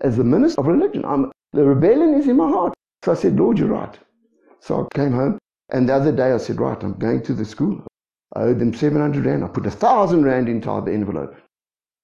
as 0.00 0.16
the 0.16 0.24
minister 0.24 0.60
of 0.60 0.66
religion, 0.66 1.04
I'm, 1.04 1.30
the 1.52 1.64
rebellion 1.64 2.14
is 2.14 2.28
in 2.28 2.36
my 2.36 2.48
heart. 2.48 2.74
So 3.04 3.12
I 3.12 3.14
said, 3.14 3.36
Lord, 3.36 3.58
you're 3.58 3.68
right. 3.68 3.98
So 4.60 4.84
I 4.84 4.96
came 4.96 5.12
home, 5.12 5.38
and 5.70 5.88
the 5.88 5.94
other 5.94 6.12
day 6.12 6.32
I 6.32 6.38
said, 6.38 6.60
Right, 6.60 6.82
I'm 6.82 6.94
going 6.94 7.22
to 7.22 7.34
the 7.34 7.44
school. 7.44 7.84
I 8.34 8.42
owed 8.42 8.58
them 8.58 8.74
700 8.74 9.24
Rand. 9.24 9.44
I 9.44 9.48
put 9.48 9.66
a 9.66 9.70
thousand 9.70 10.24
Rand 10.24 10.48
into 10.48 10.68
the 10.84 10.92
envelope. 10.92 11.36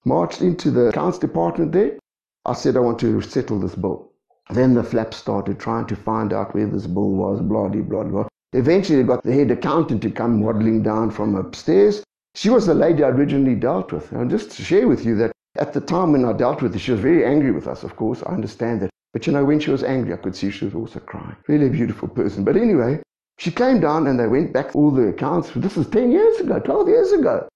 Marched 0.07 0.43
into 0.43 0.71
the 0.71 0.89
accounts 0.89 1.19
department 1.19 1.73
there. 1.73 1.99
I 2.45 2.53
said, 2.53 2.77
I 2.77 2.81
want 2.81 2.99
to 3.01 3.23
settle 3.23 3.59
this 3.59 3.75
bill. 3.75 4.13
Then 4.51 4.75
the 4.75 4.85
flap 4.85 5.15
started 5.15 5.59
trying 5.59 5.87
to 5.87 5.97
find 5.97 6.33
out 6.35 6.55
where 6.55 6.67
this 6.67 6.87
bill 6.87 7.13
was, 7.13 7.41
blah, 7.41 7.69
blah, 7.69 7.81
blah, 7.81 8.05
blah. 8.05 8.29
Eventually, 8.53 9.01
they 9.01 9.09
got 9.09 9.23
the 9.23 9.33
head 9.33 9.51
accountant 9.51 10.03
to 10.03 10.11
come 10.11 10.41
waddling 10.41 10.83
down 10.83 11.11
from 11.11 11.35
upstairs. 11.35 12.05
She 12.35 12.51
was 12.51 12.67
the 12.67 12.75
lady 12.75 13.03
I 13.03 13.09
originally 13.09 13.55
dealt 13.55 13.93
with. 13.93 14.13
And 14.13 14.31
just 14.31 14.51
to 14.53 14.63
share 14.63 14.87
with 14.87 15.07
you 15.07 15.17
that 15.17 15.33
at 15.57 15.73
the 15.73 15.81
time 15.81 16.13
when 16.13 16.27
I 16.27 16.35
dealt 16.35 16.61
with 16.61 16.75
her, 16.75 16.79
she 16.79 16.93
was 16.93 17.01
very 17.01 17.25
angry 17.25 17.53
with 17.53 17.67
us, 17.67 17.83
of 17.83 17.97
course. 17.97 18.23
I 18.25 18.33
understand 18.35 18.83
that. 18.83 18.91
But 19.15 19.27
you 19.27 19.33
know, 19.33 19.45
when 19.45 19.61
she 19.61 19.71
was 19.71 19.83
angry, 19.83 20.13
I 20.13 20.19
could 20.19 20.37
see 20.37 20.51
she 20.51 20.67
was 20.67 20.75
also 20.75 21.01
crying. 21.01 21.37
Really 21.49 21.69
a 21.69 21.71
beautiful 21.71 22.09
person. 22.09 22.45
But 22.45 22.57
anyway, 22.57 23.01
she 23.39 23.51
came 23.51 23.81
down 23.81 24.07
and 24.07 24.21
they 24.21 24.27
went 24.27 24.53
back 24.53 24.77
all 24.77 24.91
the 24.91 25.09
accounts. 25.09 25.51
This 25.57 25.77
is 25.77 25.87
10 25.89 26.13
years 26.13 26.41
ago, 26.41 26.59
12 26.59 26.89
years 26.89 27.13
ago. 27.13 27.49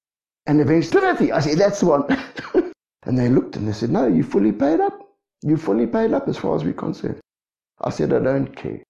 And 0.48 0.60
eventually, 0.60 1.00
Timothy, 1.00 1.30
I 1.30 1.40
said, 1.40 1.58
that's 1.58 1.80
the 1.80 1.86
one. 1.86 2.04
And 3.08 3.18
they 3.18 3.30
looked 3.30 3.56
and 3.56 3.66
they 3.66 3.72
said, 3.72 3.90
No, 3.90 4.06
you 4.06 4.22
fully 4.22 4.52
paid 4.52 4.80
up. 4.80 5.00
You 5.42 5.56
fully 5.56 5.86
paid 5.86 6.12
up 6.12 6.28
as 6.28 6.36
far 6.36 6.54
as 6.56 6.62
we're 6.62 6.74
concerned. 6.74 7.20
I 7.80 7.88
said, 7.88 8.12
I 8.12 8.18
don't 8.18 8.54
care. 8.54 8.82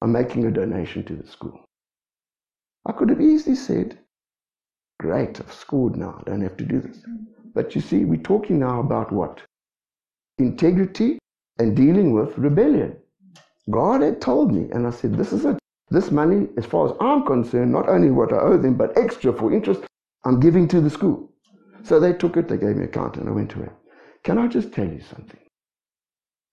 I'm 0.00 0.10
making 0.10 0.44
a 0.46 0.50
donation 0.50 1.04
to 1.04 1.14
the 1.14 1.26
school. 1.28 1.64
I 2.84 2.90
could 2.90 3.10
have 3.10 3.20
easily 3.20 3.54
said, 3.54 3.98
Great, 4.98 5.40
I've 5.40 5.52
scored 5.52 5.96
now. 5.96 6.18
I 6.20 6.30
don't 6.30 6.40
have 6.40 6.56
to 6.56 6.64
do 6.64 6.80
this. 6.80 6.98
But 7.54 7.76
you 7.76 7.80
see, 7.80 8.04
we're 8.04 8.20
talking 8.22 8.58
now 8.58 8.80
about 8.80 9.12
what? 9.12 9.40
Integrity 10.38 11.18
and 11.60 11.76
dealing 11.76 12.12
with 12.12 12.36
rebellion. 12.36 12.96
God 13.70 14.00
had 14.00 14.20
told 14.20 14.52
me, 14.52 14.68
and 14.72 14.84
I 14.84 14.90
said, 14.90 15.16
This 15.16 15.32
is 15.32 15.44
it. 15.44 15.58
This 15.90 16.10
money, 16.10 16.48
as 16.56 16.66
far 16.66 16.86
as 16.86 16.96
I'm 17.00 17.24
concerned, 17.24 17.70
not 17.70 17.88
only 17.88 18.10
what 18.10 18.32
I 18.32 18.38
owe 18.38 18.56
them, 18.56 18.74
but 18.74 18.96
extra 18.98 19.32
for 19.32 19.52
interest, 19.52 19.82
I'm 20.24 20.40
giving 20.40 20.68
to 20.68 20.80
the 20.80 20.90
school. 20.90 21.30
So 21.84 21.98
they 21.98 22.12
took 22.12 22.36
it, 22.36 22.48
they 22.48 22.56
gave 22.56 22.76
me 22.76 22.84
a 22.84 22.88
count, 22.88 23.16
and 23.16 23.28
I 23.28 23.32
went 23.32 23.54
away. 23.54 23.68
Can 24.22 24.38
I 24.38 24.46
just 24.46 24.72
tell 24.72 24.86
you 24.86 25.00
something? 25.02 25.40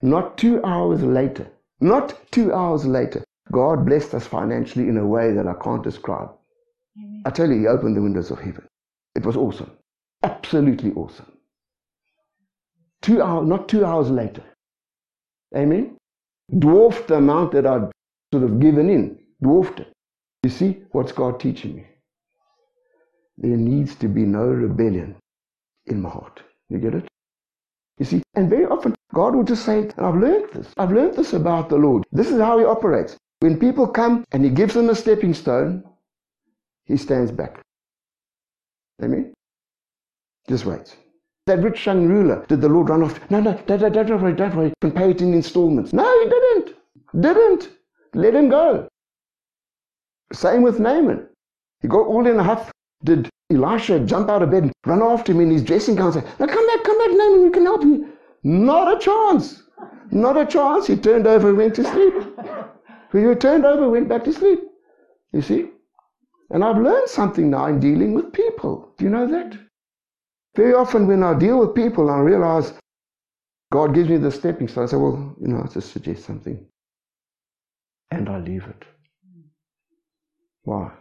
Not 0.02 0.38
two 0.38 0.64
hours 0.64 1.04
later, 1.04 1.48
not 1.82 2.18
two 2.32 2.54
hours 2.54 2.86
later, 2.86 3.24
God 3.52 3.86
blessed 3.86 4.14
us 4.14 4.26
financially 4.28 4.88
in 4.88 4.98
a 4.98 5.06
way 5.06 5.34
that 5.34 5.48
I 5.48 5.54
can't 5.64 5.84
describe. 5.84 6.30
Amen. 6.98 7.24
I 7.26 7.30
tell 7.30 7.50
you, 7.50 7.60
He 7.60 7.68
opened 7.68 7.96
the 7.96 8.02
windows 8.02 8.32
of 8.32 8.40
heaven. 8.40 8.66
It 9.16 9.26
was 9.26 9.36
awesome. 9.36 9.72
Absolutely 10.24 10.92
awesome. 10.94 11.32
Two 13.02 13.22
hours, 13.22 13.48
not 13.48 13.70
two 13.70 13.86
hours 13.86 14.10
later. 14.10 14.44
Amen? 15.56 15.98
Dwarfed 16.58 17.08
the 17.08 17.16
amount 17.16 17.52
that 17.54 17.66
I'd 17.66 17.90
sort 18.34 18.44
of 18.44 18.60
given 18.60 18.90
in. 18.90 19.20
Dwarfed 19.42 19.82
it. 19.82 19.94
You 20.44 20.50
see, 20.50 20.84
what's 20.92 21.12
God 21.12 21.40
teaching 21.40 21.76
me? 21.76 21.86
There 23.40 23.58
needs 23.58 23.96
to 23.96 24.08
be 24.08 24.24
no 24.24 24.44
rebellion 24.44 25.16
in 25.86 26.02
my 26.02 26.10
heart. 26.10 26.42
You 26.70 26.78
get 26.78 26.94
it? 26.94 27.08
You 27.98 28.06
see, 28.06 28.22
and 28.36 28.50
very 28.50 28.66
often 28.66 28.96
God 29.14 29.36
will 29.36 29.44
just 29.44 29.66
say, 29.66 29.90
I've 29.98 30.16
learned 30.16 30.52
this. 30.54 30.74
I've 30.78 30.92
learned 30.92 31.16
this 31.16 31.34
about 31.34 31.70
the 31.70 31.78
Lord. 31.78 32.04
This 32.12 32.30
is 32.30 32.40
how 32.40 32.60
He 32.60 32.66
operates. 32.66 33.18
When 33.40 33.58
people 33.58 33.88
come 33.88 34.26
and 34.32 34.44
He 34.44 34.50
gives 34.50 34.74
them 34.74 34.90
a 34.90 34.96
stepping 34.96 35.34
stone, 35.34 35.84
He 36.86 36.98
stands 36.98 37.32
back. 37.32 37.62
Amen? 39.02 39.34
Just 40.48 40.66
wait. 40.66 40.96
That 41.46 41.64
rich 41.64 41.86
young 41.86 42.08
ruler, 42.08 42.46
did 42.48 42.62
the 42.62 42.70
Lord 42.70 42.90
run 42.90 43.04
off? 43.04 43.20
No, 43.32 43.40
no, 43.40 43.54
don't, 43.66 43.80
don't, 43.80 43.94
don't 43.94 44.22
worry, 44.22 44.34
don't 44.34 44.56
worry. 44.56 44.74
Can 44.82 44.92
pay 44.92 45.12
it 45.12 45.22
in 45.22 45.34
installments. 45.34 45.94
No, 45.94 46.06
He 46.24 46.30
didn't. 46.30 46.76
Didn't. 47.22 47.70
Let 48.14 48.36
him 48.36 48.50
go. 48.50 48.88
Same 50.34 50.62
with 50.62 50.80
Naaman. 50.80 51.28
He 51.82 51.88
got 51.88 52.08
all 52.08 52.28
in 52.28 52.40
a 52.40 52.44
huff 52.44 52.72
did 53.04 53.30
Elisha 53.52 54.00
jump 54.02 54.30
out 54.30 54.44
of 54.44 54.52
bed 54.52 54.64
and 54.64 54.74
run 54.86 55.02
after 55.02 55.32
him 55.32 55.42
in 55.42 55.50
his 55.50 55.64
dressing 55.64 55.96
gown 55.96 56.08
and 56.08 56.16
say, 56.16 56.30
Now 56.40 56.48
come 56.48 56.68
back, 56.68 56.84
come 56.84 56.98
back, 56.98 57.18
Naaman, 57.18 57.44
we 57.44 57.50
can 57.50 57.66
help 57.66 57.84
you? 57.84 58.10
Not 58.44 58.96
a 58.96 59.00
chance. 59.00 59.64
Not 60.12 60.38
a 60.38 60.46
chance. 60.46 60.88
He 60.88 60.96
turned 60.96 61.28
over 61.28 61.50
and 61.50 61.58
went 61.58 61.76
to 61.76 61.84
sleep. 61.84 62.14
He 63.12 63.36
turned 63.36 63.66
over, 63.66 63.84
and 63.84 63.92
went 63.92 64.10
back 64.10 64.24
to 64.26 64.34
sleep. 64.34 64.60
You 65.34 65.42
see? 65.42 65.70
And 66.52 66.64
I've 66.64 66.78
learned 66.78 67.10
something 67.10 67.50
now 67.50 67.68
in 67.68 67.80
dealing 67.80 68.14
with 68.14 68.34
people. 68.34 68.94
Do 68.98 69.06
you 69.06 69.12
know 69.12 69.28
that? 69.28 69.58
Very 70.56 70.74
often 70.74 71.08
when 71.08 71.24
I 71.24 71.38
deal 71.38 71.60
with 71.60 71.76
people, 71.76 72.10
I 72.10 72.20
realize 72.20 72.74
God 73.72 73.94
gives 73.94 74.10
me 74.10 74.18
the 74.18 74.32
stepping 74.32 74.68
stone. 74.68 74.86
I 74.86 74.88
say, 74.88 74.98
well, 74.98 75.36
you 75.40 75.48
know, 75.48 75.62
I 75.64 75.68
just 75.68 75.92
suggest 75.92 76.26
something. 76.26 76.66
And 78.12 78.28
I 78.30 78.40
leave 78.40 78.64
it. 78.64 78.84
Why? 80.64 80.92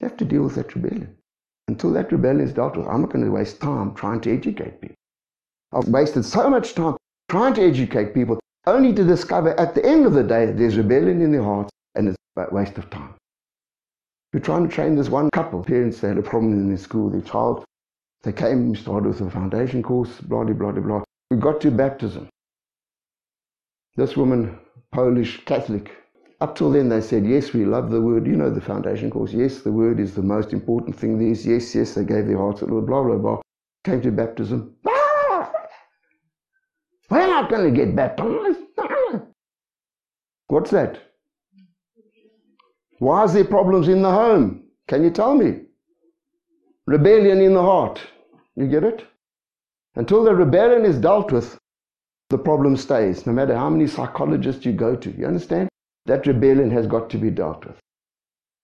You 0.00 0.08
have 0.08 0.16
to 0.18 0.24
deal 0.24 0.42
with 0.42 0.54
that 0.56 0.74
rebellion. 0.74 1.16
Until 1.68 1.92
that 1.92 2.12
rebellion 2.12 2.46
is 2.46 2.52
dealt 2.52 2.76
with, 2.76 2.86
I'm 2.86 3.00
not 3.00 3.10
going 3.10 3.24
to 3.24 3.30
waste 3.30 3.60
time 3.60 3.94
trying 3.94 4.20
to 4.22 4.32
educate 4.32 4.80
people. 4.80 4.96
I've 5.72 5.88
wasted 5.88 6.24
so 6.24 6.48
much 6.50 6.74
time 6.74 6.96
trying 7.28 7.54
to 7.54 7.62
educate 7.62 8.14
people 8.14 8.38
only 8.66 8.92
to 8.94 9.04
discover 9.04 9.58
at 9.58 9.74
the 9.74 9.84
end 9.84 10.06
of 10.06 10.12
the 10.12 10.22
day 10.22 10.46
there's 10.46 10.76
rebellion 10.76 11.20
in 11.20 11.32
their 11.32 11.42
hearts 11.42 11.70
and 11.94 12.08
it's 12.08 12.16
a 12.36 12.54
waste 12.54 12.78
of 12.78 12.88
time. 12.90 13.14
We're 14.32 14.40
trying 14.40 14.68
to 14.68 14.74
train 14.74 14.96
this 14.96 15.08
one 15.08 15.30
couple. 15.30 15.62
Parents 15.62 16.00
they 16.00 16.08
had 16.08 16.18
a 16.18 16.22
problem 16.22 16.52
in 16.52 16.68
their 16.68 16.76
school, 16.76 17.10
their 17.10 17.20
child. 17.20 17.64
They 18.22 18.32
came, 18.32 18.74
started 18.74 19.08
with 19.08 19.20
a 19.20 19.30
foundation 19.30 19.82
course, 19.82 20.20
blah, 20.20 20.44
blah, 20.44 20.72
blah, 20.72 20.82
blah. 20.82 21.04
We 21.30 21.36
got 21.36 21.60
to 21.60 21.70
baptism. 21.70 22.28
This 23.96 24.16
woman, 24.16 24.58
Polish 24.92 25.44
Catholic, 25.44 25.92
up 26.40 26.56
till 26.56 26.70
then, 26.70 26.88
they 26.88 27.00
said, 27.00 27.24
yes, 27.26 27.52
we 27.52 27.64
love 27.64 27.90
the 27.90 28.00
word. 28.00 28.26
You 28.26 28.36
know 28.36 28.50
the 28.50 28.60
foundation 28.60 29.10
course. 29.10 29.32
Yes, 29.32 29.60
the 29.60 29.72
word 29.72 30.00
is 30.00 30.14
the 30.14 30.22
most 30.22 30.52
important 30.52 30.96
thing. 30.96 31.18
These, 31.18 31.46
yes, 31.46 31.74
yes, 31.74 31.94
they 31.94 32.04
gave 32.04 32.26
their 32.26 32.38
hearts 32.38 32.60
to 32.60 32.66
the 32.66 32.72
Lord, 32.72 32.86
blah, 32.86 33.02
blah, 33.02 33.16
blah. 33.16 33.40
Came 33.84 34.00
to 34.02 34.10
baptism. 34.10 34.74
Ah! 34.86 35.52
We're 37.10 37.26
not 37.26 37.50
going 37.50 37.72
to 37.72 37.76
get 37.76 37.94
baptized. 37.94 38.58
What's 40.48 40.70
that? 40.70 41.00
Why 42.98 43.24
is 43.24 43.32
there 43.32 43.44
problems 43.44 43.88
in 43.88 44.02
the 44.02 44.10
home? 44.10 44.64
Can 44.88 45.02
you 45.02 45.10
tell 45.10 45.34
me? 45.34 45.62
Rebellion 46.86 47.40
in 47.40 47.54
the 47.54 47.62
heart. 47.62 48.00
You 48.56 48.66
get 48.66 48.84
it? 48.84 49.04
Until 49.96 50.24
the 50.24 50.34
rebellion 50.34 50.84
is 50.84 50.98
dealt 50.98 51.32
with, 51.32 51.58
the 52.30 52.38
problem 52.38 52.76
stays, 52.76 53.26
no 53.26 53.32
matter 53.32 53.56
how 53.56 53.70
many 53.70 53.86
psychologists 53.86 54.64
you 54.64 54.72
go 54.72 54.96
to. 54.96 55.10
You 55.10 55.26
understand? 55.26 55.68
That 56.06 56.26
rebellion 56.26 56.70
has 56.70 56.86
got 56.86 57.08
to 57.10 57.18
be 57.18 57.30
dealt 57.30 57.64
with. 57.64 57.78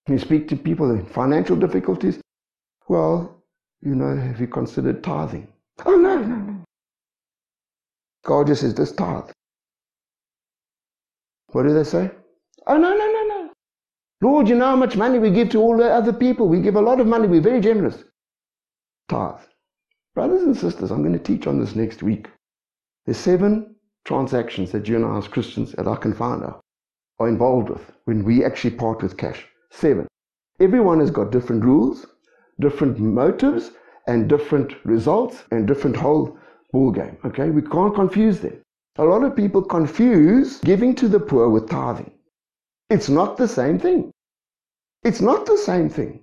You 0.09 0.19
speak 0.19 0.49
to 0.49 0.57
people 0.57 0.91
in 0.91 1.07
financial 1.07 1.57
difficulties, 1.57 2.21
well, 2.89 3.43
you 3.81 3.95
know, 3.95 4.17
have 4.17 4.41
you 4.41 4.47
considered 4.47 5.03
tithing? 5.03 5.49
Oh, 5.87 5.97
no, 5.97 6.19
no, 6.19 6.37
no. 6.37 6.65
God 8.25 8.49
just 8.49 8.61
says, 8.61 8.75
this 8.75 8.93
tithe. 8.93 9.31
What 11.53 11.63
do 11.63 11.73
they 11.73 11.85
say? 11.85 12.11
Oh, 12.67 12.77
no, 12.77 12.91
no, 12.91 13.07
no, 13.07 13.27
no. 13.29 13.53
Lord, 14.21 14.49
you 14.49 14.57
know 14.57 14.67
how 14.67 14.77
much 14.77 14.97
money 14.97 15.19
we 15.19 15.31
give 15.31 15.49
to 15.51 15.61
all 15.61 15.79
the 15.79 15.91
other 15.91 16.13
people. 16.13 16.49
We 16.49 16.61
give 16.61 16.77
a 16.77 16.81
lot 16.81 17.01
of 17.01 17.07
money. 17.07 17.27
We're 17.27 17.41
very 17.41 17.61
generous. 17.61 18.05
Tithe. 19.09 19.41
Brothers 20.15 20.43
and 20.43 20.57
sisters, 20.57 20.91
I'm 20.91 21.03
going 21.03 21.15
to 21.15 21.19
teach 21.19 21.47
on 21.47 21.59
this 21.59 21.75
next 21.75 22.03
week. 22.03 22.29
There's 23.07 23.17
seven 23.17 23.77
transactions 24.05 24.73
that 24.73 24.89
you 24.89 24.97
and 24.97 25.05
I 25.07 25.17
as 25.17 25.29
Christians 25.29 25.73
that 25.73 25.89
I 25.89 25.97
can 25.97 26.13
find 26.13 26.43
out 26.43 26.61
are 27.21 27.29
involved 27.29 27.69
with 27.69 27.93
when 28.07 28.25
we 28.25 28.45
actually 28.45 28.75
part 28.75 29.03
with 29.03 29.17
cash. 29.17 29.47
Seven. 29.71 30.09
Everyone 30.59 31.01
has 31.01 31.11
got 31.11 31.31
different 31.31 31.65
rules, 31.65 32.07
different 32.59 32.99
motives, 32.99 33.71
and 34.07 34.29
different 34.29 34.75
results, 34.85 35.45
and 35.51 35.67
different 35.67 35.97
whole 35.97 36.37
ball 36.73 36.91
game. 36.91 37.17
Okay, 37.25 37.51
we 37.51 37.63
can't 37.63 37.95
confuse 37.95 38.41
them. 38.41 38.61
A 38.97 39.05
lot 39.05 39.23
of 39.23 39.37
people 39.37 39.63
confuse 39.63 40.59
giving 40.59 40.95
to 40.97 41.09
the 41.09 41.21
poor 41.21 41.49
with 41.49 41.69
tithing. 41.69 42.13
It's 42.89 43.09
not 43.09 43.37
the 43.37 43.47
same 43.47 43.79
thing. 43.79 44.11
It's 45.05 45.21
not 45.21 45.47
the 45.47 45.57
same 45.57 45.89
thing. 45.89 46.23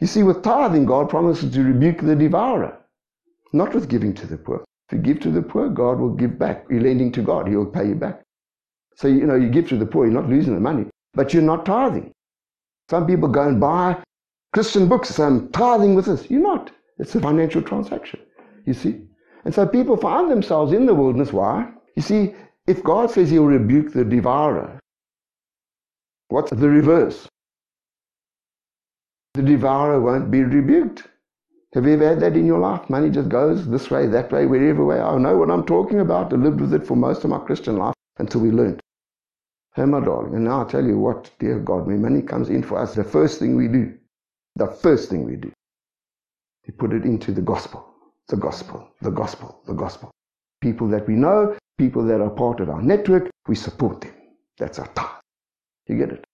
You 0.00 0.06
see, 0.06 0.22
with 0.22 0.42
tithing, 0.42 0.84
God 0.84 1.08
promises 1.08 1.52
to 1.52 1.62
rebuke 1.62 2.00
the 2.00 2.14
devourer, 2.14 2.78
not 3.52 3.74
with 3.74 3.88
giving 3.88 4.14
to 4.14 4.26
the 4.26 4.36
poor. 4.36 4.64
If 4.88 4.96
you 4.96 5.02
give 5.02 5.20
to 5.20 5.30
the 5.30 5.42
poor, 5.42 5.68
God 5.68 5.98
will 5.98 6.14
give 6.14 6.38
back. 6.38 6.66
You're 6.70 6.82
lending 6.82 7.10
to 7.12 7.22
God, 7.22 7.48
He'll 7.48 7.66
pay 7.66 7.88
you 7.88 7.94
back. 7.94 8.22
So, 8.96 9.08
you 9.08 9.26
know, 9.26 9.34
you 9.36 9.48
give 9.48 9.68
to 9.68 9.76
the 9.76 9.86
poor, 9.86 10.06
you're 10.06 10.14
not 10.14 10.28
losing 10.28 10.54
the 10.54 10.60
money, 10.60 10.86
but 11.14 11.32
you're 11.32 11.42
not 11.42 11.66
tithing. 11.66 12.12
Some 12.90 13.06
people 13.06 13.28
go 13.28 13.46
and 13.46 13.60
buy 13.60 14.02
Christian 14.52 14.88
books, 14.88 15.10
say, 15.10 15.24
I'm 15.24 15.48
tithing 15.50 15.94
with 15.94 16.06
this. 16.06 16.30
You're 16.30 16.40
not. 16.40 16.70
It's 16.98 17.14
a 17.14 17.20
financial 17.20 17.60
transaction, 17.60 18.20
you 18.64 18.72
see. 18.72 19.02
And 19.44 19.54
so 19.54 19.66
people 19.66 19.96
find 19.96 20.30
themselves 20.30 20.72
in 20.72 20.86
the 20.86 20.94
wilderness. 20.94 21.32
Why? 21.32 21.70
You 21.94 22.02
see, 22.02 22.34
if 22.66 22.82
God 22.82 23.10
says 23.10 23.30
He'll 23.30 23.44
rebuke 23.44 23.92
the 23.92 24.04
devourer, 24.04 24.80
what's 26.28 26.50
the 26.50 26.68
reverse? 26.68 27.28
The 29.34 29.42
devourer 29.42 30.00
won't 30.00 30.30
be 30.30 30.42
rebuked. 30.42 31.06
Have 31.74 31.84
you 31.84 31.92
ever 31.92 32.08
had 32.08 32.20
that 32.20 32.36
in 32.36 32.46
your 32.46 32.58
life? 32.58 32.88
Money 32.88 33.10
just 33.10 33.28
goes 33.28 33.68
this 33.68 33.90
way, 33.90 34.06
that 34.06 34.32
way, 34.32 34.46
wherever 34.46 34.82
way. 34.82 34.98
I 34.98 35.18
know 35.18 35.36
what 35.36 35.50
I'm 35.50 35.66
talking 35.66 36.00
about. 36.00 36.32
I 36.32 36.36
lived 36.36 36.62
with 36.62 36.72
it 36.72 36.86
for 36.86 36.96
most 36.96 37.22
of 37.24 37.30
my 37.30 37.38
Christian 37.40 37.76
life 37.76 37.94
until 38.18 38.40
we 38.40 38.50
learned. 38.50 38.80
Hey, 39.76 39.84
darling, 39.84 40.34
and 40.34 40.44
now 40.44 40.64
I 40.64 40.64
tell 40.70 40.82
you 40.82 40.98
what, 40.98 41.30
dear 41.38 41.58
God, 41.58 41.86
when 41.86 42.00
money 42.00 42.22
comes 42.22 42.48
in 42.48 42.62
for 42.62 42.78
us, 42.78 42.94
the 42.94 43.04
first 43.04 43.38
thing 43.38 43.56
we 43.56 43.68
do, 43.68 43.92
the 44.54 44.68
first 44.68 45.10
thing 45.10 45.22
we 45.22 45.36
do, 45.36 45.52
we 46.66 46.72
put 46.72 46.94
it 46.94 47.04
into 47.04 47.30
the 47.30 47.42
gospel. 47.42 47.86
The 48.28 48.38
gospel, 48.38 48.88
the 49.02 49.10
gospel, 49.10 49.60
the 49.66 49.74
gospel. 49.74 50.10
People 50.62 50.88
that 50.88 51.06
we 51.06 51.12
know, 51.12 51.58
people 51.76 52.02
that 52.06 52.22
are 52.22 52.30
part 52.30 52.60
of 52.60 52.70
our 52.70 52.80
network, 52.80 53.28
we 53.48 53.54
support 53.54 54.00
them. 54.00 54.14
That's 54.56 54.78
our 54.78 54.86
task. 54.94 55.20
You 55.88 55.98
get 55.98 56.10
it? 56.10 56.24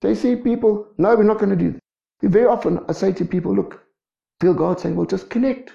They 0.00 0.16
see 0.16 0.34
people, 0.34 0.88
no, 0.98 1.14
we're 1.14 1.22
not 1.22 1.38
going 1.38 1.56
to 1.56 1.64
do 1.64 1.70
that. 1.70 2.28
Very 2.28 2.46
often 2.46 2.80
I 2.88 2.92
say 2.94 3.12
to 3.12 3.24
people, 3.24 3.54
look, 3.54 3.80
feel 4.40 4.54
God 4.54 4.80
saying, 4.80 4.96
well, 4.96 5.06
just 5.06 5.30
connect. 5.30 5.70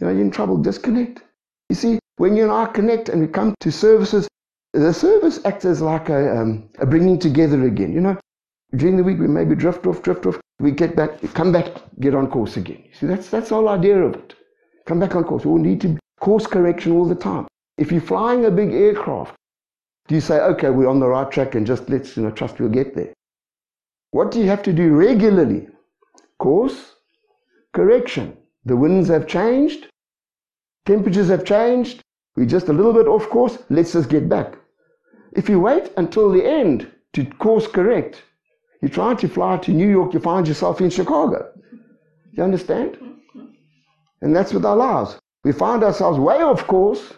You 0.00 0.08
know, 0.08 0.12
you're 0.12 0.22
in 0.22 0.32
trouble, 0.32 0.58
just 0.58 0.82
connect. 0.82 1.22
You 1.68 1.76
see, 1.76 2.00
when 2.16 2.34
you 2.34 2.42
and 2.42 2.52
I 2.52 2.66
connect 2.66 3.08
and 3.08 3.20
we 3.20 3.28
come 3.28 3.54
to 3.60 3.70
services, 3.70 4.26
the 4.72 4.92
service 4.92 5.44
acts 5.44 5.64
as 5.64 5.80
like 5.80 6.08
a, 6.08 6.40
um, 6.40 6.68
a 6.78 6.86
bringing 6.86 7.18
together 7.18 7.64
again. 7.64 7.92
You 7.92 8.00
know, 8.00 8.18
during 8.76 8.96
the 8.96 9.04
week 9.04 9.18
we 9.18 9.26
maybe 9.26 9.54
drift 9.54 9.86
off, 9.86 10.02
drift 10.02 10.26
off. 10.26 10.40
We 10.60 10.70
get 10.70 10.94
back, 10.94 11.20
come 11.34 11.52
back, 11.52 11.68
get 12.00 12.14
on 12.14 12.30
course 12.30 12.56
again. 12.56 12.82
You 12.86 12.94
see, 12.94 13.06
that's 13.06 13.30
that's 13.30 13.48
the 13.48 13.54
whole 13.56 13.68
idea 13.68 13.98
of 13.98 14.14
it. 14.14 14.34
Come 14.86 15.00
back 15.00 15.16
on 15.16 15.24
course. 15.24 15.44
We 15.44 15.60
need 15.60 15.80
to 15.82 15.98
course 16.20 16.46
correction 16.46 16.92
all 16.92 17.06
the 17.06 17.14
time. 17.14 17.46
If 17.78 17.90
you're 17.90 18.00
flying 18.00 18.44
a 18.44 18.50
big 18.50 18.72
aircraft, 18.72 19.34
do 20.06 20.14
you 20.14 20.20
say, 20.20 20.38
okay, 20.40 20.70
we're 20.70 20.88
on 20.88 21.00
the 21.00 21.08
right 21.08 21.30
track 21.30 21.54
and 21.54 21.66
just 21.66 21.88
let's 21.88 22.16
you 22.16 22.24
know 22.24 22.30
trust 22.30 22.60
we'll 22.60 22.68
get 22.68 22.94
there? 22.94 23.12
What 24.10 24.30
do 24.30 24.40
you 24.40 24.46
have 24.46 24.62
to 24.64 24.72
do 24.72 24.90
regularly? 24.90 25.68
Course 26.38 26.96
correction. 27.72 28.36
The 28.64 28.76
winds 28.76 29.08
have 29.08 29.26
changed, 29.26 29.88
temperatures 30.84 31.28
have 31.28 31.44
changed. 31.44 32.02
We're 32.36 32.46
just 32.46 32.68
a 32.68 32.72
little 32.72 32.92
bit 32.92 33.06
off 33.06 33.28
course. 33.28 33.58
Let's 33.70 33.92
just 33.92 34.08
get 34.08 34.28
back. 34.28 34.56
If 35.32 35.48
you 35.48 35.60
wait 35.60 35.92
until 35.96 36.30
the 36.30 36.44
end 36.44 36.90
to 37.12 37.24
course 37.24 37.66
correct, 37.66 38.22
you 38.82 38.88
try 38.88 39.14
to 39.14 39.28
fly 39.28 39.58
to 39.58 39.72
New 39.72 39.88
York, 39.88 40.14
you 40.14 40.20
find 40.20 40.46
yourself 40.46 40.80
in 40.80 40.90
Chicago. 40.90 41.52
You 42.32 42.42
understand? 42.42 42.98
And 44.22 44.34
that's 44.34 44.52
with 44.52 44.64
our 44.64 44.76
lives. 44.76 45.18
We 45.44 45.52
find 45.52 45.82
ourselves 45.82 46.18
way 46.18 46.42
off 46.42 46.66
course. 46.66 47.12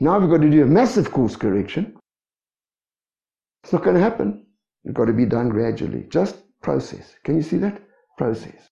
Now 0.00 0.18
we've 0.18 0.30
got 0.30 0.42
to 0.42 0.50
do 0.50 0.62
a 0.62 0.66
massive 0.66 1.12
course 1.12 1.36
correction. 1.36 1.96
It's 3.62 3.72
not 3.72 3.84
going 3.84 3.96
to 3.96 4.02
happen. 4.02 4.46
It's 4.84 4.94
got 4.94 5.06
to 5.06 5.12
be 5.12 5.26
done 5.26 5.48
gradually. 5.48 6.06
Just 6.08 6.36
process. 6.60 7.14
Can 7.24 7.36
you 7.36 7.42
see 7.42 7.58
that? 7.58 7.80
Process. 8.18 8.68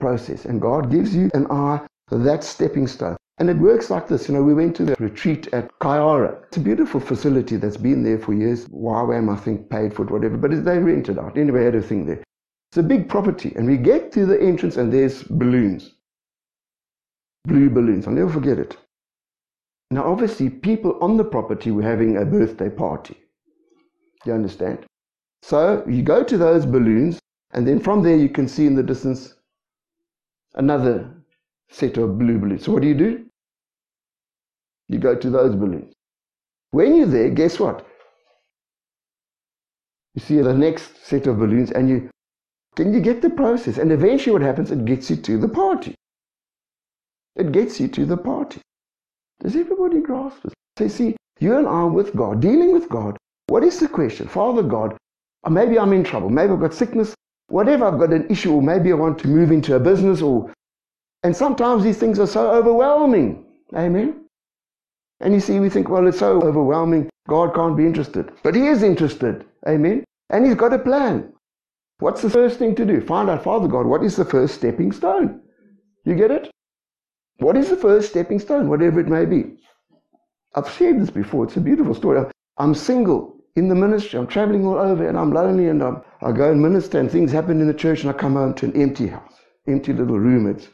Process. 0.00 0.44
And 0.44 0.60
God 0.60 0.90
gives 0.90 1.14
you 1.14 1.30
an 1.34 1.46
eye 1.50 1.80
that 2.10 2.44
stepping 2.44 2.86
stone. 2.86 3.16
And 3.38 3.50
it 3.50 3.56
works 3.56 3.90
like 3.90 4.06
this. 4.06 4.28
You 4.28 4.34
know, 4.34 4.42
we 4.42 4.54
went 4.54 4.76
to 4.76 4.84
the 4.84 4.96
retreat 4.98 5.48
at 5.52 5.70
Kayara. 5.80 6.44
It's 6.44 6.56
a 6.56 6.60
beautiful 6.60 7.00
facility 7.00 7.56
that's 7.56 7.76
been 7.76 8.04
there 8.04 8.18
for 8.18 8.32
years. 8.32 8.66
YWAM, 8.68 9.32
I 9.32 9.36
think, 9.36 9.68
paid 9.70 9.92
for 9.92 10.04
it, 10.04 10.10
whatever. 10.10 10.36
But 10.36 10.52
they 10.64 10.78
rented 10.78 11.18
out. 11.18 11.36
Anyway, 11.36 11.62
I 11.62 11.64
had 11.64 11.74
a 11.74 11.82
thing 11.82 12.06
there. 12.06 12.22
It's 12.70 12.78
a 12.78 12.82
big 12.82 13.08
property. 13.08 13.52
And 13.56 13.66
we 13.66 13.76
get 13.76 14.12
to 14.12 14.24
the 14.24 14.40
entrance 14.40 14.76
and 14.76 14.92
there's 14.92 15.24
balloons. 15.24 15.94
Blue 17.44 17.70
balloons. 17.70 18.06
I'll 18.06 18.14
never 18.14 18.30
forget 18.30 18.58
it. 18.58 18.76
Now, 19.90 20.04
obviously, 20.10 20.48
people 20.48 20.98
on 21.00 21.16
the 21.16 21.24
property 21.24 21.70
were 21.70 21.82
having 21.82 22.16
a 22.16 22.24
birthday 22.24 22.70
party. 22.70 23.16
You 24.24 24.32
understand? 24.32 24.86
So 25.42 25.84
you 25.86 26.02
go 26.02 26.24
to 26.24 26.38
those 26.38 26.64
balloons, 26.64 27.20
and 27.52 27.66
then 27.66 27.78
from 27.78 28.02
there 28.02 28.16
you 28.16 28.30
can 28.30 28.48
see 28.48 28.66
in 28.66 28.74
the 28.74 28.82
distance 28.82 29.34
another 30.54 31.14
set 31.74 31.96
of 31.98 32.18
blue 32.18 32.38
balloons. 32.38 32.64
So 32.64 32.72
what 32.72 32.82
do 32.82 32.88
you 32.88 32.94
do? 32.94 33.26
You 34.88 34.98
go 34.98 35.14
to 35.14 35.30
those 35.30 35.54
balloons. 35.54 35.92
When 36.70 36.96
you're 36.96 37.06
there, 37.06 37.30
guess 37.30 37.58
what? 37.58 37.86
You 40.14 40.22
see 40.22 40.40
the 40.40 40.54
next 40.54 41.04
set 41.04 41.26
of 41.26 41.38
balloons 41.38 41.72
and 41.72 41.88
you 41.88 42.10
can 42.76 42.92
you 42.92 43.00
get 43.00 43.22
the 43.22 43.30
process? 43.30 43.78
And 43.78 43.92
eventually 43.92 44.32
what 44.32 44.42
happens, 44.42 44.70
it 44.70 44.84
gets 44.84 45.08
you 45.10 45.16
to 45.16 45.38
the 45.38 45.48
party. 45.48 45.94
It 47.36 47.52
gets 47.52 47.80
you 47.80 47.88
to 47.88 48.04
the 48.04 48.16
party. 48.16 48.60
Does 49.40 49.56
everybody 49.56 50.00
grasp 50.00 50.42
this? 50.42 50.52
So 50.78 50.88
see, 50.88 51.16
you 51.40 51.56
and 51.56 51.68
I 51.68 51.84
with 51.84 52.14
God, 52.14 52.40
dealing 52.40 52.72
with 52.72 52.88
God, 52.88 53.16
what 53.46 53.62
is 53.64 53.78
the 53.78 53.88
question? 53.88 54.26
Father 54.26 54.62
God, 54.62 54.96
uh, 55.44 55.50
maybe 55.50 55.78
I'm 55.78 55.92
in 55.92 56.04
trouble, 56.04 56.30
maybe 56.30 56.52
I've 56.52 56.60
got 56.60 56.74
sickness, 56.74 57.14
whatever 57.48 57.84
I've 57.86 57.98
got 57.98 58.12
an 58.12 58.26
issue, 58.28 58.52
or 58.54 58.62
maybe 58.62 58.90
I 58.90 58.96
want 58.96 59.18
to 59.20 59.28
move 59.28 59.52
into 59.52 59.76
a 59.76 59.80
business 59.80 60.22
or 60.22 60.52
and 61.24 61.34
sometimes 61.34 61.82
these 61.82 61.98
things 61.98 62.18
are 62.18 62.26
so 62.26 62.50
overwhelming. 62.50 63.46
Amen. 63.74 64.26
And 65.20 65.32
you 65.32 65.40
see, 65.40 65.58
we 65.58 65.70
think, 65.70 65.88
well, 65.88 66.06
it's 66.06 66.18
so 66.18 66.40
overwhelming, 66.42 67.08
God 67.28 67.54
can't 67.54 67.76
be 67.76 67.86
interested. 67.86 68.30
But 68.42 68.54
He 68.54 68.66
is 68.66 68.82
interested. 68.82 69.46
Amen. 69.66 70.04
And 70.28 70.46
He's 70.46 70.54
got 70.54 70.74
a 70.74 70.78
plan. 70.78 71.32
What's 71.98 72.20
the 72.20 72.28
first 72.30 72.58
thing 72.58 72.74
to 72.74 72.84
do? 72.84 73.00
Find 73.00 73.30
out, 73.30 73.42
Father 73.42 73.68
God, 73.68 73.86
what 73.86 74.04
is 74.04 74.16
the 74.16 74.24
first 74.24 74.56
stepping 74.56 74.92
stone? 74.92 75.40
You 76.04 76.14
get 76.14 76.30
it? 76.30 76.50
What 77.38 77.56
is 77.56 77.70
the 77.70 77.76
first 77.76 78.10
stepping 78.10 78.38
stone, 78.38 78.68
whatever 78.68 79.00
it 79.00 79.08
may 79.08 79.24
be? 79.24 79.56
I've 80.54 80.70
shared 80.70 81.00
this 81.00 81.10
before. 81.10 81.44
It's 81.44 81.56
a 81.56 81.60
beautiful 81.60 81.94
story. 81.94 82.24
I'm 82.58 82.74
single 82.74 83.36
in 83.56 83.68
the 83.68 83.74
ministry. 83.74 84.18
I'm 84.18 84.26
traveling 84.26 84.66
all 84.66 84.78
over 84.78 85.08
and 85.08 85.18
I'm 85.18 85.32
lonely 85.32 85.68
and 85.68 85.82
I'm, 85.82 86.02
I 86.20 86.32
go 86.32 86.50
and 86.50 86.60
minister 86.60 87.00
and 87.00 87.10
things 87.10 87.32
happen 87.32 87.60
in 87.60 87.66
the 87.66 87.74
church 87.74 88.02
and 88.02 88.10
I 88.10 88.12
come 88.12 88.34
home 88.34 88.54
to 88.54 88.66
an 88.66 88.80
empty 88.80 89.06
house, 89.06 89.34
empty 89.66 89.92
little 89.92 90.18
room. 90.18 90.46
It's 90.46 90.68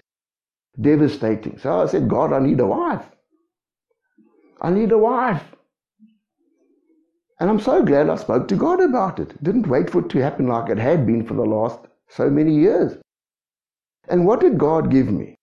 devastating. 0.78 1.58
So 1.58 1.82
I 1.82 1.86
said, 1.86 2.08
God, 2.08 2.32
I 2.32 2.38
need 2.38 2.60
a 2.60 2.66
wife. 2.66 3.06
I 4.60 4.70
need 4.70 4.92
a 4.92 4.98
wife. 4.98 5.42
And 7.38 7.48
I'm 7.48 7.60
so 7.60 7.82
glad 7.82 8.10
I 8.10 8.16
spoke 8.16 8.48
to 8.48 8.56
God 8.56 8.80
about 8.80 9.18
it. 9.18 9.42
Didn't 9.42 9.66
wait 9.66 9.88
for 9.88 10.00
it 10.00 10.10
to 10.10 10.18
happen 10.18 10.46
like 10.46 10.70
it 10.70 10.78
had 10.78 11.06
been 11.06 11.26
for 11.26 11.34
the 11.34 11.42
last 11.44 11.80
so 12.08 12.28
many 12.28 12.54
years. 12.54 12.98
And 14.08 14.26
what 14.26 14.40
did 14.40 14.58
God 14.58 14.90
give 14.90 15.10
me? 15.10 15.36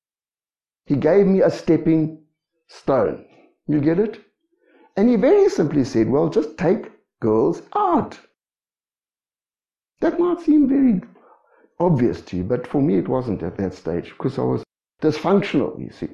He 0.85 0.95
gave 0.95 1.25
me 1.25 1.41
a 1.41 1.49
stepping 1.49 2.23
stone. 2.67 3.25
You 3.67 3.81
get 3.81 3.99
it? 3.99 4.21
And 4.95 5.09
he 5.09 5.15
very 5.15 5.49
simply 5.49 5.83
said, 5.83 6.09
well, 6.09 6.29
just 6.29 6.57
take 6.57 6.91
girls 7.19 7.63
out. 7.75 8.19
That 9.99 10.19
might 10.19 10.41
seem 10.41 10.67
very 10.67 11.01
obvious 11.79 12.21
to 12.21 12.37
you, 12.37 12.43
but 12.43 12.67
for 12.67 12.81
me 12.81 12.97
it 12.97 13.07
wasn't 13.07 13.41
at 13.43 13.57
that 13.57 13.73
stage 13.73 14.09
because 14.09 14.37
I 14.37 14.43
was 14.43 14.63
dysfunctional, 15.01 15.79
you 15.79 15.91
see. 15.91 16.09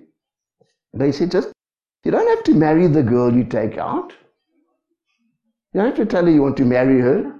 They 0.93 1.11
said, 1.11 1.31
just, 1.31 1.51
you 2.03 2.11
don't 2.11 2.27
have 2.27 2.43
to 2.45 2.53
marry 2.53 2.87
the 2.87 3.03
girl 3.03 3.33
you 3.33 3.43
take 3.43 3.77
out. 3.77 4.13
You 5.73 5.81
don't 5.81 5.87
have 5.87 5.95
to 5.95 6.05
tell 6.05 6.25
her 6.25 6.31
you 6.31 6.41
want 6.41 6.57
to 6.57 6.65
marry 6.65 6.99
her. 6.99 7.33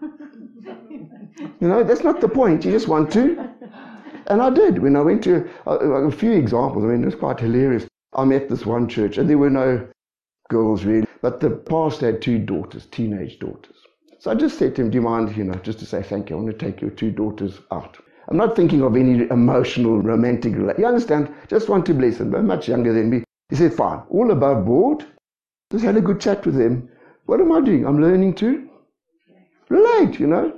You 1.60 1.68
know, 1.68 1.84
that's 1.84 2.04
not 2.04 2.22
the 2.22 2.30
point. 2.30 2.66
You 2.66 2.72
just 2.72 2.88
want 2.88 3.12
to. 3.14 3.50
And 4.28 4.42
I 4.42 4.50
did. 4.50 4.80
When 4.80 4.96
I 4.96 5.02
went 5.02 5.24
to 5.26 5.50
a, 5.66 5.72
a 5.72 6.12
few 6.12 6.32
examples, 6.32 6.84
I 6.84 6.88
mean, 6.88 7.04
it 7.04 7.06
was 7.06 7.16
quite 7.16 7.40
hilarious. 7.40 7.86
I 8.14 8.26
met 8.26 8.50
this 8.50 8.66
one 8.66 8.88
church, 8.88 9.18
and 9.18 9.30
there 9.30 9.38
were 9.38 9.50
no 9.50 9.88
girls 10.50 10.84
really, 10.84 11.08
but 11.22 11.40
the 11.40 11.50
pastor 11.50 12.12
had 12.12 12.22
two 12.22 12.40
daughters, 12.40 12.86
teenage 12.88 13.40
daughters. 13.40 13.76
So 14.20 14.32
I 14.32 14.36
just 14.36 14.58
said 14.58 14.76
to 14.76 14.82
him, 14.82 14.90
Do 14.90 14.96
you 14.96 15.02
mind, 15.02 15.36
you 15.36 15.44
know, 15.44 15.56
just 15.56 15.80
to 15.80 15.86
say 15.86 16.04
thank 16.04 16.30
you, 16.30 16.38
I 16.38 16.40
want 16.40 16.58
to 16.58 16.66
take 16.66 16.80
your 16.80 16.92
two 16.92 17.12
daughters 17.12 17.60
out. 17.72 17.98
I'm 18.30 18.38
not 18.38 18.56
thinking 18.56 18.82
of 18.82 18.96
any 18.96 19.28
emotional, 19.30 20.02
romantic 20.02 20.54
relationship. 20.54 20.80
You 20.80 20.86
understand? 20.88 21.34
Just 21.50 21.70
want 21.70 21.86
to 21.88 21.94
bless 21.94 22.18
them. 22.18 22.32
They're 22.32 22.42
much 22.42 22.68
younger 22.68 22.94
than 22.94 23.10
me. 23.10 23.24
He 23.50 23.56
said, 23.56 23.74
fine. 23.74 24.02
All 24.10 24.32
above 24.32 24.66
board. 24.66 25.06
Just 25.72 25.84
had 25.84 25.98
a 25.98 26.02
good 26.02 26.22
chat 26.22 26.46
with 26.46 26.56
them. 26.56 26.90
What 27.26 27.42
am 27.42 27.52
I 27.52 27.62
doing? 27.62 27.86
I'm 27.86 28.02
learning 28.02 28.36
to 28.36 28.70
relate, 29.70 30.20
you 30.20 30.28
know. 30.28 30.54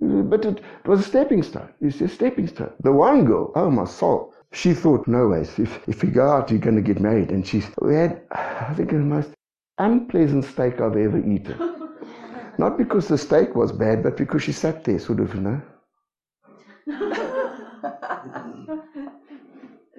But 0.00 0.44
it, 0.44 0.58
it 0.58 0.88
was 0.88 1.00
a 1.00 1.02
stepping 1.02 1.42
stone. 1.42 1.68
It's 1.80 2.00
a 2.00 2.08
stepping 2.08 2.46
stone. 2.46 2.72
The 2.80 2.92
one 2.92 3.24
girl, 3.24 3.52
oh 3.54 3.70
my 3.70 3.84
soul, 3.84 4.32
she 4.52 4.72
thought, 4.72 5.06
no 5.08 5.28
ways, 5.28 5.58
if, 5.58 5.86
if 5.88 6.02
we 6.02 6.10
go 6.10 6.28
out, 6.28 6.50
you're 6.50 6.60
going 6.60 6.76
to 6.76 6.82
get 6.82 7.00
married. 7.00 7.30
And 7.30 7.46
she, 7.46 7.62
we 7.82 7.94
had, 7.94 8.22
I 8.30 8.72
think, 8.74 8.90
the 8.90 8.98
most 8.98 9.30
unpleasant 9.78 10.44
steak 10.44 10.80
I've 10.80 10.96
ever 10.96 11.18
eaten. 11.18 11.56
Not 12.58 12.78
because 12.78 13.08
the 13.08 13.18
steak 13.18 13.54
was 13.54 13.72
bad, 13.72 14.02
but 14.02 14.16
because 14.16 14.42
she 14.42 14.52
sat 14.52 14.84
there, 14.84 14.98
sort 14.98 15.20
of, 15.20 15.34
you 15.34 15.40
know. 15.40 15.62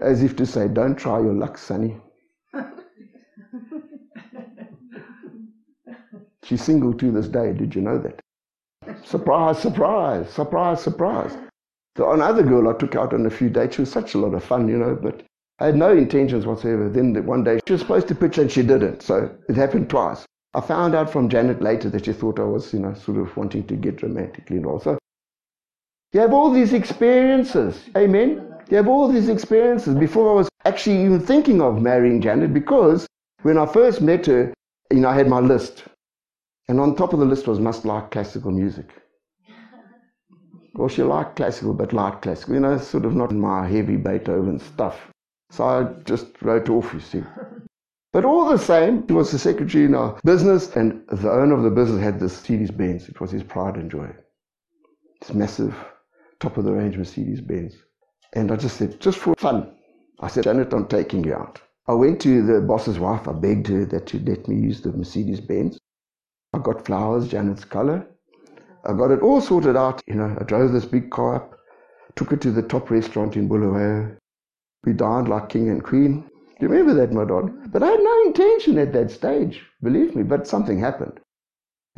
As 0.02 0.24
if 0.24 0.36
to 0.38 0.46
say, 0.46 0.68
don't 0.68 0.96
try 0.96 1.20
your 1.20 1.34
luck, 1.34 1.58
sonny. 1.58 1.98
She's 6.44 6.64
single 6.64 6.94
to 6.94 7.12
this 7.12 7.28
day. 7.28 7.54
Did 7.54 7.76
you 7.76 7.82
know 7.82 8.00
that? 8.00 8.20
Surprise, 9.06 9.60
surprise, 9.60 10.30
surprise, 10.30 10.82
surprise. 10.82 11.38
The 11.96 12.10
another 12.10 12.44
girl 12.44 12.70
I 12.70 12.74
took 12.78 12.96
out 12.96 13.14
on 13.14 13.26
a 13.26 13.30
few 13.30 13.50
dates, 13.50 13.76
she 13.76 13.82
was 13.82 13.92
such 13.92 14.14
a 14.14 14.18
lot 14.18 14.34
of 14.34 14.44
fun, 14.44 14.68
you 14.68 14.78
know, 14.78 14.96
but 14.96 15.24
I 15.60 15.68
had 15.68 15.76
no 15.76 15.92
intentions 15.92 16.46
whatsoever. 16.46 16.90
Then 16.90 17.26
one 17.26 17.44
day 17.44 17.60
she 17.68 17.74
was 17.74 17.82
supposed 17.82 18.08
to 18.08 18.16
pitch 18.16 18.38
and 18.38 18.52
she 18.52 18.64
didn't. 18.64 19.02
So 19.02 19.30
it 19.50 19.56
happened 19.58 19.90
twice. 19.90 20.26
I 20.54 20.62
found 20.62 20.96
out 20.96 21.12
from 21.12 21.30
Janet 21.30 21.62
later 21.62 21.90
that 21.90 22.06
she 22.06 22.14
thought 22.14 22.40
I 22.40 22.44
was, 22.44 22.74
you 22.74 22.80
know, 22.80 22.94
sort 22.94 23.18
of 23.18 23.36
wanting 23.36 23.68
to 23.68 23.76
get 23.76 24.02
romantically 24.02 24.58
involved. 24.58 24.86
So 24.86 24.99
you 26.12 26.20
have 26.20 26.34
all 26.34 26.51
these 26.51 26.74
experiences. 26.74 27.84
Amen. 27.95 28.53
You 28.70 28.78
have 28.78 28.88
all 28.88 29.07
these 29.07 29.30
experiences 29.30 29.95
before 29.95 30.30
I 30.32 30.34
was 30.34 30.49
actually 30.66 31.03
even 31.03 31.20
thinking 31.20 31.62
of 31.62 31.82
marrying 31.82 32.22
Janet 32.22 32.53
because 32.53 33.07
when 33.43 33.57
I 33.57 33.66
first 33.66 34.01
met 34.01 34.26
her, 34.26 34.53
you 34.91 34.99
know, 34.99 35.10
I 35.10 35.16
had 35.16 35.28
my 35.28 35.39
list. 35.39 35.84
And 36.68 36.80
on 36.80 36.95
top 36.95 37.14
of 37.14 37.20
the 37.20 37.26
list 37.26 37.47
was 37.47 37.60
must 37.60 37.86
like 37.86 38.12
classical 38.12 38.51
music. 38.51 38.89
Well, 40.76 40.88
she 40.88 41.03
liked 41.03 41.36
classical, 41.36 41.74
but 41.74 41.93
liked 41.93 42.22
classical. 42.22 42.53
You 42.53 42.60
know, 42.62 42.78
sort 42.78 43.05
of 43.05 43.16
not 43.16 43.32
my 43.32 43.68
heavy 43.68 43.97
Beethoven 43.97 44.60
stuff. 44.60 45.12
So 45.51 45.64
I 45.66 45.84
just 46.03 46.28
wrote 46.41 46.70
off, 46.70 46.93
you 46.93 46.99
see. 46.99 47.24
But 48.14 48.26
all 48.26 48.49
the 48.49 48.57
same, 48.57 49.05
he 49.07 49.14
was 49.14 49.32
the 49.32 49.39
secretary 49.39 49.86
in 49.86 49.93
our 49.93 50.20
business, 50.24 50.76
and 50.76 51.03
the 51.07 51.32
owner 51.32 51.53
of 51.53 51.64
the 51.64 51.70
business 51.70 52.01
had 52.01 52.20
this 52.20 52.39
Mercedes 52.39 52.72
Benz. 52.72 53.10
It 53.10 53.20
was 53.20 53.32
his 53.32 53.43
pride 53.43 53.76
and 53.76 53.89
joy. 53.89 54.10
This 55.22 55.34
massive, 55.34 55.76
top 56.40 56.58
of 56.58 56.66
the 56.66 56.72
range 56.72 56.98
Mercedes 56.98 57.42
Benz. 57.42 57.76
And 58.34 58.52
I 58.52 58.56
just 58.56 58.78
said, 58.78 59.00
just 59.00 59.18
for 59.18 59.36
fun, 59.36 59.76
I 60.20 60.28
said, 60.28 60.44
Janet, 60.44 60.74
I'm 60.74 60.88
taking 60.88 61.24
you 61.24 61.34
out. 61.34 61.62
I 61.88 61.94
went 61.94 62.22
to 62.22 62.46
the 62.46 62.62
boss's 62.62 63.00
wife. 63.00 63.28
I 63.28 63.34
begged 63.34 63.68
her 63.68 63.86
that 63.86 64.06
to 64.08 64.20
let 64.20 64.48
me 64.48 64.56
use 64.56 64.82
the 64.82 64.92
Mercedes 64.92 65.42
Benz. 65.42 65.80
I 66.54 66.60
got 66.60 66.86
flowers, 66.86 67.28
Janet's 67.28 67.66
color. 67.66 68.06
I 68.86 68.94
got 68.94 69.12
it 69.12 69.22
all 69.22 69.42
sorted 69.42 69.76
out. 69.76 70.02
You 70.08 70.16
know, 70.16 70.38
I 70.40 70.44
drove 70.44 70.72
this 70.72 70.86
big 70.86 71.10
car 71.10 71.36
up, 71.36 71.58
took 72.16 72.32
it 72.32 72.42
to 72.42 72.52
the 72.52 72.62
top 72.62 72.92
restaurant 72.92 73.36
in 73.36 73.48
Bulawayo. 73.48 74.16
We 74.86 74.94
dined 74.94 75.30
like 75.30 75.50
king 75.50 75.70
and 75.70 75.84
queen. 75.84 76.22
Do 76.60 76.66
you 76.66 76.70
remember 76.70 76.94
that, 76.94 77.14
my 77.14 77.26
darling? 77.26 77.70
But 77.72 77.84
I 77.84 77.88
had 77.88 78.00
no 78.00 78.24
intention 78.26 78.78
at 78.78 78.94
that 78.94 79.12
stage, 79.12 79.62
believe 79.82 80.16
me, 80.16 80.24
but 80.24 80.48
something 80.48 80.80
happened. 80.80 81.20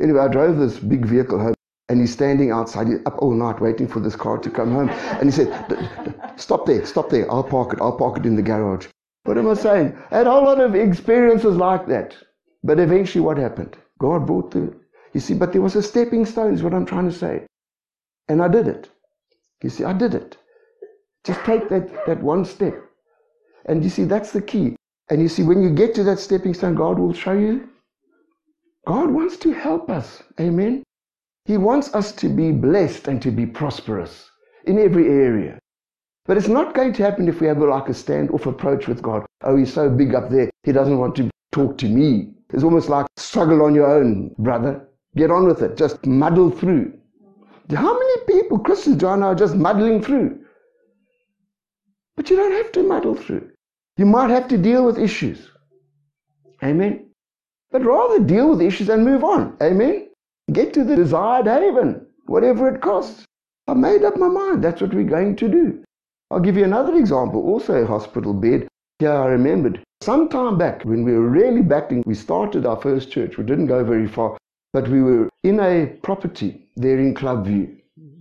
Anyway, 0.00 0.20
I 0.20 0.28
drove 0.28 0.58
this 0.58 0.78
big 0.78 1.04
vehicle 1.04 1.38
home, 1.38 1.54
and 1.88 2.00
he's 2.00 2.12
standing 2.12 2.50
outside, 2.50 2.88
up 3.06 3.16
all 3.18 3.32
night 3.32 3.60
waiting 3.60 3.88
for 3.88 4.00
this 4.00 4.16
car 4.16 4.38
to 4.38 4.50
come 4.50 4.72
home. 4.72 4.88
And 4.88 5.24
he 5.24 5.30
said, 5.30 6.34
Stop 6.36 6.66
there, 6.66 6.84
stop 6.86 7.10
there, 7.10 7.30
I'll 7.30 7.44
park 7.44 7.72
it, 7.72 7.80
I'll 7.80 7.96
park 7.96 8.18
it 8.18 8.26
in 8.26 8.36
the 8.36 8.42
garage. 8.42 8.86
What 9.24 9.38
am 9.38 9.48
I 9.48 9.54
saying? 9.54 9.96
I 10.10 10.18
had 10.18 10.26
a 10.26 10.30
whole 10.30 10.44
lot 10.44 10.60
of 10.60 10.74
experiences 10.74 11.56
like 11.56 11.86
that. 11.88 12.16
But 12.64 12.80
eventually, 12.80 13.22
what 13.22 13.38
happened? 13.38 13.76
God 13.98 14.26
brought 14.26 14.50
the 14.50 14.74
you 15.12 15.20
see, 15.20 15.34
but 15.34 15.52
there 15.52 15.62
was 15.62 15.76
a 15.76 15.82
stepping 15.82 16.24
stone, 16.24 16.54
is 16.54 16.62
what 16.62 16.74
I'm 16.74 16.86
trying 16.86 17.08
to 17.08 17.14
say. 17.14 17.46
And 18.28 18.42
I 18.42 18.48
did 18.48 18.66
it. 18.66 18.88
You 19.62 19.70
see, 19.70 19.84
I 19.84 19.92
did 19.92 20.14
it. 20.14 20.36
Just 21.24 21.40
take 21.44 21.68
that, 21.68 22.06
that 22.06 22.22
one 22.22 22.44
step. 22.44 22.74
And 23.66 23.84
you 23.84 23.90
see, 23.90 24.04
that's 24.04 24.32
the 24.32 24.42
key. 24.42 24.76
And 25.10 25.20
you 25.20 25.28
see, 25.28 25.42
when 25.42 25.62
you 25.62 25.70
get 25.70 25.94
to 25.96 26.04
that 26.04 26.18
stepping 26.18 26.54
stone, 26.54 26.74
God 26.74 26.98
will 26.98 27.12
show 27.12 27.32
you. 27.32 27.68
God 28.86 29.10
wants 29.10 29.36
to 29.38 29.52
help 29.52 29.90
us. 29.90 30.22
Amen. 30.40 30.82
He 31.44 31.56
wants 31.56 31.94
us 31.94 32.12
to 32.12 32.28
be 32.28 32.52
blessed 32.52 33.08
and 33.08 33.20
to 33.22 33.30
be 33.30 33.46
prosperous 33.46 34.30
in 34.66 34.78
every 34.78 35.08
area. 35.08 35.58
But 36.26 36.36
it's 36.36 36.48
not 36.48 36.74
going 36.74 36.92
to 36.92 37.02
happen 37.02 37.28
if 37.28 37.40
we 37.40 37.48
have 37.48 37.58
a 37.58 37.66
like 37.66 37.88
a 37.88 37.92
standoff 37.92 38.46
approach 38.46 38.86
with 38.86 39.02
God. 39.02 39.26
Oh, 39.42 39.56
he's 39.56 39.72
so 39.72 39.90
big 39.90 40.14
up 40.14 40.30
there, 40.30 40.50
he 40.62 40.70
doesn't 40.72 40.98
want 40.98 41.16
to 41.16 41.30
talk 41.50 41.78
to 41.78 41.88
me. 41.88 42.32
It's 42.52 42.62
almost 42.62 42.88
like 42.88 43.06
struggle 43.16 43.62
on 43.62 43.74
your 43.74 43.90
own, 43.90 44.34
brother. 44.38 44.88
Get 45.16 45.30
on 45.30 45.46
with 45.46 45.62
it. 45.62 45.76
Just 45.76 46.06
muddle 46.06 46.50
through. 46.50 46.92
How 47.74 47.98
many 47.98 48.24
people, 48.26 48.58
Christians, 48.58 48.96
do 48.96 49.08
I 49.08 49.16
know, 49.16 49.26
are 49.26 49.34
just 49.34 49.56
muddling 49.56 50.02
through? 50.02 50.38
But 52.16 52.30
you 52.30 52.36
don't 52.36 52.52
have 52.52 52.72
to 52.72 52.82
muddle 52.82 53.14
through. 53.14 53.50
You 53.96 54.06
might 54.06 54.30
have 54.30 54.48
to 54.48 54.58
deal 54.58 54.84
with 54.84 54.98
issues. 54.98 55.50
Amen. 56.62 57.10
But 57.70 57.84
rather 57.84 58.20
deal 58.20 58.50
with 58.50 58.60
issues 58.62 58.88
and 58.88 59.04
move 59.04 59.24
on. 59.24 59.56
Amen. 59.62 60.08
Get 60.50 60.72
to 60.74 60.84
the 60.84 60.96
desired 60.96 61.46
haven, 61.46 62.06
whatever 62.26 62.74
it 62.74 62.80
costs. 62.80 63.24
I 63.68 63.74
made 63.74 64.02
up 64.02 64.16
my 64.16 64.28
mind. 64.28 64.64
That's 64.64 64.80
what 64.80 64.94
we're 64.94 65.04
going 65.04 65.36
to 65.36 65.48
do. 65.48 65.84
I'll 66.30 66.40
give 66.40 66.56
you 66.56 66.64
another 66.64 66.96
example, 66.96 67.42
also 67.46 67.74
a 67.74 67.86
hospital 67.86 68.32
bed. 68.32 68.66
Here 68.98 69.12
I 69.12 69.26
remembered 69.26 69.82
some 70.02 70.28
time 70.28 70.58
back 70.58 70.84
when 70.84 71.04
we 71.04 71.12
were 71.12 71.28
really 71.28 71.62
battling, 71.62 72.02
we 72.04 72.14
started 72.14 72.66
our 72.66 72.80
first 72.80 73.12
church. 73.12 73.38
We 73.38 73.44
didn't 73.44 73.66
go 73.66 73.84
very 73.84 74.08
far. 74.08 74.36
But 74.72 74.88
we 74.88 75.00
were 75.00 75.28
in 75.44 75.60
a 75.60 75.86
property 76.02 76.66
there 76.74 76.98
in 76.98 77.14
Clubview. 77.14 77.76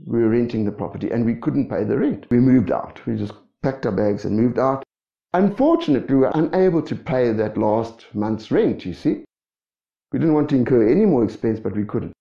We 0.05 0.19
were 0.19 0.29
renting 0.29 0.63
the 0.63 0.71
property 0.71 1.09
and 1.09 1.25
we 1.25 1.33
couldn't 1.33 1.69
pay 1.69 1.83
the 1.83 1.97
rent. 1.97 2.27
We 2.29 2.37
moved 2.37 2.71
out. 2.71 3.01
We 3.07 3.15
just 3.15 3.33
packed 3.63 3.87
our 3.87 3.91
bags 3.91 4.25
and 4.25 4.37
moved 4.37 4.59
out. 4.59 4.83
Unfortunately, 5.33 6.13
we 6.13 6.21
were 6.21 6.31
unable 6.35 6.83
to 6.83 6.95
pay 6.95 7.31
that 7.31 7.57
last 7.57 8.05
month's 8.13 8.51
rent, 8.51 8.85
you 8.85 8.93
see. 8.93 9.23
We 10.11 10.19
didn't 10.19 10.33
want 10.33 10.49
to 10.49 10.55
incur 10.55 10.87
any 10.89 11.05
more 11.05 11.23
expense, 11.23 11.59
but 11.59 11.75
we 11.75 11.85
couldn't. 11.85 12.13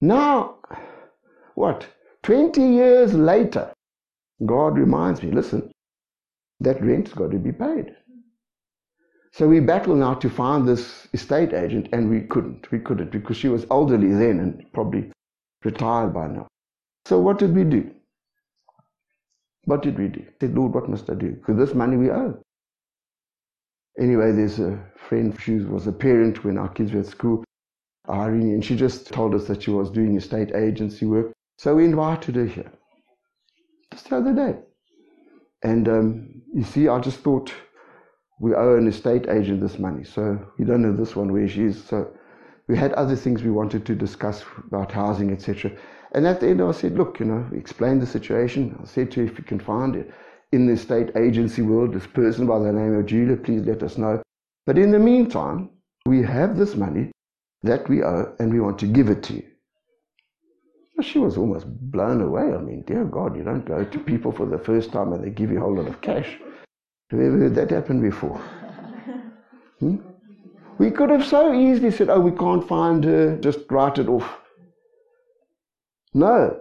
Now, 0.00 0.56
what? 1.54 1.86
20 2.22 2.60
years 2.60 3.14
later, 3.14 3.72
God 4.44 4.78
reminds 4.78 5.22
me 5.22 5.30
listen, 5.30 5.70
that 6.60 6.82
rent's 6.82 7.12
got 7.12 7.30
to 7.30 7.38
be 7.38 7.52
paid. 7.52 7.94
So 9.32 9.48
we 9.48 9.60
battled 9.60 9.98
now 9.98 10.14
to 10.14 10.30
find 10.30 10.66
this 10.66 11.08
estate 11.12 11.52
agent, 11.52 11.88
and 11.92 12.08
we 12.08 12.20
couldn't. 12.20 12.70
We 12.70 12.78
couldn't 12.78 13.10
because 13.10 13.36
she 13.36 13.48
was 13.48 13.66
elderly 13.70 14.12
then 14.12 14.38
and 14.38 14.64
probably 14.72 15.10
retired 15.64 16.14
by 16.14 16.28
now. 16.28 16.46
So 17.06 17.18
what 17.18 17.38
did 17.38 17.54
we 17.54 17.64
do? 17.64 17.90
What 19.64 19.82
did 19.82 19.98
we 19.98 20.08
do? 20.08 20.20
I 20.20 20.32
said, 20.40 20.54
Lord, 20.54 20.74
what 20.74 20.88
must 20.88 21.10
I 21.10 21.14
do? 21.14 21.32
Because 21.32 21.56
this 21.56 21.74
money 21.74 21.96
we 21.96 22.10
owe. 22.10 22.38
Anyway, 23.98 24.32
there's 24.32 24.58
a 24.58 24.78
friend, 24.96 25.38
she 25.40 25.56
was 25.56 25.86
a 25.86 25.92
parent 25.92 26.44
when 26.44 26.58
our 26.58 26.68
kids 26.68 26.92
were 26.92 27.00
at 27.00 27.06
school, 27.06 27.44
Irene, 28.08 28.54
and 28.54 28.64
she 28.64 28.74
just 28.74 29.12
told 29.12 29.34
us 29.34 29.46
that 29.46 29.62
she 29.62 29.70
was 29.70 29.90
doing 29.90 30.16
estate 30.16 30.54
agency 30.54 31.06
work. 31.06 31.32
So 31.58 31.76
we 31.76 31.84
invited 31.84 32.34
her 32.34 32.46
here, 32.46 32.72
just 33.92 34.10
the 34.10 34.16
other 34.16 34.34
day. 34.34 34.58
And 35.62 35.88
um, 35.88 36.42
you 36.52 36.64
see, 36.64 36.88
I 36.88 36.98
just 36.98 37.20
thought, 37.20 37.52
we 38.40 38.52
owe 38.52 38.76
an 38.76 38.88
estate 38.88 39.28
agent 39.28 39.60
this 39.60 39.78
money, 39.78 40.02
so 40.02 40.38
we 40.58 40.64
don't 40.64 40.82
know 40.82 40.92
this 40.92 41.14
one 41.14 41.32
where 41.32 41.48
she 41.48 41.62
is. 41.62 41.82
So 41.84 42.12
we 42.66 42.76
had 42.76 42.92
other 42.94 43.14
things 43.14 43.44
we 43.44 43.50
wanted 43.50 43.86
to 43.86 43.94
discuss 43.94 44.44
about 44.66 44.90
housing, 44.90 45.32
etc. 45.32 45.70
And 46.12 46.26
at 46.26 46.40
the 46.40 46.48
end, 46.48 46.60
I 46.60 46.72
said, 46.72 46.96
look, 46.98 47.20
you 47.20 47.26
know, 47.26 47.48
explain 47.54 48.00
the 48.00 48.06
situation. 48.06 48.76
I 48.82 48.86
said 48.86 49.12
to 49.12 49.20
her, 49.20 49.26
if 49.26 49.38
you 49.38 49.44
can 49.44 49.60
find 49.60 49.94
it 49.94 50.12
in 50.54 50.66
the 50.66 50.76
state 50.76 51.10
agency 51.16 51.62
world, 51.62 51.92
this 51.92 52.06
person 52.06 52.46
by 52.46 52.58
the 52.58 52.72
name 52.72 52.94
of 52.94 53.06
Julia, 53.06 53.36
please 53.36 53.62
let 53.66 53.82
us 53.82 53.98
know. 53.98 54.22
But 54.66 54.78
in 54.78 54.90
the 54.92 54.98
meantime, 54.98 55.70
we 56.06 56.22
have 56.22 56.56
this 56.56 56.76
money 56.76 57.10
that 57.62 57.88
we 57.88 58.02
owe 58.02 58.34
and 58.38 58.52
we 58.52 58.60
want 58.60 58.78
to 58.78 58.86
give 58.86 59.08
it 59.08 59.22
to 59.24 59.34
you. 59.34 59.46
She 61.02 61.18
was 61.18 61.36
almost 61.36 61.66
blown 61.90 62.20
away. 62.22 62.54
I 62.54 62.58
mean, 62.58 62.82
dear 62.86 63.04
God, 63.04 63.36
you 63.36 63.42
don't 63.42 63.66
go 63.66 63.84
to 63.84 63.98
people 63.98 64.32
for 64.32 64.46
the 64.46 64.58
first 64.58 64.92
time 64.92 65.12
and 65.12 65.24
they 65.24 65.30
give 65.30 65.50
you 65.50 65.58
a 65.58 65.60
whole 65.60 65.74
lot 65.74 65.88
of 65.88 66.00
cash. 66.00 66.38
Have 67.10 67.20
you 67.20 67.26
ever 67.26 67.38
heard 67.38 67.54
that 67.56 67.70
happen 67.70 68.00
before? 68.00 68.40
Hmm? 69.80 69.96
We 70.78 70.92
could 70.92 71.10
have 71.10 71.26
so 71.26 71.52
easily 71.52 71.90
said, 71.90 72.08
oh, 72.08 72.20
we 72.20 72.30
can't 72.30 72.66
find 72.66 73.02
her, 73.02 73.36
just 73.38 73.58
write 73.70 73.98
it 73.98 74.08
off. 74.08 74.38
No. 76.14 76.60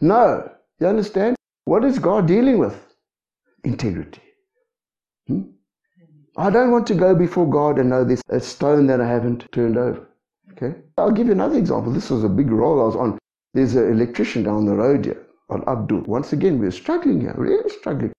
No. 0.00 0.50
You 0.80 0.86
understand? 0.86 1.37
What 1.68 1.84
is 1.84 1.98
God 1.98 2.26
dealing 2.26 2.56
with? 2.56 2.76
Integrity. 3.62 4.22
Hmm? 5.26 5.42
I 6.38 6.48
don't 6.48 6.70
want 6.70 6.86
to 6.86 6.94
go 6.94 7.14
before 7.14 7.46
God 7.46 7.78
and 7.78 7.90
know 7.90 8.04
there's 8.04 8.22
a 8.30 8.40
stone 8.40 8.86
that 8.86 9.02
I 9.02 9.06
haven't 9.06 9.52
turned 9.52 9.76
over. 9.76 10.08
Okay? 10.52 10.78
I'll 10.96 11.10
give 11.10 11.26
you 11.26 11.34
another 11.34 11.58
example. 11.58 11.92
This 11.92 12.08
was 12.08 12.24
a 12.24 12.28
big 12.30 12.50
role 12.50 12.80
I 12.80 12.84
was 12.84 12.96
on. 12.96 13.18
There's 13.52 13.74
an 13.74 13.90
electrician 13.90 14.44
down 14.44 14.64
the 14.64 14.76
road 14.76 15.04
here 15.04 15.26
on 15.50 15.62
Abdul. 15.68 16.04
Once 16.04 16.32
again, 16.32 16.58
we 16.58 16.64
were 16.64 16.70
struggling 16.70 17.20
here, 17.20 17.34
really 17.36 17.68
struggling. 17.68 18.14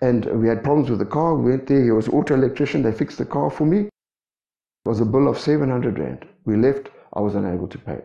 And 0.00 0.24
we 0.40 0.46
had 0.46 0.62
problems 0.62 0.88
with 0.88 1.00
the 1.00 1.12
car. 1.16 1.34
We 1.34 1.50
went 1.50 1.66
there. 1.66 1.82
He 1.82 1.90
was 1.90 2.08
auto 2.08 2.34
electrician. 2.34 2.82
They 2.82 2.92
fixed 2.92 3.18
the 3.18 3.26
car 3.26 3.50
for 3.50 3.66
me. 3.66 3.78
It 3.80 4.88
was 4.88 5.00
a 5.00 5.04
bill 5.04 5.26
of 5.26 5.40
700 5.40 5.98
rand. 5.98 6.24
We 6.44 6.56
left. 6.56 6.90
I 7.14 7.18
was 7.18 7.34
unable 7.34 7.66
to 7.66 7.78
pay. 7.78 7.98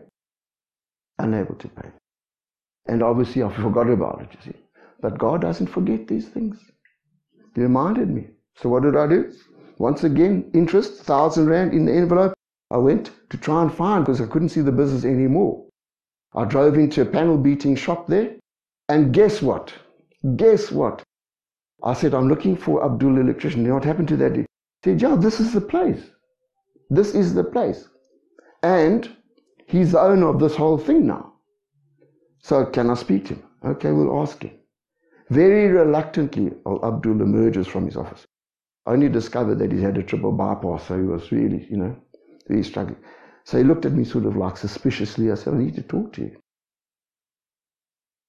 Unable 1.20 1.54
to 1.54 1.68
pay. 1.68 1.88
And 2.86 3.00
obviously, 3.00 3.44
I 3.44 3.54
forgot 3.54 3.88
about 3.88 4.22
it, 4.22 4.30
you 4.32 4.52
see. 4.52 4.58
But 5.00 5.18
God 5.18 5.40
doesn't 5.40 5.68
forget 5.68 6.08
these 6.08 6.28
things. 6.28 6.58
He 7.54 7.62
reminded 7.62 8.10
me. 8.10 8.28
So 8.56 8.68
what 8.68 8.82
did 8.82 8.96
I 8.96 9.06
do? 9.06 9.32
Once 9.78 10.02
again, 10.02 10.50
interest, 10.54 11.02
thousand 11.04 11.48
rand 11.48 11.72
in 11.72 11.84
the 11.86 11.92
envelope. 11.92 12.34
I 12.70 12.78
went 12.78 13.12
to 13.30 13.36
try 13.36 13.62
and 13.62 13.72
find 13.72 14.04
because 14.04 14.20
I 14.20 14.26
couldn't 14.26 14.50
see 14.50 14.60
the 14.60 14.72
business 14.72 15.04
anymore. 15.04 15.64
I 16.34 16.44
drove 16.44 16.76
into 16.76 17.02
a 17.02 17.06
panel 17.06 17.38
beating 17.38 17.76
shop 17.76 18.06
there, 18.08 18.36
and 18.88 19.14
guess 19.14 19.40
what? 19.40 19.72
Guess 20.36 20.72
what? 20.72 21.02
I 21.82 21.94
said, 21.94 22.12
I'm 22.12 22.28
looking 22.28 22.56
for 22.56 22.84
Abdul 22.84 23.18
electrician. 23.18 23.62
You 23.62 23.68
know 23.68 23.74
what 23.74 23.84
happened 23.84 24.08
to 24.08 24.16
that? 24.16 24.36
He 24.36 24.44
said, 24.84 25.00
Yeah, 25.00 25.14
this 25.14 25.38
is 25.40 25.52
the 25.52 25.60
place. 25.60 26.10
This 26.90 27.14
is 27.14 27.34
the 27.34 27.44
place. 27.44 27.88
And 28.62 29.16
he's 29.66 29.92
the 29.92 30.00
owner 30.00 30.28
of 30.28 30.40
this 30.40 30.56
whole 30.56 30.78
thing 30.78 31.06
now. 31.06 31.34
So 32.42 32.66
can 32.66 32.90
I 32.90 32.94
speak 32.94 33.26
to 33.26 33.34
him? 33.34 33.42
Okay, 33.64 33.92
we'll 33.92 34.20
ask 34.20 34.42
him. 34.42 34.57
Very 35.30 35.68
reluctantly, 35.68 36.52
Abdul 36.66 37.20
emerges 37.20 37.66
from 37.66 37.84
his 37.86 37.96
office. 37.96 38.26
I 38.86 38.92
only 38.92 39.08
discovered 39.10 39.58
that 39.58 39.72
he 39.72 39.82
had 39.82 39.98
a 39.98 40.02
triple 40.02 40.32
bypass, 40.32 40.86
so 40.86 40.96
he 40.96 41.04
was 41.04 41.30
really, 41.30 41.66
you 41.70 41.76
know, 41.76 41.96
really 42.48 42.62
struggling. 42.62 42.98
So 43.44 43.58
he 43.58 43.64
looked 43.64 43.84
at 43.84 43.92
me 43.92 44.04
sort 44.04 44.24
of 44.24 44.36
like 44.36 44.56
suspiciously. 44.56 45.30
I 45.30 45.34
said, 45.34 45.54
I 45.54 45.58
need 45.58 45.74
to 45.74 45.82
talk 45.82 46.12
to 46.14 46.22
you. 46.22 46.36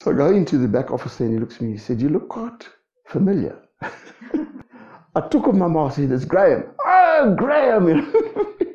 So 0.01 0.11
I 0.11 0.13
go 0.15 0.31
into 0.31 0.57
the 0.57 0.67
back 0.67 0.91
office 0.91 1.17
there 1.17 1.27
and 1.27 1.35
he 1.35 1.39
looks 1.39 1.55
at 1.55 1.61
me. 1.61 1.71
He 1.73 1.77
said, 1.77 2.01
You 2.01 2.09
look 2.09 2.29
quite 2.29 2.67
familiar. 3.07 3.57
I 3.81 5.27
took 5.29 5.47
off 5.47 5.55
my 5.55 5.67
mask 5.67 5.97
He 5.97 6.03
It's 6.03 6.25
Graham. 6.25 6.65
Oh, 6.85 7.35
Graham! 7.37 8.13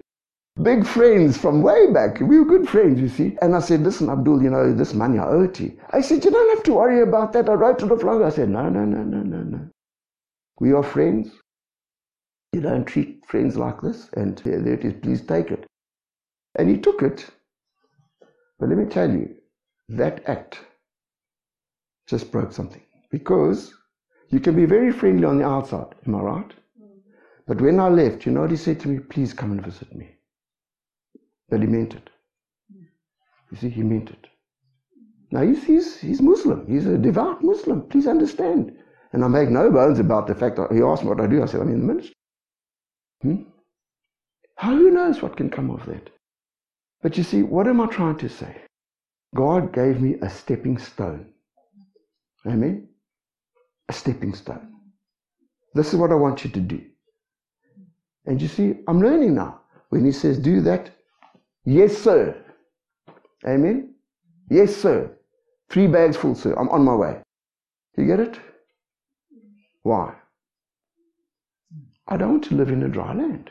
Big 0.63 0.87
friends 0.87 1.37
from 1.37 1.63
way 1.63 1.91
back. 1.93 2.21
We 2.21 2.39
were 2.39 2.45
good 2.45 2.69
friends, 2.69 3.01
you 3.01 3.09
see. 3.09 3.37
And 3.43 3.57
I 3.57 3.59
said, 3.59 3.81
Listen, 3.81 4.09
Abdul, 4.09 4.41
you 4.41 4.51
know, 4.51 4.73
this 4.73 4.95
money 4.95 5.19
I 5.19 5.27
owe 5.27 5.49
to 5.49 5.65
you. 5.65 5.81
I 5.91 6.01
said, 6.01 6.25
You 6.25 6.31
don't 6.31 6.57
have 6.57 6.63
to 6.65 6.75
worry 6.75 7.01
about 7.01 7.33
that. 7.33 7.49
I 7.49 7.55
wrote 7.55 7.83
it 7.83 7.91
off 7.91 8.05
long. 8.05 8.23
I 8.23 8.29
said, 8.29 8.49
No, 8.51 8.69
no, 8.69 8.85
no, 8.85 9.03
no, 9.03 9.19
no, 9.23 9.43
no. 9.43 9.69
We 10.61 10.73
are 10.73 10.85
friends. 10.85 11.33
You 12.53 12.61
don't 12.61 12.85
treat 12.85 13.27
friends 13.27 13.57
like 13.57 13.81
this. 13.81 14.09
And 14.13 14.39
there 14.39 14.75
it 14.75 14.85
is. 14.85 14.95
Please 15.03 15.23
take 15.23 15.51
it. 15.51 15.67
And 16.57 16.71
he 16.71 16.79
took 16.79 17.03
it. 17.03 17.29
But 18.61 18.69
let 18.69 18.79
me 18.79 18.85
tell 18.85 19.11
you, 19.11 19.35
that 19.89 20.23
act 20.29 20.61
just 22.07 22.31
broke 22.31 22.53
something. 22.53 22.83
Because 23.11 23.75
you 24.29 24.39
can 24.39 24.55
be 24.55 24.67
very 24.67 24.93
friendly 24.93 25.25
on 25.25 25.39
the 25.39 25.45
outside, 25.45 25.97
am 26.07 26.15
I 26.15 26.21
right? 26.21 26.49
Mm-hmm. 26.81 27.11
But 27.49 27.61
when 27.61 27.81
I 27.81 27.89
left, 27.89 28.25
you 28.25 28.31
know 28.31 28.43
what 28.43 28.53
he 28.53 28.57
said 28.57 28.79
to 28.81 28.89
me? 28.89 29.01
Please 29.01 29.33
come 29.33 29.51
and 29.51 29.65
visit 29.65 29.93
me. 29.95 30.14
But 31.55 31.61
he 31.61 31.69
meant 31.69 31.95
it. 31.95 32.11
You 33.53 33.57
see, 33.57 33.69
he 33.69 33.85
meant 33.85 34.11
it. 34.11 34.27
Now 35.31 35.43
he's, 35.43 35.63
he's, 35.63 36.01
he's 36.01 36.21
Muslim. 36.21 36.67
He's 36.67 36.85
a 36.85 36.99
devout 36.99 37.45
Muslim. 37.45 37.83
Please 37.83 38.09
understand. 38.09 38.73
And 39.13 39.25
I 39.25 39.29
make 39.29 39.51
no 39.51 39.71
bones 39.71 40.01
about 40.01 40.27
the 40.27 40.35
fact 40.35 40.57
that 40.57 40.73
he 40.73 40.83
asked 40.83 41.05
me 41.05 41.11
what 41.11 41.21
I 41.21 41.29
do. 41.29 41.45
I 41.45 41.47
said, 41.47 41.61
I'm 41.61 41.69
in 41.69 41.79
the 41.79 41.87
ministry. 41.87 42.17
Hmm? 43.23 43.43
How 44.57 44.73
who 44.73 44.91
knows 44.91 45.23
what 45.23 45.37
can 45.37 45.49
come 45.49 45.71
of 45.71 45.87
that? 45.87 46.11
But 47.05 47.17
you 47.17 47.23
see, 47.23 47.45
what 47.45 47.69
am 47.69 47.81
I 47.81 47.87
trying 47.87 48.19
to 48.19 48.29
say? 48.29 48.63
God 49.33 49.73
gave 49.73 50.01
me 50.01 50.17
a 50.23 50.29
stepping 50.29 50.77
stone. 50.77 51.27
Amen? 52.45 52.89
A 53.89 53.93
stepping 53.93 54.35
stone. 54.35 54.75
This 55.73 55.95
is 55.95 56.01
what 56.01 56.11
I 56.11 56.17
want 56.17 56.45
you 56.45 56.51
to 56.51 56.61
do. 56.61 56.81
And 58.27 58.43
you 58.43 58.49
see, 58.49 58.75
I'm 58.89 59.01
learning 59.01 59.37
now. 59.37 59.61
When 59.91 60.05
he 60.05 60.11
says, 60.11 60.41
do 60.41 60.61
that, 60.63 60.91
yes, 61.65 61.97
sir. 61.97 62.37
Amen? 63.47 63.95
Yes, 64.51 64.75
sir. 64.77 65.11
Three 65.71 65.87
bags 65.87 66.17
full, 66.17 66.35
sir. 66.35 66.55
I'm 66.55 66.69
on 66.69 66.85
my 66.85 66.95
way. 66.95 67.21
You 67.97 68.07
get 68.07 68.21
it? 68.21 68.39
Why? 69.83 70.15
I 72.09 72.17
don't 72.17 72.31
want 72.31 72.45
to 72.45 72.55
live 72.55 72.69
in 72.69 72.83
a 72.83 72.89
dry 72.89 73.15
land. 73.15 73.51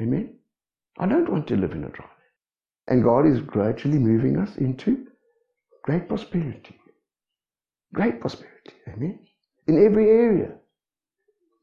Amen? 0.00 0.34
I 0.98 1.06
don't 1.06 1.30
want 1.30 1.46
to 1.48 1.56
live 1.56 1.72
in 1.72 1.84
a 1.84 1.88
dry 1.88 2.04
land. 2.04 2.18
And 2.88 3.04
God 3.04 3.26
is 3.26 3.40
gradually 3.40 3.98
moving 3.98 4.38
us 4.38 4.56
into 4.56 5.06
great 5.82 6.08
prosperity. 6.08 6.78
Great 7.94 8.20
prosperity. 8.20 8.72
Amen? 8.88 9.18
In 9.66 9.84
every 9.84 10.08
area. 10.08 10.52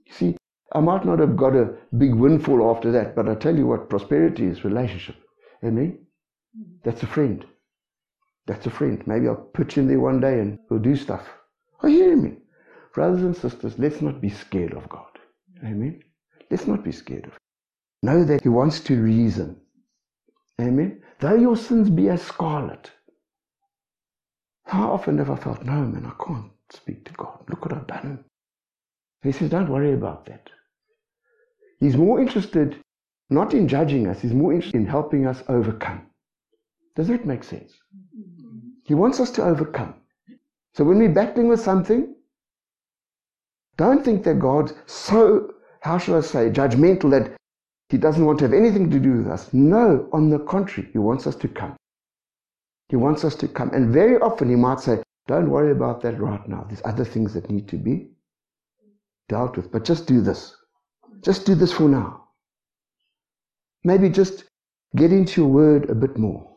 You 0.05 0.13
see, 0.13 0.37
I 0.73 0.79
might 0.79 1.05
not 1.05 1.19
have 1.19 1.35
got 1.35 1.55
a 1.55 1.75
big 1.97 2.13
windfall 2.13 2.75
after 2.75 2.91
that, 2.91 3.15
but 3.15 3.27
I 3.27 3.35
tell 3.35 3.55
you 3.55 3.65
what, 3.65 3.89
prosperity 3.89 4.45
is 4.45 4.63
relationship. 4.63 5.15
Amen? 5.63 5.99
That's 6.83 7.03
a 7.03 7.07
friend. 7.07 7.45
That's 8.47 8.65
a 8.65 8.69
friend. 8.71 9.05
Maybe 9.05 9.27
I'll 9.27 9.35
put 9.35 9.75
you 9.75 9.83
in 9.83 9.87
there 9.87 9.99
one 9.99 10.19
day 10.19 10.39
and 10.39 10.59
we'll 10.69 10.79
do 10.79 10.95
stuff. 10.95 11.27
Oh, 11.81 11.87
Are 11.87 11.89
you 11.89 12.03
hearing 12.03 12.23
me? 12.23 12.37
Brothers 12.93 13.21
and 13.21 13.35
sisters, 13.35 13.77
let's 13.77 14.01
not 14.01 14.21
be 14.21 14.29
scared 14.29 14.73
of 14.73 14.89
God. 14.89 15.19
Amen? 15.63 16.01
Let's 16.49 16.65
not 16.67 16.83
be 16.83 16.91
scared 16.91 17.25
of 17.25 17.31
Him. 17.33 17.39
Know 18.01 18.23
that 18.23 18.41
He 18.41 18.49
wants 18.49 18.79
to 18.81 19.01
reason. 19.01 19.57
Amen? 20.59 21.01
Though 21.19 21.35
your 21.35 21.55
sins 21.55 21.89
be 21.89 22.09
as 22.09 22.21
scarlet. 22.21 22.91
How 24.65 24.91
often 24.91 25.17
have 25.17 25.29
I 25.29 25.35
felt, 25.35 25.63
no, 25.63 25.73
man, 25.73 26.05
I 26.05 26.23
can't 26.23 26.51
speak 26.71 27.05
to 27.05 27.13
God. 27.13 27.43
Look 27.49 27.65
what 27.65 27.73
I've 27.73 27.87
done. 27.87 28.23
He 29.21 29.31
says, 29.31 29.49
don't 29.49 29.69
worry 29.69 29.93
about 29.93 30.25
that. 30.27 30.49
He's 31.79 31.97
more 31.97 32.21
interested 32.21 32.79
not 33.29 33.53
in 33.53 33.67
judging 33.67 34.07
us, 34.07 34.21
he's 34.21 34.33
more 34.33 34.53
interested 34.53 34.77
in 34.77 34.85
helping 34.87 35.27
us 35.27 35.43
overcome. 35.47 36.01
Does 36.95 37.07
that 37.07 37.25
make 37.25 37.43
sense? 37.43 37.73
He 38.83 38.93
wants 38.93 39.19
us 39.19 39.31
to 39.31 39.43
overcome. 39.43 39.93
So 40.73 40.83
when 40.83 40.97
we're 40.97 41.09
battling 41.09 41.47
with 41.47 41.59
something, 41.59 42.15
don't 43.77 44.03
think 44.03 44.23
that 44.23 44.39
God's 44.39 44.73
so, 44.85 45.53
how 45.81 45.97
shall 45.97 46.17
I 46.17 46.21
say, 46.21 46.49
judgmental 46.49 47.11
that 47.11 47.39
he 47.89 47.97
doesn't 47.97 48.23
want 48.23 48.37
to 48.39 48.45
have 48.45 48.53
anything 48.53 48.89
to 48.91 48.99
do 48.99 49.17
with 49.17 49.27
us. 49.27 49.51
No, 49.51 50.07
on 50.13 50.29
the 50.29 50.39
contrary, 50.39 50.89
He 50.91 50.99
wants 50.99 51.25
us 51.25 51.35
to 51.37 51.47
come. 51.47 51.75
He 52.87 52.95
wants 52.95 53.25
us 53.25 53.35
to 53.35 53.47
come. 53.47 53.71
And 53.73 53.91
very 53.91 54.17
often 54.17 54.49
He 54.49 54.55
might 54.55 54.79
say, 54.79 55.01
Don't 55.27 55.49
worry 55.49 55.71
about 55.71 56.01
that 56.01 56.19
right 56.19 56.47
now. 56.47 56.65
There's 56.67 56.83
other 56.85 57.03
things 57.03 57.33
that 57.33 57.49
need 57.49 57.67
to 57.69 57.77
be 57.77 58.11
dealt 59.27 59.57
with. 59.57 59.71
But 59.71 59.85
just 59.85 60.05
do 60.05 60.21
this. 60.21 60.55
Just 61.21 61.47
do 61.47 61.55
this 61.55 61.73
for 61.73 61.89
now. 61.89 62.28
Maybe 63.83 64.09
just 64.09 64.45
get 64.95 65.11
into 65.11 65.41
your 65.41 65.49
word 65.49 65.89
a 65.89 65.95
bit 65.95 66.17
more. 66.17 66.49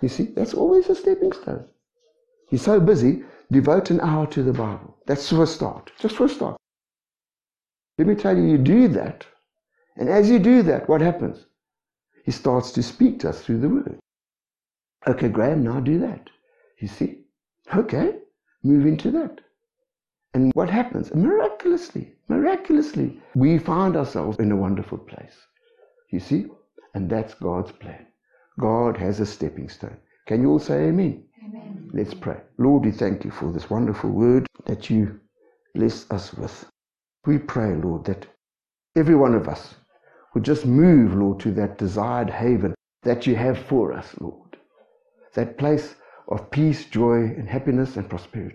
You 0.00 0.08
see, 0.08 0.24
that's 0.24 0.54
always 0.54 0.88
a 0.88 0.94
stepping 0.94 1.32
stone. 1.32 1.66
You're 2.50 2.58
so 2.58 2.80
busy, 2.80 3.24
devote 3.50 3.90
an 3.90 4.00
hour 4.00 4.26
to 4.28 4.42
the 4.42 4.52
Bible. 4.52 4.96
That's 5.06 5.28
for 5.28 5.42
a 5.42 5.46
start. 5.46 5.90
Just 5.98 6.16
for 6.16 6.24
a 6.24 6.28
start. 6.28 6.56
Let 7.98 8.06
me 8.06 8.14
tell 8.14 8.36
you, 8.36 8.44
you 8.44 8.58
do 8.58 8.88
that, 8.88 9.26
and 9.96 10.08
as 10.08 10.30
you 10.30 10.38
do 10.38 10.62
that, 10.62 10.88
what 10.88 11.00
happens? 11.00 11.44
He 12.24 12.30
starts 12.30 12.70
to 12.72 12.82
speak 12.82 13.20
to 13.20 13.28
us 13.28 13.42
through 13.42 13.60
the 13.60 13.68
word. 13.68 13.98
Okay, 15.06 15.28
Graham, 15.28 15.62
now 15.62 15.80
do 15.80 15.98
that. 15.98 16.30
You 16.78 16.88
see? 16.88 17.24
Okay, 17.74 18.14
move 18.62 18.86
into 18.86 19.10
that. 19.10 19.40
And 20.32 20.52
what 20.54 20.70
happens? 20.70 21.14
Miraculously, 21.14 22.14
miraculously, 22.28 23.20
we 23.34 23.58
find 23.58 23.96
ourselves 23.96 24.38
in 24.38 24.52
a 24.52 24.56
wonderful 24.56 24.98
place. 24.98 25.36
You 26.10 26.20
see? 26.20 26.46
And 26.94 27.08
that's 27.08 27.34
God's 27.34 27.72
plan. 27.72 28.06
God 28.58 28.96
has 28.96 29.20
a 29.20 29.26
stepping 29.26 29.68
stone. 29.68 29.96
Can 30.26 30.42
you 30.42 30.50
all 30.50 30.58
say 30.58 30.88
amen? 30.88 31.24
Amen. 31.44 31.90
Let's 31.92 32.14
pray. 32.14 32.36
Lord, 32.58 32.84
we 32.84 32.92
thank 32.92 33.24
you 33.24 33.30
for 33.30 33.52
this 33.52 33.70
wonderful 33.70 34.10
word 34.10 34.46
that 34.66 34.90
you 34.90 35.20
bless 35.74 36.10
us 36.10 36.34
with. 36.34 36.66
We 37.26 37.38
pray, 37.38 37.74
Lord, 37.74 38.04
that 38.06 38.26
every 38.96 39.14
one 39.14 39.34
of 39.34 39.48
us 39.48 39.74
would 40.34 40.44
just 40.44 40.66
move, 40.66 41.14
Lord, 41.14 41.40
to 41.40 41.52
that 41.52 41.78
desired 41.78 42.30
haven 42.30 42.74
that 43.02 43.26
you 43.26 43.36
have 43.36 43.58
for 43.58 43.92
us, 43.92 44.14
Lord. 44.20 44.56
That 45.34 45.58
place 45.58 45.94
of 46.28 46.50
peace, 46.50 46.84
joy, 46.86 47.16
and 47.16 47.48
happiness 47.48 47.96
and 47.96 48.08
prosperity. 48.08 48.54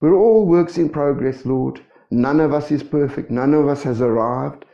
We're 0.00 0.16
all 0.16 0.46
works 0.46 0.78
in 0.78 0.88
progress, 0.88 1.44
Lord. 1.46 1.80
None 2.10 2.40
of 2.40 2.52
us 2.52 2.70
is 2.70 2.82
perfect. 2.82 3.30
None 3.30 3.54
of 3.54 3.68
us 3.68 3.82
has 3.84 4.00
arrived. 4.00 4.64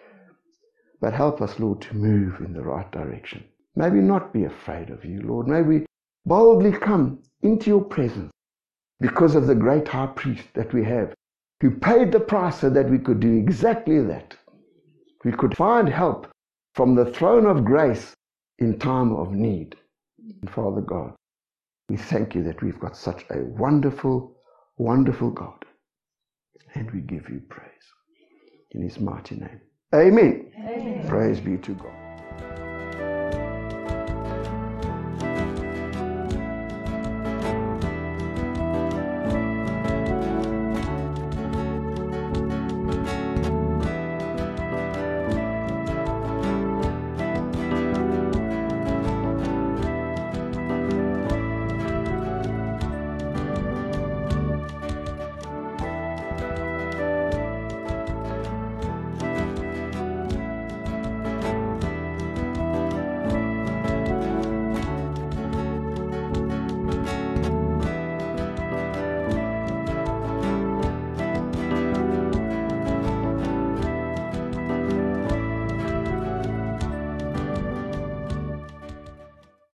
But 1.01 1.15
help 1.15 1.41
us, 1.41 1.59
Lord, 1.59 1.81
to 1.83 1.97
move 1.97 2.41
in 2.41 2.53
the 2.53 2.63
right 2.63 2.91
direction. 2.91 3.45
May 3.77 3.91
we 3.91 4.01
not 4.01 4.33
be 4.33 4.45
afraid 4.45 4.91
of 4.91 5.05
you, 5.05 5.23
Lord. 5.23 5.47
May 5.47 5.63
we 5.63 5.87
boldly 6.27 6.73
come 6.73 7.23
into 7.43 7.71
your 7.71 7.85
presence 7.85 8.33
because 9.01 9.35
of 9.37 9.47
the 9.47 9.55
great 9.55 9.87
high 9.87 10.07
priest 10.09 10.49
that 10.55 10.73
we 10.73 10.85
have, 10.85 11.15
who 11.61 11.71
paid 11.71 12.11
the 12.11 12.21
price 12.21 12.61
so 12.61 12.71
that 12.71 12.91
we 12.91 12.99
could 12.99 13.21
do 13.21 13.37
exactly 13.37 14.01
that 14.03 14.37
we 15.25 15.33
could 15.33 15.57
find 15.57 15.89
help 15.89 16.27
from 16.75 16.95
the 16.95 17.07
throne 17.07 17.47
of 17.47 17.65
grace 17.65 18.15
in 18.59 18.79
time 18.79 19.15
of 19.15 19.33
need. 19.33 19.77
And 20.41 20.51
Father 20.51 20.81
God, 20.81 21.15
we 21.89 21.97
thank 21.97 22.35
you 22.35 22.43
that 22.45 22.63
we've 22.63 22.79
got 22.79 22.97
such 22.97 23.25
a 23.31 23.39
wonderful, 23.39 24.37
wonderful 24.77 25.31
God. 25.31 25.65
And 26.75 26.91
we 26.91 27.01
give 27.01 27.29
you 27.29 27.41
praise 27.49 27.69
in 28.73 28.83
his 28.83 29.01
mighty 29.01 29.37
name. 29.37 29.61
Amen. 29.95 30.53
Amen. 30.67 31.07
Praise 31.09 31.41
be 31.41 31.57
to 31.57 31.75
God. 31.75 32.08